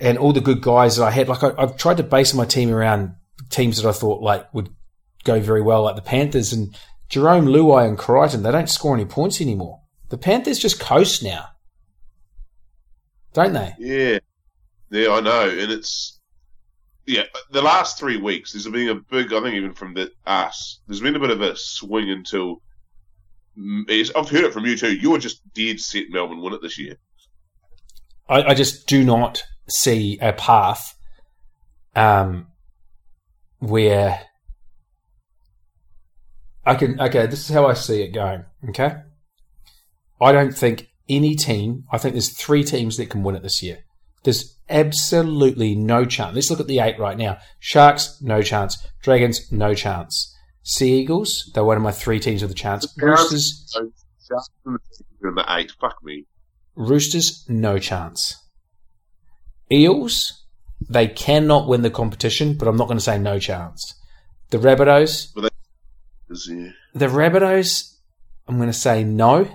and 0.02 0.18
all 0.18 0.32
the 0.32 0.40
good 0.40 0.60
guys 0.60 0.96
that 0.96 1.04
I 1.04 1.10
had, 1.12 1.28
like 1.28 1.44
I, 1.44 1.52
I've 1.56 1.76
tried 1.76 1.98
to 1.98 2.02
base 2.02 2.34
my 2.34 2.44
team 2.44 2.70
around 2.70 3.14
teams 3.50 3.80
that 3.80 3.88
I 3.88 3.92
thought 3.92 4.20
like 4.20 4.52
would 4.52 4.68
go 5.22 5.38
very 5.40 5.62
well, 5.62 5.84
like 5.84 5.94
the 5.94 6.02
Panthers 6.02 6.52
and 6.52 6.76
Jarome 7.08 7.46
Luai 7.46 7.86
and 7.86 7.96
Crichton. 7.96 8.42
They 8.42 8.50
don't 8.50 8.68
score 8.68 8.94
any 8.96 9.04
points 9.04 9.40
anymore. 9.40 9.80
The 10.08 10.18
Panthers 10.18 10.58
just 10.58 10.80
coast 10.80 11.22
now, 11.22 11.46
don't 13.32 13.52
they? 13.52 13.74
Yeah, 13.78 14.18
yeah, 14.90 15.12
I 15.12 15.20
know, 15.20 15.48
and 15.48 15.70
it's 15.70 16.18
yeah. 17.06 17.22
The 17.52 17.62
last 17.62 17.96
three 17.96 18.16
weeks, 18.16 18.52
there's 18.52 18.66
been 18.66 18.88
a 18.88 18.96
big. 18.96 19.32
I 19.32 19.40
think 19.40 19.54
even 19.54 19.72
from 19.72 19.94
the 19.94 20.10
us, 20.26 20.80
there's 20.88 21.00
been 21.00 21.16
a 21.16 21.20
bit 21.20 21.30
of 21.30 21.40
a 21.40 21.56
swing 21.56 22.10
until. 22.10 22.60
I've 23.56 24.30
heard 24.30 24.44
it 24.44 24.52
from 24.52 24.66
you 24.66 24.76
too. 24.76 24.96
You 24.96 25.10
were 25.12 25.18
just 25.18 25.42
dead 25.54 25.78
set 25.78 26.06
Melbourne 26.08 26.40
win 26.40 26.54
it 26.54 26.62
this 26.62 26.78
year. 26.78 26.96
I, 28.28 28.42
I 28.42 28.54
just 28.54 28.88
do 28.88 29.04
not 29.04 29.44
see 29.72 30.18
a 30.20 30.32
path 30.32 30.94
um, 31.96 32.46
where 33.58 34.20
I 36.64 36.74
can. 36.74 37.00
Okay, 37.00 37.26
this 37.26 37.48
is 37.48 37.54
how 37.54 37.66
I 37.66 37.74
see 37.74 38.02
it 38.02 38.08
going. 38.12 38.44
Okay, 38.68 38.94
I 40.20 40.32
don't 40.32 40.56
think 40.56 40.88
any 41.08 41.34
team. 41.34 41.84
I 41.90 41.98
think 41.98 42.14
there's 42.14 42.36
three 42.36 42.64
teams 42.64 42.96
that 42.96 43.10
can 43.10 43.22
win 43.22 43.34
it 43.36 43.42
this 43.42 43.62
year. 43.62 43.78
There's 44.24 44.56
absolutely 44.68 45.74
no 45.74 46.04
chance. 46.04 46.34
Let's 46.34 46.50
look 46.50 46.60
at 46.60 46.68
the 46.68 46.78
eight 46.78 46.98
right 46.98 47.18
now. 47.18 47.38
Sharks, 47.58 48.20
no 48.22 48.40
chance. 48.42 48.86
Dragons, 49.02 49.50
no 49.50 49.74
chance. 49.74 50.32
Sea 50.62 51.00
Eagles, 51.00 51.50
they're 51.54 51.64
one 51.64 51.76
of 51.76 51.82
my 51.82 51.90
three 51.90 52.20
teams 52.20 52.40
with 52.42 52.52
a 52.52 52.54
chance. 52.54 52.86
Roosters, 52.96 53.64
So, 53.66 53.90
Sharks 54.28 54.48
in 54.64 54.74
the- 54.74 55.28
in 55.28 55.34
the 55.34 55.44
eight. 55.48 55.72
Fuck 55.80 55.96
me. 56.04 56.26
Roosters, 56.76 57.44
no 57.48 57.78
chance. 57.80 58.36
Eels, 59.72 60.44
they 60.88 61.08
cannot 61.08 61.68
win 61.68 61.82
the 61.82 61.90
competition, 61.90 62.56
but 62.56 62.68
I'm 62.68 62.76
not 62.76 62.86
going 62.86 62.98
to 62.98 63.04
say 63.04 63.18
no 63.18 63.38
chance. 63.38 63.94
The 64.50 64.58
Rabbitohs, 64.58 65.32
the 66.94 67.06
Rabbitohs, 67.06 67.94
I'm 68.46 68.56
going 68.56 68.68
to 68.68 68.74
say 68.74 69.02
no 69.04 69.48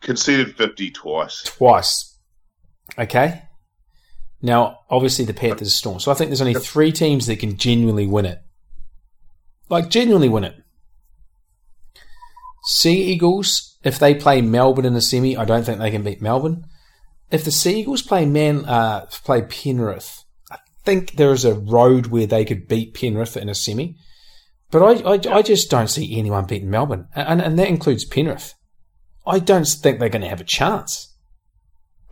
Conceded 0.00 0.56
50 0.56 0.90
twice. 0.92 1.42
twice. 1.44 2.18
Okay? 2.98 3.42
Now, 4.42 4.78
obviously, 4.88 5.26
the 5.26 5.34
Panthers 5.34 5.68
are 5.68 5.70
Storm. 5.70 6.00
So 6.00 6.10
I 6.10 6.14
think 6.14 6.30
there's 6.30 6.40
only 6.40 6.54
three 6.54 6.92
teams 6.92 7.26
that 7.26 7.38
can 7.38 7.58
genuinely 7.58 8.06
win 8.06 8.24
it. 8.24 8.40
Like, 9.68 9.90
genuinely 9.90 10.30
win 10.30 10.44
it. 10.44 10.54
Sea 12.64 13.02
Eagles, 13.02 13.76
if 13.84 13.98
they 13.98 14.14
play 14.14 14.40
Melbourne 14.40 14.86
in 14.86 14.94
the 14.94 15.00
semi, 15.02 15.36
I 15.36 15.44
don't 15.44 15.64
think 15.64 15.78
they 15.78 15.90
can 15.90 16.02
beat 16.02 16.22
Melbourne. 16.22 16.64
If 17.30 17.44
the 17.44 17.50
Seagulls 17.50 18.02
play 18.02 18.26
Man, 18.26 18.64
uh, 18.64 19.06
play 19.24 19.42
Penrith, 19.42 20.24
I 20.50 20.58
think 20.84 21.12
there 21.12 21.32
is 21.32 21.44
a 21.44 21.54
road 21.54 22.06
where 22.06 22.26
they 22.26 22.44
could 22.44 22.66
beat 22.66 22.94
Penrith 22.94 23.36
in 23.36 23.48
a 23.48 23.54
semi. 23.54 23.96
But 24.70 24.82
I, 24.82 25.14
I, 25.14 25.36
I 25.38 25.42
just 25.42 25.70
don't 25.70 25.88
see 25.88 26.18
anyone 26.18 26.46
beating 26.46 26.70
Melbourne, 26.70 27.08
and, 27.14 27.40
and 27.40 27.58
that 27.58 27.68
includes 27.68 28.04
Penrith. 28.04 28.54
I 29.26 29.38
don't 29.38 29.66
think 29.66 29.98
they're 29.98 30.08
going 30.08 30.22
to 30.22 30.28
have 30.28 30.40
a 30.40 30.44
chance. 30.44 31.14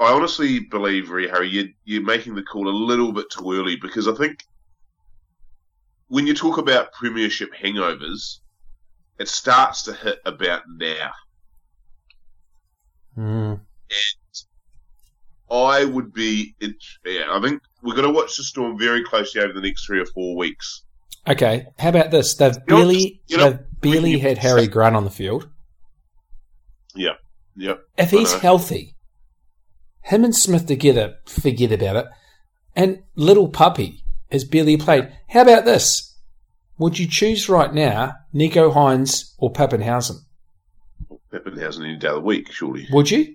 I 0.01 0.13
honestly 0.13 0.61
believe, 0.61 1.11
Ray 1.11 1.29
Harry, 1.29 1.49
you, 1.49 1.73
you're 1.85 2.03
making 2.03 2.35
the 2.35 2.43
call 2.43 2.69
a 2.69 2.71
little 2.71 3.13
bit 3.13 3.31
too 3.31 3.53
early 3.53 3.77
because 3.77 4.07
I 4.07 4.15
think 4.15 4.45
when 6.07 6.27
you 6.27 6.35
talk 6.35 6.59
about 6.59 6.93
premiership 6.93 7.51
hangovers, 7.53 8.39
it 9.19 9.29
starts 9.29 9.83
to 9.83 9.93
hit 9.93 10.21
about 10.25 10.63
now. 10.69 11.11
Mm. 13.17 13.61
I 15.51 15.85
would 15.85 16.13
be, 16.13 16.55
it, 16.61 16.75
yeah, 17.05 17.25
I 17.31 17.41
think 17.41 17.63
we're 17.83 17.95
going 17.95 18.07
to 18.07 18.13
watch 18.13 18.37
the 18.37 18.43
Storm 18.45 18.79
very 18.79 19.03
closely 19.05 19.41
over 19.41 19.53
the 19.53 19.61
next 19.61 19.87
three 19.87 20.01
or 20.01 20.07
four 20.07 20.37
weeks. 20.37 20.83
Okay, 21.27 21.67
how 21.79 21.89
about 21.91 22.11
this? 22.11 22.35
They've 22.35 22.55
You 22.55 22.61
barely, 22.67 23.21
know, 23.31 23.51
they've 23.51 23.59
barely 23.81 24.11
you- 24.13 24.21
had 24.21 24.39
Harry 24.39 24.67
Grant 24.69 24.97
on 24.97 25.05
the 25.05 25.11
field. 25.11 25.49
Yeah. 26.95 27.13
Yep. 27.57 27.81
If 27.97 28.11
he's 28.11 28.33
healthy, 28.35 28.95
him 30.03 30.25
and 30.25 30.35
Smith 30.35 30.67
together, 30.67 31.17
forget 31.27 31.73
about 31.73 31.97
it. 31.97 32.07
And 32.77 33.03
little 33.17 33.49
puppy 33.49 34.05
has 34.31 34.45
barely 34.45 34.77
played. 34.77 35.13
How 35.29 35.43
about 35.43 35.65
this? 35.65 36.17
Would 36.79 36.99
you 36.99 37.09
choose 37.09 37.49
right 37.49 37.73
now 37.75 38.15
Nicho 38.33 38.73
Hynes 38.73 39.35
or 39.39 39.53
Papenhuyzen? 39.53 40.19
Papenhuyzen 41.33 41.85
any 41.85 41.97
day 41.97 42.09
of 42.09 42.15
the 42.17 42.21
week, 42.21 42.53
surely. 42.53 42.87
Would 42.93 43.11
you? 43.11 43.35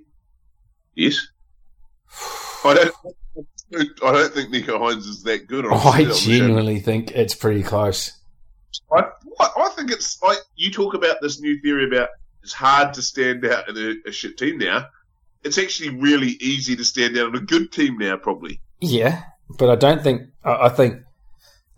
Yes. 0.96 1.28
I 2.66 2.74
don't. 2.74 2.96
I 4.04 4.12
don't 4.12 4.34
think 4.34 4.54
Nicho 4.54 4.80
Hynes 4.80 5.08
is 5.08 5.24
that 5.24 5.48
good. 5.48 5.66
On 5.66 5.74
I 5.74 6.06
on 6.06 6.14
genuinely 6.14 6.80
think 6.80 7.12
it's 7.12 7.34
pretty 7.36 7.64
close. 7.64 8.12
I, 8.96 9.04
I 9.40 9.50
I 9.58 9.70
think 9.76 9.92
it's 9.92 10.22
like 10.22 10.38
you 10.56 10.72
talk 10.72 10.94
about 10.94 11.18
this 11.22 11.40
new 11.40 11.60
theory 11.62 11.88
about 11.88 12.10
it's 12.44 12.54
hard 12.54 12.94
to 12.96 13.02
stand 13.02 13.46
out 13.46 13.68
in 13.70 13.78
a, 13.78 14.10
a 14.10 14.12
shit 14.12 14.38
team 14.38 14.58
now. 14.60 14.86
It's 15.44 15.58
actually 15.58 15.90
really 15.90 16.38
easy 16.40 16.76
to 16.76 16.86
stand 16.86 17.18
out 17.18 17.30
in 17.30 17.36
a 17.36 17.40
good 17.42 17.72
team 17.72 17.98
now, 17.98 18.16
probably. 18.18 18.62
Yeah, 18.80 19.24
but 19.58 19.70
I 19.70 19.76
don't 19.76 20.04
think. 20.04 20.22
I, 20.44 20.66
I 20.66 20.70
think 20.70 21.02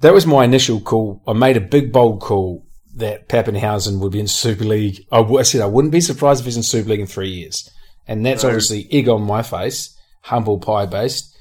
that 0.01 0.13
was 0.13 0.27
my 0.27 0.43
initial 0.43 0.81
call. 0.81 1.21
I 1.27 1.33
made 1.33 1.57
a 1.57 1.61
big 1.61 1.91
bold 1.93 2.21
call 2.21 2.65
that 2.95 3.27
Papenhuyzen 3.29 3.99
would 3.99 4.11
be 4.11 4.19
in 4.19 4.27
Super 4.27 4.65
League. 4.65 5.05
I 5.11 5.41
said 5.43 5.61
I 5.61 5.65
wouldn't 5.65 5.91
be 5.91 6.01
surprised 6.01 6.41
if 6.41 6.45
he's 6.45 6.57
in 6.57 6.63
Super 6.63 6.89
League 6.89 6.99
in 6.99 7.07
three 7.07 7.29
years, 7.29 7.69
and 8.07 8.25
that's 8.25 8.43
No. 8.43 8.49
obviously 8.49 8.87
egg 8.91 9.07
on 9.09 9.21
my 9.23 9.41
face, 9.43 9.94
humble 10.25 10.59
pie 10.59 10.85
based. 10.85 11.35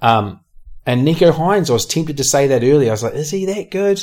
Um, 0.00 0.40
and 0.84 1.06
Nicho 1.06 1.30
Hynes, 1.32 1.70
I 1.70 1.74
was 1.74 1.86
tempted 1.86 2.16
to 2.16 2.24
say 2.24 2.46
that 2.48 2.62
earlier. 2.64 2.88
I 2.90 2.92
was 2.92 3.02
like, 3.04 3.14
is 3.14 3.30
he 3.30 3.46
that 3.46 3.70
good? 3.70 4.02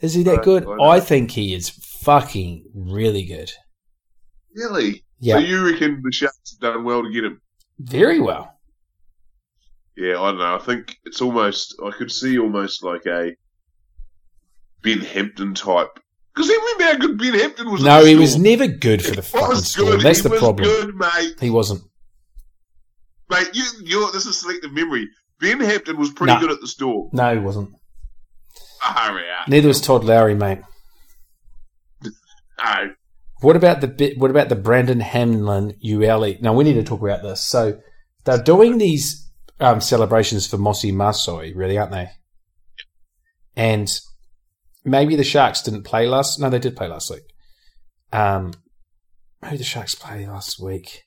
Is 0.00 0.14
he 0.14 0.22
that 0.24 0.42
good? 0.42 0.66
I. 0.66 0.96
I 0.96 1.00
think 1.00 1.30
he 1.30 1.54
is 1.54 1.70
fucking 2.02 2.64
really 2.74 3.24
good. 3.24 3.52
Really? 4.54 5.04
Yeah, 5.20 5.34
So 5.36 5.40
you 5.40 5.70
reckon 5.70 6.02
the 6.02 6.10
Sharks 6.12 6.56
have 6.60 6.74
done 6.74 6.84
well 6.84 7.02
to 7.04 7.10
get 7.10 7.24
him? 7.24 7.40
very 7.78 8.20
well. 8.20 8.48
Yeah, 9.96 10.20
I 10.20 10.30
don't 10.30 10.38
know. 10.38 10.54
I 10.56 10.58
think 10.58 10.96
it's 11.04 11.20
almost, 11.20 11.74
I 11.84 11.90
could 11.90 12.10
see 12.10 12.38
almost 12.38 12.82
like 12.82 13.06
a 13.06 13.32
Ben 14.82 15.00
Hampton 15.00 15.54
type. 15.54 15.98
Because 16.34 16.48
remember 16.48 16.84
how 16.84 16.96
good 16.96 17.18
Ben 17.18 17.34
Hampton 17.38 17.70
was? 17.70 17.82
No, 17.84 18.04
he 18.04 18.14
was 18.16 18.38
never 18.38 18.66
good 18.66 19.04
for 19.04 19.10
the 19.14 19.22
He 19.22 19.28
fucking 19.28 19.56
storm. 19.56 20.00
That's 20.00 20.22
he 20.22 20.28
the 20.28 20.36
problem. 20.38 20.64
good, 20.64 20.94
mate. 20.96 21.34
He 21.40 21.50
wasn't. 21.50 21.82
Mate, 23.32 23.48
you, 23.54 23.64
you're, 23.84 24.12
this 24.12 24.26
is 24.26 24.38
selective 24.38 24.72
memory. 24.72 25.08
Ben 25.40 25.58
Hampton 25.58 25.98
was 25.98 26.10
pretty 26.10 26.38
good 26.38 26.50
at 26.50 26.60
the 26.60 26.68
store. 26.68 27.08
No, 27.12 27.32
he 27.32 27.40
wasn't. 27.40 27.70
Ah, 28.82 29.16
yeah. 29.16 29.44
Neither 29.48 29.68
was 29.68 29.80
Todd 29.80 30.02
Lowrie, 30.02 30.36
mate. 30.36 30.60
No. 32.64 32.90
What 33.40 33.56
about 33.56 33.80
the 33.80 33.88
bit? 33.88 34.18
What 34.18 34.30
about 34.30 34.48
the 34.48 34.54
Brandon 34.54 35.00
Hamlin 35.00 35.74
ULE? 35.84 36.36
Now 36.40 36.54
we 36.54 36.62
need 36.62 36.74
to 36.74 36.84
talk 36.84 37.00
about 37.00 37.24
this. 37.24 37.40
So 37.40 37.80
they're 38.24 38.40
doing 38.40 38.78
these 38.78 39.28
um, 39.58 39.80
celebrations 39.80 40.46
for 40.46 40.58
Mossy 40.58 40.92
Masoi, 40.92 41.52
really, 41.56 41.76
aren't 41.76 41.90
they? 41.90 42.10
And 43.56 43.88
maybe 44.84 45.16
the 45.16 45.24
Sharks 45.24 45.60
didn't 45.60 45.82
play 45.82 46.06
last. 46.06 46.38
No, 46.38 46.50
they 46.50 46.60
did 46.60 46.76
play 46.76 46.86
last 46.86 47.10
week. 47.10 47.24
Um, 48.12 48.52
who 49.42 49.50
did 49.50 49.60
the 49.60 49.64
Sharks 49.64 49.96
play 49.96 50.24
last 50.24 50.60
week? 50.60 51.02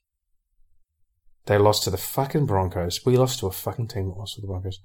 They 1.46 1.58
lost 1.58 1.84
to 1.84 1.90
the 1.90 1.98
fucking 1.98 2.46
Broncos. 2.46 3.06
We 3.06 3.18
lost 3.18 3.40
to 3.40 3.48
a 3.48 3.52
fucking 3.52 3.88
team 3.88 4.10
that 4.10 4.18
lost 4.18 4.36
to 4.36 4.42
the 4.42 4.48
Broncos. 4.48 4.80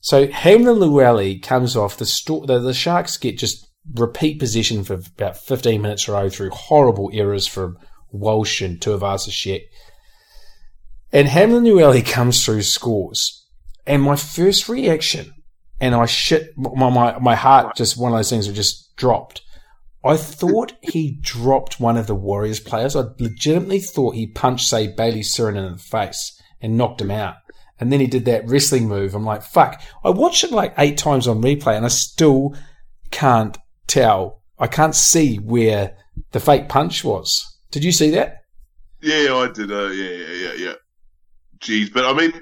So 0.00 0.28
Hamlin-Uele 0.28 1.42
comes 1.42 1.76
off 1.76 1.96
the, 1.96 2.06
sto- 2.06 2.46
the 2.46 2.58
the 2.58 2.74
Sharks 2.74 3.16
get 3.16 3.38
just 3.38 3.68
repeat 3.94 4.38
possession 4.38 4.84
for 4.84 4.94
about 4.94 5.36
15 5.38 5.80
minutes 5.80 6.06
in 6.06 6.14
a 6.14 6.16
row 6.16 6.28
through 6.28 6.50
horrible 6.50 7.10
errors 7.12 7.46
from 7.46 7.78
Walsh 8.10 8.60
and 8.60 8.80
Tuivasa-Sheck. 8.80 9.62
And 11.12 11.28
Hamlin-Uele 11.28 12.06
comes 12.06 12.44
through 12.44 12.62
scores. 12.62 13.46
And 13.86 14.02
my 14.02 14.16
first 14.16 14.68
reaction, 14.68 15.32
and 15.80 15.94
I 15.94 16.04
shit, 16.04 16.50
my, 16.56 16.90
my, 16.90 17.18
my 17.18 17.34
heart 17.34 17.76
just, 17.76 17.96
one 17.96 18.12
of 18.12 18.18
those 18.18 18.28
things 18.28 18.46
that 18.46 18.52
just 18.52 18.94
dropped. 18.96 19.40
I 20.04 20.16
thought 20.16 20.72
he 20.80 21.18
dropped 21.20 21.80
one 21.80 21.96
of 21.96 22.06
the 22.06 22.14
Warriors 22.14 22.60
players. 22.60 22.94
I 22.94 23.04
legitimately 23.18 23.80
thought 23.80 24.14
he 24.14 24.26
punched, 24.26 24.68
say, 24.68 24.86
Bayley 24.86 25.20
Sironen 25.20 25.66
in 25.66 25.72
the 25.72 25.78
face 25.78 26.40
and 26.60 26.76
knocked 26.76 27.00
him 27.00 27.10
out. 27.10 27.34
And 27.80 27.92
then 27.92 28.00
he 28.00 28.06
did 28.06 28.24
that 28.24 28.46
wrestling 28.48 28.88
move. 28.88 29.14
I'm 29.14 29.24
like, 29.24 29.42
fuck. 29.42 29.80
I 30.04 30.10
watched 30.10 30.44
it 30.44 30.52
like 30.52 30.74
eight 30.78 30.98
times 30.98 31.28
on 31.28 31.42
replay 31.42 31.76
and 31.76 31.84
I 31.84 31.88
still 31.88 32.56
can't 33.10 33.56
tell. 33.86 34.42
I 34.58 34.66
can't 34.66 34.94
see 34.94 35.36
where 35.36 35.96
the 36.32 36.40
fake 36.40 36.68
punch 36.68 37.04
was. 37.04 37.44
Did 37.70 37.84
you 37.84 37.92
see 37.92 38.10
that? 38.10 38.42
Yeah, 39.00 39.34
I 39.34 39.50
did. 39.52 39.70
Uh, 39.70 39.88
yeah, 39.88 40.10
yeah, 40.10 40.32
yeah, 40.32 40.52
yeah. 40.54 40.74
Jeez, 41.60 41.92
but 41.92 42.04
I 42.04 42.12
mean, 42.12 42.32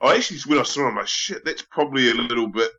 I 0.00 0.16
actually, 0.16 0.40
when 0.46 0.58
I 0.58 0.62
saw 0.62 0.82
him, 0.82 0.88
I'm 0.88 0.96
like, 0.96 1.06
shit, 1.06 1.44
that's 1.44 1.62
probably 1.62 2.10
a 2.10 2.14
little 2.14 2.48
bit. 2.48 2.70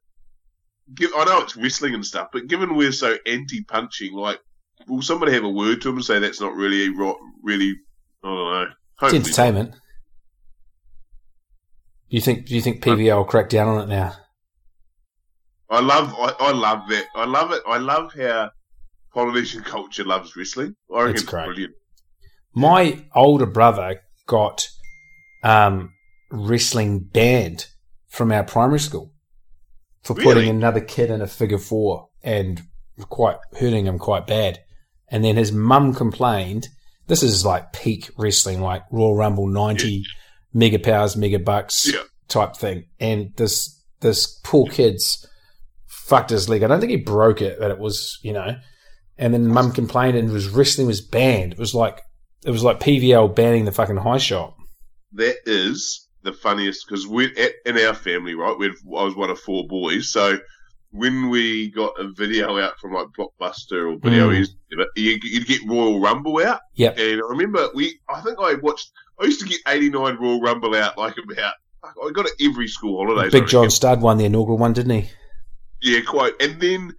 Give, 0.93 1.11
I 1.15 1.25
know 1.25 1.41
it's 1.41 1.57
wrestling 1.57 1.93
and 1.93 2.05
stuff, 2.05 2.29
but 2.31 2.47
given 2.47 2.75
we're 2.75 2.91
so 2.91 3.17
anti-punching, 3.25 4.13
like, 4.13 4.39
will 4.87 5.01
somebody 5.01 5.33
have 5.33 5.43
a 5.43 5.49
word 5.49 5.81
to 5.81 5.89
him 5.89 5.95
and 5.95 6.05
say 6.05 6.19
that's 6.19 6.39
not 6.39 6.55
really, 6.55 6.89
ro- 6.89 7.19
really, 7.43 7.75
I 8.23 8.27
don't 8.27 8.35
know. 8.35 8.61
It's 8.63 8.73
Hopefully 8.99 9.19
entertainment. 9.19 9.71
Do 12.09 12.15
you 12.15 12.21
think? 12.21 12.45
Do 12.47 12.55
you 12.55 12.61
think 12.61 12.81
PVL 12.81 13.17
will 13.17 13.25
crack 13.25 13.49
down 13.49 13.67
on 13.67 13.83
it 13.83 13.89
now? 13.89 14.13
I 15.69 15.81
love, 15.81 16.15
I, 16.17 16.33
I 16.39 16.51
love 16.51 16.87
that. 16.89 17.05
I 17.15 17.25
love 17.25 17.51
it. 17.51 17.61
I 17.67 17.77
love 17.77 18.13
how 18.13 18.51
Polynesian 19.13 19.63
culture 19.63 20.05
loves 20.05 20.35
wrestling. 20.37 20.75
I 20.89 20.99
reckon 20.99 21.15
It's 21.15 21.23
it's, 21.23 21.31
brilliant. 21.31 21.73
My 22.55 23.05
older 23.13 23.45
brother 23.45 23.99
got 24.25 24.65
um, 25.43 25.91
wrestling 26.31 26.99
banned 26.99 27.67
from 28.07 28.31
our 28.31 28.43
primary 28.43 28.79
school 28.79 29.11
for 30.03 30.15
putting 30.15 30.49
another 30.49 30.79
kid 30.81 31.09
in 31.09 31.21
a 31.21 31.27
figure 31.27 31.57
four 31.57 32.09
and 32.23 32.61
quite 33.09 33.37
hurting 33.59 33.85
him 33.85 33.99
quite 33.99 34.25
bad. 34.27 34.59
And 35.09 35.23
then 35.23 35.35
his 35.37 35.51
mum 35.51 35.93
complained. 35.93 36.67
This 37.07 37.23
is 37.23 37.45
like 37.45 37.71
peak 37.73 38.09
wrestling, 38.17 38.59
like 38.61 38.83
Royal 38.91 39.15
Rumble 39.15 39.47
ninety, 39.47 40.03
mega 40.53 40.79
powers, 40.79 41.15
mega 41.15 41.39
bucks 41.39 41.89
Yeah. 41.91 42.01
type 42.27 42.55
thing. 42.57 42.85
And 42.99 43.31
this 43.37 43.73
this 44.01 44.39
poor 44.43 44.67
kid's 44.67 45.25
fucked 45.87 46.29
his 46.31 46.49
leg. 46.49 46.63
I 46.63 46.67
don't 46.67 46.79
think 46.79 46.91
he 46.91 46.97
broke 46.97 47.41
it, 47.41 47.57
but 47.59 47.71
it 47.71 47.79
was 47.79 48.19
you 48.23 48.33
know. 48.33 48.57
And 49.17 49.33
then 49.33 49.47
mum 49.47 49.71
complained, 49.71 50.15
and 50.17 50.31
was 50.31 50.49
wrestling 50.49 50.85
was 50.87 51.01
banned. 51.01 51.53
It 51.53 51.59
was 51.59 51.73
like 51.73 52.01
it 52.45 52.51
was 52.51 52.63
like 52.63 52.79
PVL 52.79 53.33
banning 53.35 53.65
the 53.65 53.71
fucking 53.71 53.97
high 53.97 54.17
shot. 54.19 54.55
that 55.13 55.37
is 55.45 56.06
the 56.27 56.33
funniest 56.33 56.85
because 56.87 57.07
we 57.07 57.35
at, 57.37 57.53
in 57.65 57.77
our 57.79 57.93
family, 57.93 58.35
right? 58.35 58.55
We 58.57 58.67
I 58.69 59.03
was 59.03 59.15
one 59.15 59.29
of 59.31 59.39
four 59.39 59.65
boys, 59.67 60.11
so 60.11 60.37
when 60.91 61.29
we 61.29 61.69
got 61.71 61.99
a 61.99 62.09
video 62.13 62.57
out 62.59 62.79
from 62.79 62.93
like 62.93 63.07
Blockbuster 63.17 63.91
or 63.93 63.97
video, 63.97 64.29
Mm. 64.29 64.47
you, 64.95 65.17
you'd 65.23 65.47
get 65.47 65.61
Royal 65.67 65.99
Rumble 65.99 66.37
out, 66.45 66.59
Yeah, 66.75 66.89
and 66.91 67.21
I 67.21 67.25
remember 67.29 67.69
we. 67.73 67.99
I 68.09 68.21
think 68.21 68.37
I 68.39 68.53
watched. 68.55 68.91
I 69.19 69.25
used 69.25 69.39
to 69.41 69.47
get 69.47 69.59
eighty 69.67 69.89
nine 69.89 70.15
Royal 70.17 70.39
Rumble 70.41 70.75
out 70.75 70.97
like 70.97 71.15
about. 71.17 71.53
I 71.83 72.11
got 72.11 72.25
it 72.25 72.33
every 72.41 72.67
school 72.67 72.97
holiday. 73.05 73.29
Big 73.29 73.47
John 73.47 73.69
Studd 73.69 74.01
won 74.01 74.17
the 74.17 74.25
inaugural 74.25 74.57
one, 74.57 74.73
didn't 74.73 75.01
he? 75.01 75.09
Yeah, 75.81 76.01
quite. 76.01 76.33
And 76.41 76.59
then 76.59 76.91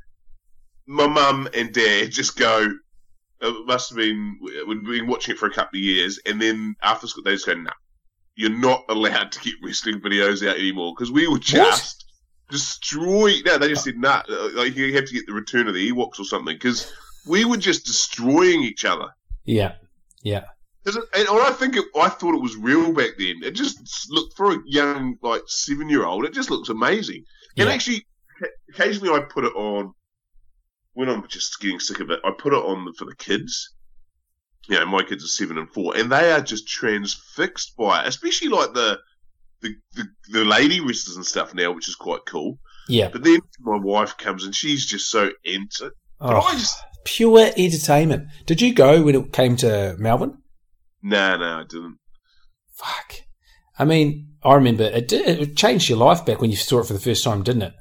my 0.87 1.07
mum 1.07 1.49
and 1.55 1.73
dad 1.73 2.11
just 2.11 2.39
go. 2.39 2.69
It 3.41 3.67
must 3.67 3.91
have 3.91 3.99
been 3.99 4.39
we'd 4.67 4.85
been 4.85 5.07
watching 5.07 5.35
it 5.35 5.39
for 5.39 5.47
a 5.47 5.53
couple 5.53 5.79
of 5.79 5.83
years, 5.85 6.19
and 6.27 6.41
then 6.41 6.75
after 6.83 7.07
school 7.07 7.23
they 7.25 7.33
just 7.35 7.47
go, 7.47 7.55
"No, 7.55 7.71
you're 8.39 8.51
not 8.51 8.85
allowed 8.89 9.33
to 9.33 9.41
get 9.41 9.55
wrestling 9.63 10.01
videos 10.01 10.47
out 10.49 10.57
anymore," 10.57 10.95
because 10.97 11.11
we 11.11 11.27
were 11.29 11.39
just 11.39 12.05
destroy. 12.51 13.35
No, 13.45 13.59
they 13.59 13.69
just 13.69 13.85
said, 13.85 13.99
"Nah, 13.99 14.23
like 14.55 14.75
you 14.77 14.95
have 14.95 15.05
to 15.07 15.13
get 15.13 15.27
the 15.27 15.33
Return 15.33 15.69
of 15.69 15.75
the 15.75 15.91
Ewoks 15.93 16.19
or 16.19 16.25
something," 16.25 16.55
because 16.57 16.91
we 17.27 17.45
were 17.45 17.57
just 17.57 17.85
destroying 17.85 18.63
each 18.63 18.85
other. 18.85 19.09
Yeah. 19.45 19.75
yeah. 20.23 20.45
it- 20.87 20.95
And 21.15 21.29
I 21.29 21.51
think 21.51 21.77
it, 21.77 21.85
I 21.97 22.09
thought 22.09 22.35
it 22.35 22.41
was 22.41 22.57
real 22.57 22.93
back 22.93 23.11
then. 23.19 23.43
It 23.43 23.51
just 23.53 24.07
looked 24.11 24.37
for 24.37 24.53
a 24.53 24.59
young 24.67 25.17
like 25.23 25.43
seven 25.47 25.89
year 25.91 26.05
old. 26.07 26.25
It 26.25 26.33
just 26.33 26.51
looks 26.51 26.69
amazing. 26.71 27.25
And 27.57 27.69
actually, 27.75 28.07
occasionally 28.73 29.11
I 29.15 29.21
put 29.21 29.45
it 29.45 29.55
on 29.55 29.93
when 30.95 31.09
I'm 31.09 31.27
just 31.29 31.61
getting 31.61 31.81
sick 31.81 32.01
of 32.01 32.11
it. 32.11 32.21
I 32.25 32.31
put 32.39 32.53
it 32.55 32.57
on 32.57 32.93
for 32.95 33.05
the 33.05 33.17
kids. 33.17 33.75
You 34.69 34.79
know, 34.79 34.87
my 34.87 35.03
kids 35.03 35.25
are 35.25 35.29
seven 35.29 35.59
and 35.59 35.71
four, 35.71 35.97
and 35.97 36.13
they 36.13 36.31
are 36.31 36.41
just 36.41 36.69
transfixed 36.69 37.77
by 37.77 38.03
it. 38.03 38.09
Especially 38.09 38.49
like 38.49 38.75
the 38.75 38.99
the 39.61 39.75
the, 39.95 40.05
the 40.31 40.45
lady 40.45 40.81
wrestlers 40.81 41.17
and 41.17 41.27
stuff 41.27 41.55
now, 41.55 41.73
which 41.73 41.89
is 41.89 41.95
quite 41.95 42.21
cool. 42.27 42.59
Yeah. 42.89 43.09
But 43.09 43.25
then 43.25 43.41
my 43.61 43.79
wife 43.79 44.17
comes 44.17 44.45
and 44.45 44.55
she's 44.55 44.87
just 44.87 45.11
so 45.11 45.31
into. 45.45 45.91
But 46.21 46.35
Oh, 46.35 46.41
I 46.41 46.53
just 46.53 46.79
pure 47.05 47.51
entertainment. 47.57 48.29
Did 48.47 48.61
you 48.61 48.75
go 48.75 49.03
when 49.03 49.15
it 49.15 49.33
came 49.33 49.57
to 49.57 49.97
Melbourne? 49.99 50.39
no, 51.03 51.37
no, 51.37 51.61
I 51.61 51.65
didn't. 51.69 51.99
Fuck. 52.75 53.15
I 53.79 53.85
mean, 53.85 54.35
I 54.43 54.55
remember 54.55 54.85
it, 54.85 55.09
did, 55.09 55.41
it 55.41 55.57
changed 55.57 55.89
your 55.89 55.99
life 55.99 56.25
back 56.27 56.41
when 56.41 56.51
you 56.51 56.57
saw 56.57 56.81
it 56.81 56.87
for 56.87 56.93
the 56.93 56.99
first 56.99 57.23
time, 57.25 57.43
didn't 57.43 57.63
it? 57.63 57.73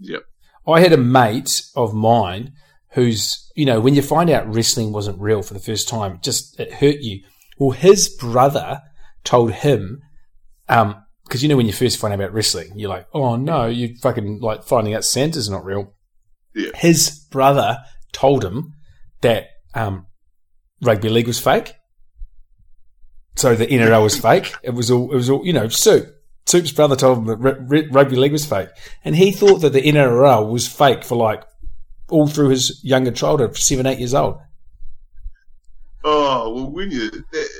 Yep. 0.00 0.22
I 0.66 0.80
had 0.80 0.92
a 0.92 0.96
mate 0.96 1.62
of 1.76 1.94
mine 1.94 2.52
who's, 2.92 3.41
you 3.54 3.66
know, 3.66 3.80
when 3.80 3.94
you 3.94 4.02
find 4.02 4.30
out 4.30 4.52
wrestling 4.52 4.92
wasn't 4.92 5.20
real 5.20 5.42
for 5.42 5.54
the 5.54 5.60
first 5.60 5.88
time, 5.88 6.14
it 6.14 6.22
just 6.22 6.58
it 6.58 6.72
hurt 6.74 7.00
you. 7.00 7.22
Well, 7.58 7.70
his 7.70 8.08
brother 8.08 8.80
told 9.24 9.52
him, 9.52 10.02
um, 10.68 11.04
because 11.24 11.42
you 11.42 11.48
know 11.48 11.56
when 11.56 11.66
you 11.66 11.72
first 11.72 11.98
find 11.98 12.12
out 12.12 12.20
about 12.20 12.32
wrestling, 12.32 12.72
you're 12.76 12.90
like, 12.90 13.06
oh 13.12 13.36
no, 13.36 13.66
you 13.66 13.94
fucking 14.02 14.40
like 14.40 14.64
finding 14.64 14.94
out 14.94 15.04
Santa's 15.04 15.50
not 15.50 15.64
real. 15.64 15.94
Yeah. 16.54 16.70
His 16.74 17.26
brother 17.30 17.78
told 18.12 18.44
him 18.44 18.74
that 19.22 19.48
um, 19.74 20.06
rugby 20.82 21.08
league 21.08 21.26
was 21.26 21.40
fake. 21.40 21.74
So 23.36 23.54
the 23.54 23.66
NRL 23.66 24.02
was 24.02 24.18
fake. 24.18 24.52
It 24.62 24.70
was 24.70 24.90
all, 24.90 25.10
it 25.10 25.14
was 25.14 25.30
all, 25.30 25.44
you 25.46 25.52
know, 25.52 25.68
Soup. 25.68 26.06
Soup's 26.44 26.72
brother 26.72 26.96
told 26.96 27.18
him 27.18 27.24
that 27.26 27.40
r- 27.40 27.66
r- 27.78 27.88
rugby 27.90 28.16
league 28.16 28.32
was 28.32 28.44
fake. 28.44 28.68
And 29.04 29.16
he 29.16 29.30
thought 29.30 29.58
that 29.58 29.72
the 29.72 29.80
NRL 29.80 30.50
was 30.50 30.68
fake 30.68 31.04
for 31.04 31.16
like 31.16 31.44
all 32.08 32.26
through 32.26 32.48
his 32.48 32.80
younger 32.84 33.10
childhood, 33.10 33.56
seven, 33.56 33.86
eight 33.86 33.98
years 33.98 34.14
old. 34.14 34.36
Oh 36.04 36.52
well, 36.52 36.70
when 36.70 36.90
you 36.90 37.10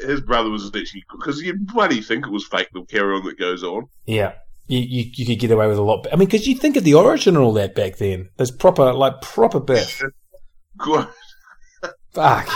his 0.06 0.20
brother 0.20 0.50
was 0.50 0.66
actually 0.66 1.04
because 1.12 1.40
you 1.40 1.54
bloody 1.58 2.00
think 2.00 2.26
it 2.26 2.32
was 2.32 2.46
fake 2.46 2.68
the 2.72 2.82
carry 2.82 3.14
on 3.14 3.24
that 3.24 3.38
goes 3.38 3.62
on. 3.62 3.86
Yeah. 4.06 4.34
You, 4.68 4.78
you, 4.78 5.10
you 5.14 5.26
could 5.26 5.40
get 5.40 5.50
away 5.50 5.66
with 5.66 5.76
a 5.76 5.82
lot. 5.82 6.06
I 6.12 6.16
mean, 6.16 6.28
because 6.28 6.46
you 6.46 6.54
think 6.54 6.76
of 6.76 6.84
the 6.84 6.94
origin 6.94 7.36
and 7.36 7.44
all 7.44 7.52
that 7.54 7.74
back 7.74 7.96
then. 7.96 8.30
There's 8.36 8.52
proper, 8.52 8.92
like, 8.92 9.20
proper. 9.20 9.58
God, 10.78 11.08
Fuck. 12.12 12.48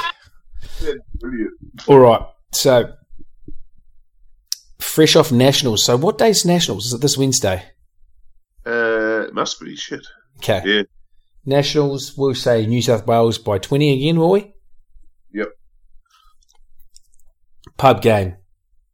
All 1.88 1.98
right. 1.98 2.22
So, 2.52 2.92
fresh 4.78 5.16
off 5.16 5.32
Nationals. 5.32 5.84
So, 5.84 5.96
what 5.96 6.18
day's 6.18 6.44
Nationals? 6.44 6.86
Is 6.86 6.94
it 6.94 7.00
this 7.00 7.18
Wednesday? 7.18 7.62
Uh, 8.66 9.24
it 9.28 9.34
must 9.34 9.60
be 9.60 9.76
shit. 9.76 10.06
Okay. 10.38 10.62
Yeah. 10.64 10.82
Nationals, 11.46 12.16
we'll 12.16 12.34
say 12.34 12.66
New 12.66 12.82
South 12.82 13.06
Wales 13.06 13.38
by 13.38 13.58
20 13.58 13.94
again, 13.94 14.18
will 14.18 14.32
we? 14.32 14.52
Yep. 15.32 15.48
Pub 17.76 18.02
game. 18.02 18.36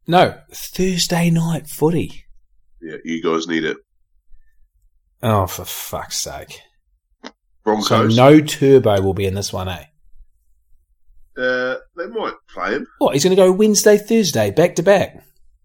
No, 0.07 0.39
Thursday 0.51 1.29
night 1.29 1.67
footy. 1.67 2.25
Yeah, 2.81 2.97
you 3.03 3.23
guys 3.23 3.47
need 3.47 3.63
it. 3.63 3.77
Oh, 5.21 5.47
for 5.47 5.65
fuck's 5.65 6.19
sake. 6.19 6.61
Broncos. 7.63 7.87
So, 7.87 8.07
no 8.07 8.41
turbo 8.41 9.01
will 9.01 9.13
be 9.13 9.25
in 9.25 9.35
this 9.35 9.53
one, 9.53 9.69
eh? 9.69 9.85
Uh, 11.37 11.77
they 11.97 12.07
might 12.07 12.33
play 12.49 12.73
him. 12.73 12.85
What? 12.99 13.13
He's 13.13 13.23
going 13.23 13.35
to 13.35 13.41
go 13.41 13.51
Wednesday, 13.51 13.97
Thursday, 13.97 14.51
back 14.51 14.75
to 14.75 14.83
back. 14.83 15.23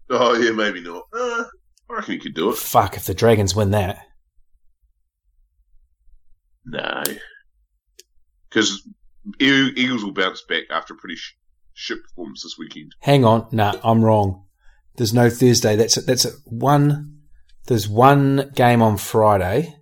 Oh 0.09 0.33
yeah, 0.33 0.51
maybe 0.51 0.81
not. 0.81 1.03
Uh, 1.13 1.43
I 1.89 1.93
reckon 1.93 2.13
he 2.13 2.19
could 2.19 2.33
do 2.33 2.49
it. 2.49 2.57
Fuck 2.57 2.95
if 2.95 3.05
the 3.05 3.13
Dragons 3.13 3.55
win 3.55 3.71
that. 3.71 3.99
No, 6.65 7.03
because 8.49 8.87
Eagles 9.39 10.03
will 10.03 10.13
bounce 10.13 10.43
back 10.47 10.63
after 10.69 10.93
a 10.93 10.97
pretty 10.97 11.15
sh- 11.15 11.35
shit 11.73 12.03
performance 12.03 12.43
this 12.43 12.57
weekend. 12.57 12.93
Hang 13.01 13.25
on, 13.25 13.47
nah, 13.51 13.73
I'm 13.83 14.03
wrong. 14.03 14.45
There's 14.95 15.13
no 15.13 15.29
Thursday. 15.29 15.75
That's 15.75 15.97
a, 15.97 16.01
that's 16.01 16.25
a 16.25 16.31
one. 16.45 17.21
There's 17.67 17.87
one 17.87 18.51
game 18.53 18.81
on 18.81 18.97
Friday. 18.97 19.75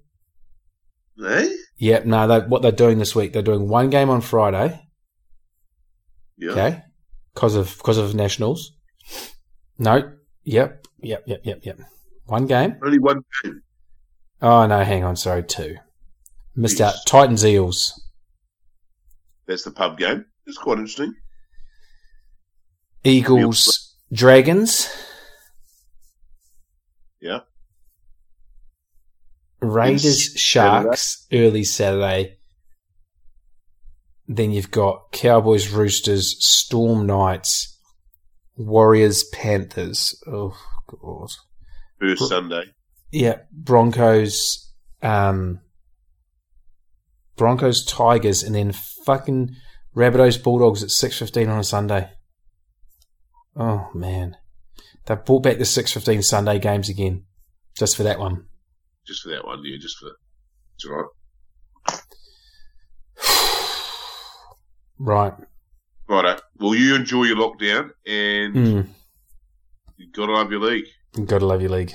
Eh? 1.26 1.50
Yep. 1.78 2.06
No, 2.06 2.28
they, 2.28 2.40
what 2.48 2.62
they're 2.62 2.72
doing 2.72 3.00
this 3.00 3.16
week, 3.16 3.34
they're 3.34 3.42
doing 3.42 3.68
one 3.68 3.90
game 3.90 4.10
on 4.10 4.22
Friday. 4.22 4.80
Yeah. 6.38 6.52
Okay, 6.52 6.82
because 7.34 7.56
of 7.56 7.76
because 7.78 7.98
of 7.98 8.14
nationals. 8.14 8.74
No. 9.80 10.12
Yep. 10.44 10.86
Yep. 11.00 11.24
Yep. 11.26 11.42
Yep. 11.44 11.60
Yep. 11.64 11.80
One 12.26 12.46
game. 12.46 12.78
Only 12.86 13.00
one 13.00 13.22
game. 13.44 13.62
Oh 14.42 14.68
no, 14.68 14.84
hang 14.84 15.04
on. 15.04 15.16
Sorry, 15.16 15.44
two. 15.44 15.78
Missed 16.58 16.82
out. 16.82 16.96
Titans 17.06 17.46
Eels. 17.46 17.94
That's 19.48 19.64
the 19.64 19.72
pub 19.72 19.98
game. 19.98 20.26
It's 20.48 20.58
quite 20.58 20.80
interesting. 20.80 21.14
Eagles 23.04 23.96
Dragons. 24.12 24.90
Yeah. 27.22 27.40
Raiders 29.62 30.34
Saturday. 30.34 30.40
Sharks 30.40 31.28
early 31.32 31.64
Saturday. 31.64 32.38
Then 34.28 34.52
you've 34.52 34.72
got 34.72 35.12
Cowboys 35.12 35.70
Roosters, 35.70 36.36
Storm 36.40 37.06
Knights, 37.06 37.80
Warriors 38.56 39.24
Panthers. 39.26 40.22
Oh 40.28 40.58
god. 40.88 41.30
First 42.00 42.20
Bro- 42.20 42.28
Sunday. 42.28 42.64
Yeah, 43.12 43.38
Broncos 43.52 44.74
um 45.02 45.62
Broncos 47.38 47.86
Tigers 47.86 48.44
and 48.44 48.56
then 48.56 48.72
fucking 49.06 49.56
Rabbitohs 49.96 50.42
Bulldogs 50.44 50.84
at 50.84 50.90
6:15 50.90 51.50
on 51.50 51.60
a 51.60 51.64
Sunday. 51.64 52.10
Oh 53.56 53.90
man. 53.94 54.36
They've 55.06 55.24
brought 55.24 55.44
back 55.44 55.58
the 55.58 55.64
6:15 55.66 56.22
Sunday 56.24 56.60
games 56.60 56.90
again 56.90 57.26
just 57.78 57.96
for 57.96 58.04
that 58.04 58.20
one. 58.20 58.46
Just 59.06 59.24
for 59.24 59.30
that 59.30 59.46
one, 59.46 59.62
yeah, 59.64 59.78
just 59.80 59.98
for 59.98 60.10
it's 60.76 60.86
all 60.86 61.10
right. 61.88 62.02
Right. 65.00 65.34
Righto. 66.10 66.40
Well, 66.60 66.74
you 66.74 66.96
enjoy 66.96 67.26
your 67.26 67.38
lockdown, 67.38 67.92
and 68.08 68.56
Mm. 68.56 68.90
you 69.98 70.08
gotta 70.12 70.32
love 70.34 70.52
your 70.52 70.62
league. 70.62 70.86
You've 71.16 71.28
Gotta 71.28 71.46
love 71.46 71.62
your 71.62 71.70
league. 71.70 71.94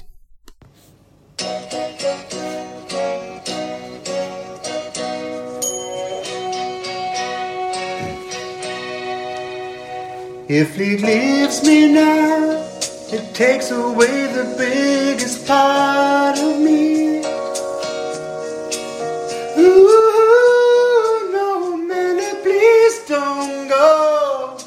If 10.55 10.76
league 10.76 11.00
leaves 11.00 11.66
me 11.66 11.90
now, 11.90 12.68
it 13.11 13.34
takes 13.34 13.70
away 13.70 14.26
the 14.26 14.55
biggest 14.59 15.46
part 15.46 16.38
of 16.38 16.61
me. 16.61 17.20
Ooh, 19.57 21.30
no, 21.32 21.78
please 22.42 22.98
don't 23.09 23.66
go. 23.66 24.59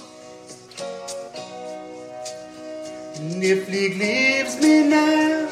And 3.20 3.44
if 3.44 3.70
league 3.70 3.98
leaves 4.00 4.60
me 4.60 4.90
now, 4.90 5.48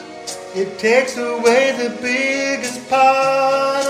it 0.55 0.79
takes 0.79 1.15
away 1.15 1.73
the 1.77 1.95
biggest 2.01 2.89
part 2.89 3.85